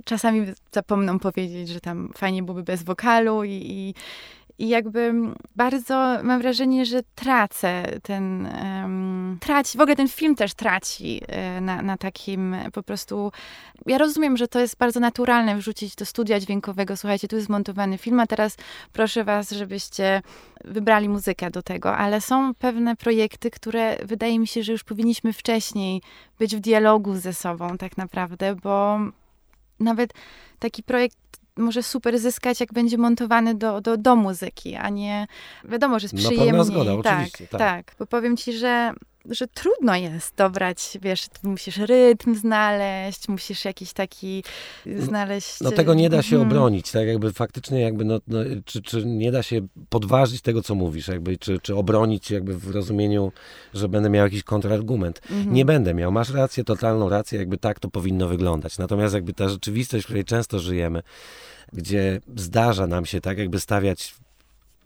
czasami 0.05 0.47
zapomną 0.71 1.19
powiedzieć, 1.19 1.69
że 1.69 1.81
tam 1.81 2.09
fajnie 2.15 2.43
byłoby 2.43 2.63
bez 2.63 2.83
wokalu 2.83 3.43
i, 3.43 3.51
i 3.51 3.93
i 4.59 4.67
jakby 4.67 5.13
bardzo 5.55 6.17
mam 6.23 6.41
wrażenie, 6.41 6.85
że 6.85 7.01
tracę 7.15 7.99
ten, 8.03 8.45
um, 8.45 9.37
traci, 9.41 9.77
w 9.77 9.81
ogóle 9.81 9.95
ten 9.95 10.07
film 10.07 10.35
też 10.35 10.53
traci 10.53 11.21
e, 11.27 11.61
na, 11.61 11.81
na 11.81 11.97
takim 11.97 12.55
po 12.73 12.83
prostu, 12.83 13.31
ja 13.85 13.97
rozumiem, 13.97 14.37
że 14.37 14.47
to 14.47 14.59
jest 14.59 14.77
bardzo 14.77 14.99
naturalne 14.99 15.55
wrzucić 15.55 15.95
do 15.95 16.05
studia 16.05 16.39
dźwiękowego, 16.39 16.97
słuchajcie, 16.97 17.27
tu 17.27 17.35
jest 17.35 17.47
zmontowany 17.47 17.97
film, 17.97 18.19
a 18.19 18.27
teraz 18.27 18.57
proszę 18.93 19.23
was, 19.23 19.51
żebyście 19.51 20.21
wybrali 20.65 21.09
muzykę 21.09 21.51
do 21.51 21.61
tego, 21.61 21.97
ale 21.97 22.21
są 22.21 22.53
pewne 22.55 22.95
projekty, 22.95 23.51
które 23.51 23.97
wydaje 24.05 24.39
mi 24.39 24.47
się, 24.47 24.63
że 24.63 24.71
już 24.71 24.83
powinniśmy 24.83 25.33
wcześniej 25.33 26.01
być 26.39 26.55
w 26.55 26.59
dialogu 26.59 27.15
ze 27.15 27.33
sobą 27.33 27.77
tak 27.77 27.97
naprawdę, 27.97 28.55
bo 28.55 28.99
nawet 29.79 30.13
taki 30.59 30.83
projekt 30.83 31.17
może 31.57 31.83
super 31.83 32.19
zyskać, 32.19 32.59
jak 32.59 32.73
będzie 32.73 32.97
montowany 32.97 33.55
do, 33.55 33.81
do, 33.81 33.97
do 33.97 34.15
muzyki, 34.15 34.75
a 34.75 34.89
nie 34.89 35.27
wiadomo, 35.63 35.99
że 35.99 36.05
jest 36.05 36.13
No, 36.13 36.19
przyjemniej. 36.29 36.65
zgoda, 36.65 37.03
tak, 37.03 37.15
oczywiście, 37.17 37.47
tak. 37.47 37.59
tak, 37.59 37.95
bo 37.99 38.05
powiem 38.05 38.37
ci, 38.37 38.53
że 38.53 38.93
że 39.29 39.47
trudno 39.47 39.95
jest 39.95 40.35
dobrać, 40.35 40.97
wiesz, 41.01 41.25
musisz 41.43 41.77
rytm 41.77 42.35
znaleźć, 42.35 43.27
musisz 43.27 43.65
jakiś 43.65 43.93
taki 43.93 44.43
znaleźć... 44.99 45.61
No 45.61 45.71
tego 45.71 45.93
nie 45.93 46.09
da 46.09 46.21
się 46.21 46.35
Mhm. 46.35 46.51
obronić, 46.51 46.91
tak 46.91 47.07
jakby 47.07 47.33
faktycznie 47.33 47.81
jakby, 47.81 48.05
no, 48.05 48.19
no, 48.27 48.39
czy, 48.65 48.81
czy 48.81 49.05
nie 49.05 49.31
da 49.31 49.43
się 49.43 49.67
podważyć 49.89 50.41
tego, 50.41 50.61
co 50.61 50.75
mówisz, 50.75 51.07
jakby, 51.07 51.37
czy, 51.37 51.59
czy 51.59 51.75
obronić 51.75 52.31
jakby 52.31 52.57
w 52.57 52.71
rozumieniu, 52.71 53.31
że 53.73 53.89
będę 53.89 54.09
miał 54.09 54.25
jakiś 54.25 54.43
kontrargument. 54.43 55.21
Mhm. 55.31 55.53
Nie 55.53 55.65
będę 55.65 55.93
miał, 55.93 56.11
masz 56.11 56.29
rację, 56.29 56.63
totalną 56.63 57.09
rację, 57.09 57.39
jakby 57.39 57.57
tak 57.57 57.79
to 57.79 57.89
powinno 57.89 58.27
wyglądać. 58.27 58.77
Natomiast 58.77 59.13
jakby 59.13 59.33
ta 59.33 59.49
rzeczywistość, 59.49 60.03
w 60.03 60.07
której 60.07 60.25
często 60.25 60.59
żyjemy, 60.59 61.01
gdzie 61.73 62.21
zdarza 62.35 62.87
nam 62.87 63.05
się 63.05 63.21
tak 63.21 63.37
jakby 63.37 63.59
stawiać 63.59 64.15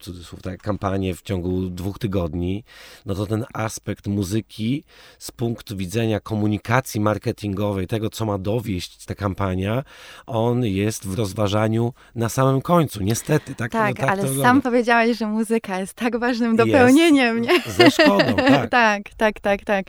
cudzysłów, 0.02 0.42
tak, 0.42 0.62
kampanię 0.62 1.16
w 1.16 1.22
ciągu 1.22 1.70
dwóch 1.70 2.00
tygodni, 2.00 2.64
no 3.06 3.16
to 3.16 3.26
ten 3.26 3.46
aspekt 3.54 4.08
muzyki 4.08 4.84
z 5.20 5.32
punktu 5.32 5.78
widzenia 5.78 6.20
komunikacji 6.20 7.02
marketingowej, 7.02 7.88
tego 7.88 8.10
co 8.10 8.26
ma 8.26 8.38
dowieść 8.38 9.06
ta 9.06 9.16
kampania, 9.16 9.84
on 10.28 10.66
jest 10.66 11.08
w 11.08 11.14
rozważaniu 11.14 11.94
na 12.16 12.30
samym 12.30 12.62
końcu, 12.62 13.04
niestety. 13.04 13.56
Tak, 13.56 13.72
Tak, 13.72 14.00
no, 14.00 14.08
tak 14.08 14.20
ale 14.20 14.36
sam 14.42 14.62
powiedziałeś, 14.62 15.18
że 15.18 15.28
muzyka 15.28 15.80
jest 15.80 15.94
tak 15.94 16.20
ważnym 16.20 16.56
Jest. 16.56 16.72
dopełnieniem, 16.72 17.42
nie? 17.42 17.62
Ze 17.68 17.92
szkodą, 17.92 18.36
tak. 18.48 18.70
tak, 18.70 19.04
tak, 19.18 19.40
tak, 19.40 19.64
tak. 19.64 19.86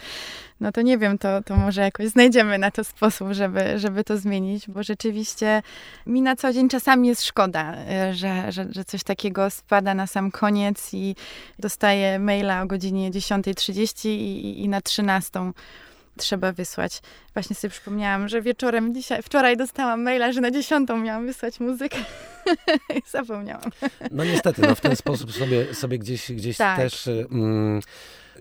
No 0.62 0.72
to 0.72 0.82
nie 0.82 0.98
wiem, 0.98 1.18
to, 1.18 1.42
to 1.42 1.56
może 1.56 1.80
jakoś 1.80 2.08
znajdziemy 2.08 2.58
na 2.58 2.70
to 2.70 2.84
sposób, 2.84 3.28
żeby, 3.30 3.78
żeby 3.78 4.04
to 4.04 4.18
zmienić, 4.18 4.68
bo 4.68 4.82
rzeczywiście 4.82 5.62
mi 6.06 6.22
na 6.22 6.36
co 6.36 6.52
dzień 6.52 6.68
czasami 6.68 7.08
jest 7.08 7.24
szkoda, 7.24 7.74
y, 8.10 8.14
że, 8.14 8.52
że, 8.52 8.66
że 8.70 8.84
coś 8.84 9.02
takiego 9.02 9.50
spada 9.50 9.94
na 9.94 10.06
sam 10.06 10.30
koniec 10.30 10.94
i 10.94 11.16
dostaję 11.58 12.18
maila 12.18 12.62
o 12.62 12.66
godzinie 12.66 13.10
10.30 13.10 14.08
i, 14.08 14.62
i, 14.64 14.68
na 14.68 14.80
13 14.80 15.40
trzeba 16.16 16.52
wysłać. 16.52 17.00
Właśnie 17.34 17.56
sobie 17.56 17.70
przypomniałam, 17.70 18.28
że 18.28 18.42
wieczorem 18.42 18.94
dzisiaj, 18.94 19.22
wczoraj 19.22 19.56
dostałam 19.56 20.02
maila, 20.02 20.32
że 20.32 20.40
na 20.40 20.50
10 20.50 20.88
miałam 21.02 21.26
wysłać 21.26 21.60
muzykę 21.60 21.98
i 22.96 23.02
zapomniałam. 23.12 23.70
No 24.10 24.24
niestety, 24.24 24.62
no 24.62 24.74
w 24.74 24.80
ten 24.80 24.96
sposób 24.96 25.32
sobie, 25.32 25.74
sobie 25.74 25.98
gdzieś, 25.98 26.32
gdzieś 26.32 26.56
Tak. 26.56 26.76
też 26.76 27.06
y, 27.06 27.26
mm, 27.30 27.80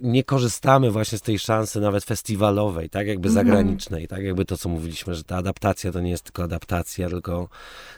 nie 0.02 0.24
korzystamy 0.24 0.92
właśnie 0.92 1.18
z 1.18 1.22
tej 1.22 1.40
szansy 1.40 1.80
nawet 1.80 2.04
festiwalowej, 2.04 2.90
tak 2.90 3.08
jakby 3.08 3.30
Mhm. 3.30 3.48
zagranicznej, 3.48 4.08
tak 4.08 4.24
jakby 4.24 4.46
to, 4.46 4.58
co 4.58 4.70
mówiliśmy, 4.70 5.16
że 5.16 5.24
ta 5.24 5.38
adaptacja 5.38 5.92
to 5.92 6.02
nie 6.02 6.12
jest 6.12 6.24
tylko 6.24 6.44
adaptacja, 6.44 7.10
tylko, 7.10 7.50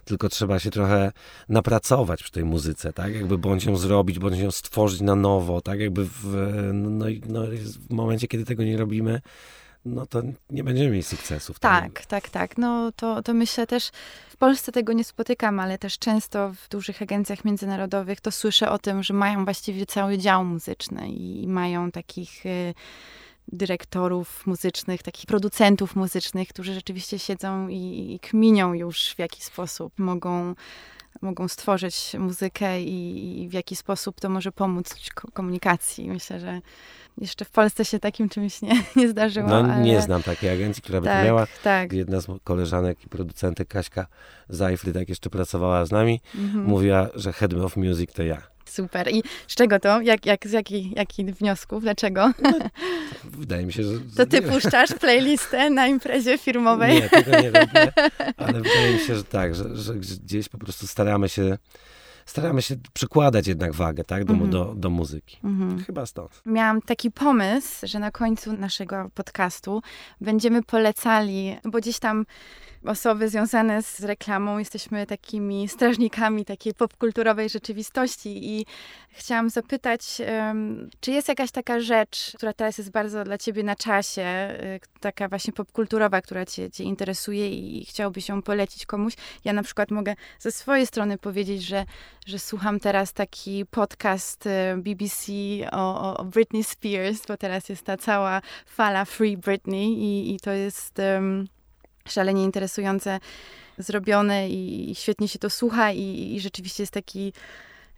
tylko 0.05 0.29
trzeba 0.29 0.59
się 0.59 0.71
trochę 0.71 1.11
napracować 1.49 2.23
przy 2.23 2.31
tej 2.31 2.45
muzyce, 2.45 2.93
tak 2.93 3.15
jakby 3.15 3.37
bądź 3.37 3.65
ją 3.65 3.77
zrobić, 3.77 4.19
bądź 4.19 4.37
ją 4.39 4.51
stworzyć 4.51 5.01
na 5.01 5.15
nowo, 5.15 5.61
tak 5.61 5.79
jakby 5.79 6.05
w, 6.05 6.25
no, 6.73 7.05
no, 7.27 7.41
w 7.89 7.93
momencie, 7.93 8.27
kiedy 8.27 8.45
tego 8.45 8.63
nie 8.63 8.77
robimy, 8.77 9.21
no 9.85 10.05
to 10.05 10.21
nie 10.49 10.63
będziemy 10.63 10.89
mieli 10.89 11.03
sukcesów. 11.03 11.59
Tak, 11.59 12.05
tak, 12.05 12.29
tak. 12.29 12.57
No 12.57 12.91
to, 12.95 13.23
to 13.23 13.33
myślę 13.33 13.67
też, 13.67 13.91
w 14.29 14.37
Polsce 14.37 14.71
tego 14.71 14.93
nie 14.93 15.03
spotykam, 15.03 15.59
ale 15.59 15.77
też 15.77 15.99
często 15.99 16.53
w 16.53 16.69
dużych 16.69 17.01
agencjach 17.01 17.45
międzynarodowych 17.45 18.21
to 18.21 18.31
słyszę 18.31 18.71
o 18.71 18.79
tym, 18.79 19.03
że 19.03 19.13
mają 19.13 19.43
właściwie 19.45 19.85
cały 19.85 20.17
dział 20.17 20.45
muzyczny 20.45 21.09
i, 21.09 21.43
i 21.43 21.47
mają 21.47 21.91
takich 21.91 22.45
y, 22.45 22.73
dyrektorów 23.47 24.47
muzycznych, 24.47 25.03
takich 25.03 25.25
producentów 25.25 25.95
muzycznych, 25.95 26.47
którzy 26.47 26.73
rzeczywiście 26.73 27.19
siedzą 27.19 27.67
i, 27.67 28.13
i 28.13 28.19
kminią 28.19 28.73
już 28.73 29.13
w 29.15 29.19
jaki 29.19 29.43
sposób 29.43 29.99
mogą 29.99 30.55
mogą 31.23 31.47
stworzyć 31.47 32.15
muzykę 32.19 32.81
i, 32.81 33.41
i 33.43 33.49
w 33.49 33.53
jaki 33.53 33.75
sposób 33.75 34.19
to 34.21 34.29
może 34.29 34.51
pomóc 34.51 34.95
ko- 35.15 35.31
komunikacji. 35.33 36.09
Myślę, 36.09 36.39
że 36.39 36.61
jeszcze 37.17 37.45
w 37.45 37.49
Polsce 37.49 37.85
się 37.85 37.99
takim 37.99 38.29
czymś 38.29 38.61
nie, 38.61 38.83
nie 38.95 39.09
zdarzyło. 39.09 39.47
No 39.49 39.55
ale... 39.55 39.81
nie 39.81 40.01
znam 40.01 40.23
takiej 40.23 40.49
agencji, 40.49 40.83
która 40.83 41.01
by 41.01 41.07
to 41.07 41.13
Tak, 41.13 41.25
miała. 41.25 41.47
tak. 41.63 41.93
Jedna 41.93 42.21
z 42.21 42.27
koleżanek 42.43 43.05
i 43.05 43.09
producentek, 43.09 43.67
Kaśka 43.67 44.07
Zajfry, 44.49 44.93
tak 44.93 45.09
jeszcze 45.09 45.29
pracowała 45.29 45.85
z 45.85 45.91
nami, 45.91 46.21
Mhm. 46.35 46.65
mówiła, 46.65 47.07
że 47.15 47.33
Head 47.33 47.53
of 47.53 47.75
Music 47.77 48.13
to 48.13 48.23
ja. 48.23 48.41
Super. 48.73 49.07
I 49.11 49.23
z 49.47 49.55
czego 49.55 49.79
to? 49.79 50.01
Jak, 50.01 50.25
jak, 50.25 50.47
z 50.47 50.51
jakich 50.51 50.95
jaki 50.95 51.25
wniosków? 51.25 51.83
Dlaczego? 51.83 52.31
Wydaje 53.23 53.65
mi 53.65 53.73
się, 53.73 53.83
że... 53.83 53.99
To 54.17 54.25
ty 54.25 54.41
puszczasz 54.41 54.93
playlistę 55.01 55.69
na 55.69 55.87
imprezie 55.87 56.37
firmowej? 56.37 57.01
Nie, 57.01 57.09
tego 57.09 57.31
nie 57.31 57.51
robię, 57.51 57.93
ale 58.37 58.53
wydaje 58.53 58.93
mi 58.93 58.99
się, 58.99 59.15
że 59.15 59.23
tak, 59.23 59.55
że, 59.55 59.75
że 59.75 59.93
gdzieś 59.95 60.49
po 60.49 60.57
prostu 60.57 60.87
staramy 60.87 61.29
się 61.29 61.57
staramy 62.25 62.61
się 62.61 62.75
przykładać 62.93 63.47
jednak 63.47 63.73
wagę, 63.73 64.03
tak, 64.03 64.25
do, 64.25 64.33
Mhm. 64.33 64.51
do, 64.51 64.73
do 64.75 64.89
muzyki. 64.89 65.37
Mhm. 65.43 65.83
Chyba 65.83 66.05
stąd. 66.05 66.41
Miałam 66.45 66.81
taki 66.81 67.11
pomysł, 67.11 67.87
że 67.87 67.99
na 67.99 68.11
końcu 68.11 68.53
naszego 68.53 69.09
podcastu 69.13 69.81
będziemy 70.21 70.63
polecali, 70.63 71.57
bo 71.65 71.79
gdzieś 71.79 71.99
tam 71.99 72.25
osoby 72.85 73.29
związane 73.29 73.83
z 73.83 74.03
reklamą 74.03 74.57
jesteśmy 74.57 75.05
takimi 75.05 75.67
strażnikami 75.67 76.45
takiej 76.45 76.73
popkulturowej 76.73 77.49
rzeczywistości 77.49 78.49
i 78.49 78.65
chciałam 79.09 79.49
zapytać, 79.49 80.21
czy 80.99 81.11
jest 81.11 81.27
jakaś 81.27 81.51
taka 81.51 81.79
rzecz, 81.79 82.31
która 82.35 82.53
teraz 82.53 82.77
jest 82.77 82.91
bardzo 82.91 83.23
dla 83.23 83.37
ciebie 83.37 83.63
na 83.63 83.75
czasie, 83.75 84.21
y, 84.21 84.99
taka 84.99 85.29
właśnie 85.29 85.53
popkulturowa, 85.53 86.21
która 86.21 86.45
cię, 86.45 86.71
cię 86.71 86.83
interesuje 86.83 87.49
i 87.49 87.85
chciałbyś 87.85 88.29
ją 88.29 88.41
polecić 88.41 88.85
komuś? 88.85 89.13
Ja 89.45 89.53
na 89.53 89.63
przykład 89.63 89.91
mogę 89.91 90.15
ze 90.39 90.51
swojej 90.51 90.87
strony 90.87 91.17
powiedzieć, 91.17 91.63
że, 91.63 91.85
że 92.25 92.39
słucham 92.39 92.79
teraz 92.79 93.13
taki 93.13 93.65
podcast 93.65 94.45
y, 94.45 94.49
BBC 94.77 95.31
o, 95.71 96.17
o 96.17 96.25
Britney 96.25 96.63
Spears, 96.63 97.25
bo 97.27 97.37
teraz 97.37 97.69
jest 97.69 97.83
ta 97.85 97.97
cała 97.97 98.41
fala 98.65 99.05
Free 99.05 99.37
Britney 99.37 99.85
i, 99.85 100.35
i 100.35 100.39
to 100.39 100.51
jest 100.51 100.99
em, 100.99 101.47
szalenie 102.07 102.43
interesujące 102.43 103.19
zrobione 103.77 104.49
i, 104.49 104.91
i 104.91 104.95
świetnie 104.95 105.27
się 105.27 105.39
to 105.39 105.49
słucha 105.49 105.91
i, 105.91 106.35
i 106.35 106.39
rzeczywiście 106.39 106.83
jest 106.83 106.93
taki 106.93 107.33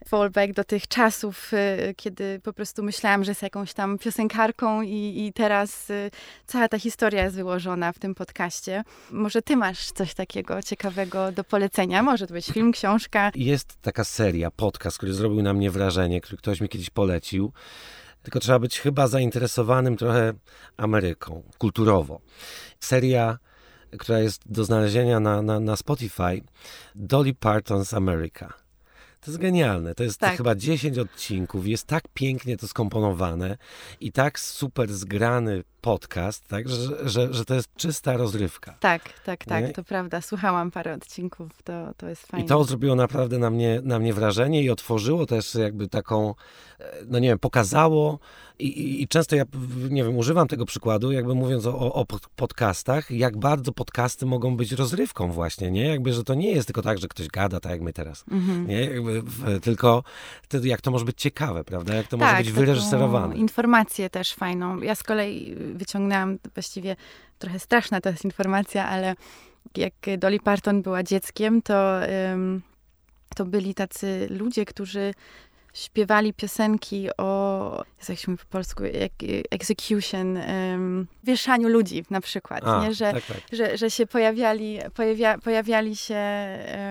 fallback 0.08 0.53
do 0.53 0.64
tych 0.64 0.88
czasów, 0.88 1.53
y, 1.53 1.93
kiedy 1.97 2.39
po 2.43 2.53
prostu 2.53 2.84
myślałam, 2.84 3.24
że 3.24 3.32
jest 3.32 3.41
jakąś 3.41 3.74
tam 3.74 3.97
piosenkarką 3.97 4.82
i, 4.82 5.26
i 5.26 5.34
teraz 5.34 5.89
y, 5.89 6.12
cała 6.45 6.68
ta 6.68 6.80
historia 6.80 7.24
jest 7.24 7.36
wyłożona 7.36 7.91
w 7.91 7.99
tym 7.99 8.16
podcaście. 8.16 8.84
Może 9.12 9.41
ty 9.41 9.56
masz 9.58 9.91
coś 9.91 10.14
takiego 10.14 10.62
ciekawego 10.62 11.32
do 11.32 11.43
polecenia? 11.43 12.03
Może 12.03 12.28
to 12.28 12.34
być 12.34 12.45
film, 12.45 12.72
książka? 12.72 13.32
Jest 13.36 13.82
taka 13.82 14.03
seria, 14.03 14.51
podcast, 14.51 14.97
który 14.97 15.14
zrobił 15.14 15.41
na 15.41 15.53
mnie 15.53 15.72
wrażenie, 15.72 16.22
który 16.22 16.38
ktoś 16.38 16.62
mi 16.62 16.70
kiedyś 16.70 16.89
polecił. 16.89 17.51
Tylko 18.24 18.39
trzeba 18.39 18.60
być 18.60 18.80
chyba 18.80 19.08
zainteresowanym 19.08 19.97
trochę 19.97 20.34
Ameryką, 20.78 21.43
kulturowo. 21.58 22.22
Seria, 22.80 23.38
która 23.98 24.20
jest 24.20 24.41
do 24.46 24.66
znalezienia 24.66 25.20
na, 25.20 25.41
na, 25.41 25.60
na 25.60 25.76
Spotify, 25.76 26.41
Dolly 26.96 27.34
Parton's 27.34 27.98
America. 27.98 28.64
To 29.26 29.32
jest 29.32 29.41
genialne. 29.41 29.95
To 29.95 30.03
jest 30.03 30.19
Tak. 30.19 30.38
chyba 30.38 30.55
10 30.55 30.97
odcinków. 30.97 31.67
Jest 31.67 31.88
tak 31.88 32.03
pięknie 32.13 32.57
to 32.57 32.67
skomponowane 32.67 33.57
i 34.01 34.11
tak 34.11 34.39
super 34.39 34.93
zgrany 34.93 35.63
podcast, 35.82 36.47
tak, 36.47 36.69
że, 36.69 37.09
że, 37.09 37.34
że 37.34 37.45
to 37.45 37.53
jest 37.55 37.69
czysta 37.76 38.17
rozrywka. 38.17 38.78
Tak, 38.80 39.19
tak, 39.26 39.45
tak, 39.45 39.63
Nie? 39.63 39.73
to 39.73 39.84
prawda. 39.84 40.21
Słuchałam 40.21 40.71
parę 40.71 40.93
odcinków, 40.93 41.63
to, 41.63 41.93
to 41.97 42.09
jest 42.09 42.28
fajne. 42.28 42.45
I 42.45 42.49
to 42.49 42.63
zrobiło 42.63 42.95
naprawdę 42.95 43.39
na 43.39 43.49
mnie, 43.49 43.82
na 43.84 43.99
mnie 43.99 44.13
wrażenie 44.13 44.63
i 44.63 44.69
otworzyło 44.69 45.26
też 45.26 45.55
jakby 45.55 45.88
taką, 45.88 46.36
e, 46.80 46.84
no 47.07 47.19
nie 47.19 47.28
wiem, 47.28 47.39
pokazało 47.39 48.19
i, 48.59 48.67
i, 48.67 49.01
i 49.01 49.07
często 49.07 49.36
ja, 49.36 49.43
nie 49.89 50.03
wiem, 50.03 50.17
używam 50.17 50.47
tego 50.47 50.65
przykładu, 50.65 51.11
jakby 51.11 51.36
mówiąc 51.36 51.65
o, 51.65 51.93
o 51.93 52.05
pod- 52.05 52.28
podcastach, 52.36 53.11
jak 53.11 53.38
bardzo 53.38 53.71
podcasty 53.71 54.26
mogą 54.26 54.57
być 54.57 54.71
rozrywką 54.71 55.32
właśnie, 55.32 55.71
nie? 55.71 55.88
Jakby, 55.88 56.13
że 56.13 56.23
to 56.23 56.34
nie 56.34 56.51
jest 56.51 56.67
tylko 56.67 56.82
tak, 56.82 56.97
że 56.97 57.07
ktoś 57.07 57.28
gada, 57.28 57.59
tak 57.59 57.71
jak 57.71 57.82
my 57.82 57.93
teraz, 57.93 58.23
Mhm. 58.32 58.67
nie? 58.67 58.82
Jakby, 58.82 59.14
tylko 59.61 60.03
jak 60.63 60.82
to 60.82 60.91
może 60.91 61.05
być 61.05 61.22
ciekawe, 61.22 61.63
prawda? 61.63 61.95
Jak 61.95 62.07
to 62.07 62.18
może 62.18 62.38
być 62.38 62.45
Tak, 62.45 62.55
wyreżyserowane. 62.55 63.36
Informację 63.36 64.09
też 64.09 64.34
fajną. 64.34 64.82
Ja 64.82 64.95
z 64.95 65.03
kolei 65.03 65.55
wyciągnęłam 65.55 66.38
właściwie 66.53 66.95
trochę 67.39 67.59
straszna 67.59 68.01
to 68.01 68.09
jest 68.09 68.26
informacja, 68.26 68.89
ale 68.89 69.16
jak 69.78 69.93
Dolly 70.18 70.39
Parton 70.39 70.82
była 70.82 71.03
dzieckiem, 71.03 71.61
to, 71.61 71.99
to 73.36 73.45
byli 73.45 73.76
tacy 73.76 74.28
ludzie, 74.30 74.66
którzy 74.66 75.13
śpiewali 75.76 76.34
piosenki 76.34 77.07
o, 77.17 77.84
jak 78.09 78.19
się 78.19 78.32
mówi 78.32 78.43
po 78.43 78.49
polsku, 78.51 78.84
execution, 79.51 80.38
ym, 80.38 81.07
wieszaniu 81.23 81.69
ludzi 81.69 82.03
na 82.09 82.21
przykład, 82.21 82.67
A, 82.67 82.84
nie? 82.84 82.93
Że, 82.93 83.13
tak, 83.13 83.26
tak. 83.26 83.38
że, 83.51 83.78
że 83.78 83.91
się 83.91 84.07
pojawiali, 84.07 84.80
pojawia, 84.93 85.38
pojawiali 85.38 85.95
się 85.95 86.15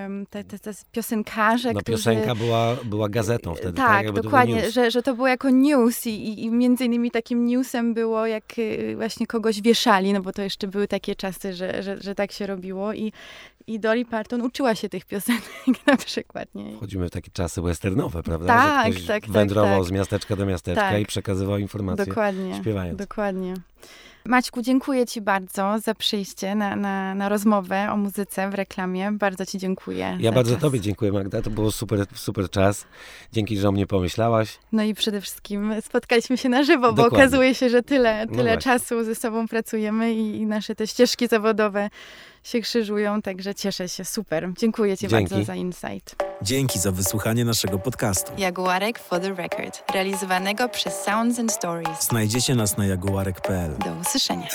ym, 0.05 0.25
te, 0.29 0.43
te, 0.43 0.59
te 0.59 0.71
piosenkarze, 0.91 1.73
No 1.73 1.79
którzy... 1.79 1.97
piosenka 1.97 2.35
była, 2.35 2.75
była 2.83 3.09
gazetą 3.09 3.55
wtedy, 3.55 3.77
tak? 3.77 4.05
Tak, 4.05 4.11
dokładnie, 4.11 4.71
że, 4.71 4.91
że 4.91 5.01
to 5.01 5.15
było 5.15 5.27
jako 5.27 5.49
news 5.49 6.07
i, 6.07 6.09
i, 6.09 6.43
i 6.43 6.49
między 6.49 6.85
innymi 6.85 7.11
takim 7.11 7.45
newsem 7.45 7.93
było, 7.93 8.27
jak 8.27 8.59
y, 8.59 8.93
właśnie 8.95 9.27
kogoś 9.27 9.61
wieszali, 9.61 10.13
no 10.13 10.21
bo 10.21 10.31
to 10.31 10.41
jeszcze 10.41 10.67
były 10.67 10.87
takie 10.87 11.15
czasy, 11.15 11.53
że, 11.53 11.83
że, 11.83 12.01
że 12.01 12.15
tak 12.15 12.31
się 12.31 12.47
robiło 12.47 12.93
i, 12.93 13.11
i 13.67 13.79
Dolly 13.79 14.05
Parton 14.05 14.41
uczyła 14.41 14.75
się 14.75 14.89
tych 14.89 15.05
piosenek 15.05 15.43
na 15.87 15.97
przykład, 15.97 16.55
nie? 16.55 16.75
Wchodzimy 16.75 17.09
w 17.09 17.11
takie 17.11 17.31
czasy 17.31 17.61
westernowe, 17.61 18.23
prawda? 18.23 18.47
Tak, 18.47 18.74
że 18.83 18.89
ktoś 18.91 19.05
tak, 19.07 19.23
tak, 19.23 19.31
wędrował 19.31 19.79
tak. 19.79 19.87
z 19.87 19.91
miasteczka 19.91 20.35
do 20.35 20.45
miasteczka 20.45 20.81
Tak. 20.89 21.01
i 21.01 21.05
przekazywał 21.05 21.57
informacje 21.57 22.05
Dokładnie, 22.05 22.55
śpiewając. 22.55 22.97
dokładnie. 22.99 23.53
Maćku, 24.27 24.61
dziękuję 24.61 25.05
Ci 25.05 25.21
bardzo 25.21 25.79
za 25.79 25.95
przyjście 25.95 26.55
na, 26.55 26.75
na, 26.75 27.15
na 27.15 27.29
rozmowę 27.29 27.87
o 27.91 27.97
muzyce 27.97 28.49
w 28.49 28.53
reklamie. 28.53 29.11
Bardzo 29.11 29.45
Ci 29.45 29.57
dziękuję. 29.57 30.17
Ja 30.19 30.31
bardzo 30.31 30.51
czas. 30.51 30.61
Tobie 30.61 30.79
dziękuję, 30.79 31.11
Magda. 31.11 31.41
To 31.41 31.49
było 31.49 31.71
super, 31.71 32.05
super 32.15 32.49
czas. 32.49 32.85
Dzięki, 33.31 33.57
że 33.57 33.69
o 33.69 33.71
mnie 33.71 33.87
pomyślałaś. 33.87 34.59
No 34.71 34.83
i 34.83 34.93
przede 34.93 35.21
wszystkim 35.21 35.73
spotkaliśmy 35.81 36.37
się 36.37 36.49
na 36.49 36.63
żywo, 36.63 36.93
bo 36.93 37.03
Dokładnie. 37.03 37.17
okazuje 37.17 37.55
się, 37.55 37.69
że 37.69 37.83
tyle, 37.83 38.25
No 38.25 38.31
tyle 38.31 38.43
właśnie. 38.43 38.61
czasu 38.61 39.03
ze 39.03 39.15
sobą 39.15 39.47
pracujemy 39.47 40.13
i, 40.13 40.37
i 40.37 40.45
nasze 40.45 40.75
te 40.75 40.87
ścieżki 40.87 41.27
zawodowe 41.27 41.89
się 42.45 42.61
krzyżują, 42.61 43.21
także 43.21 43.55
cieszę 43.55 43.89
się. 43.89 44.05
Super. 44.05 44.49
Dziękuję 44.57 44.97
Ci 44.97 45.07
Dzięki. 45.07 45.29
bardzo 45.29 45.45
za 45.45 45.55
insight. 45.55 46.15
Dzięki 46.41 46.79
za 46.79 46.91
wysłuchanie 46.91 47.45
naszego 47.45 47.79
podcastu. 47.79 48.31
Jaguarek 48.37 48.99
for 48.99 49.21
the 49.21 49.33
Record, 49.33 49.91
realizowanego 49.93 50.69
przez 50.69 50.93
Sounds 50.93 51.39
and 51.39 51.51
Stories. 51.51 52.01
Znajdziecie 52.01 52.55
nas 52.55 52.77
na 52.77 52.85
jaguarek.pl. 52.85 53.77
Do 53.77 53.93
usłyszenia. 54.01 54.47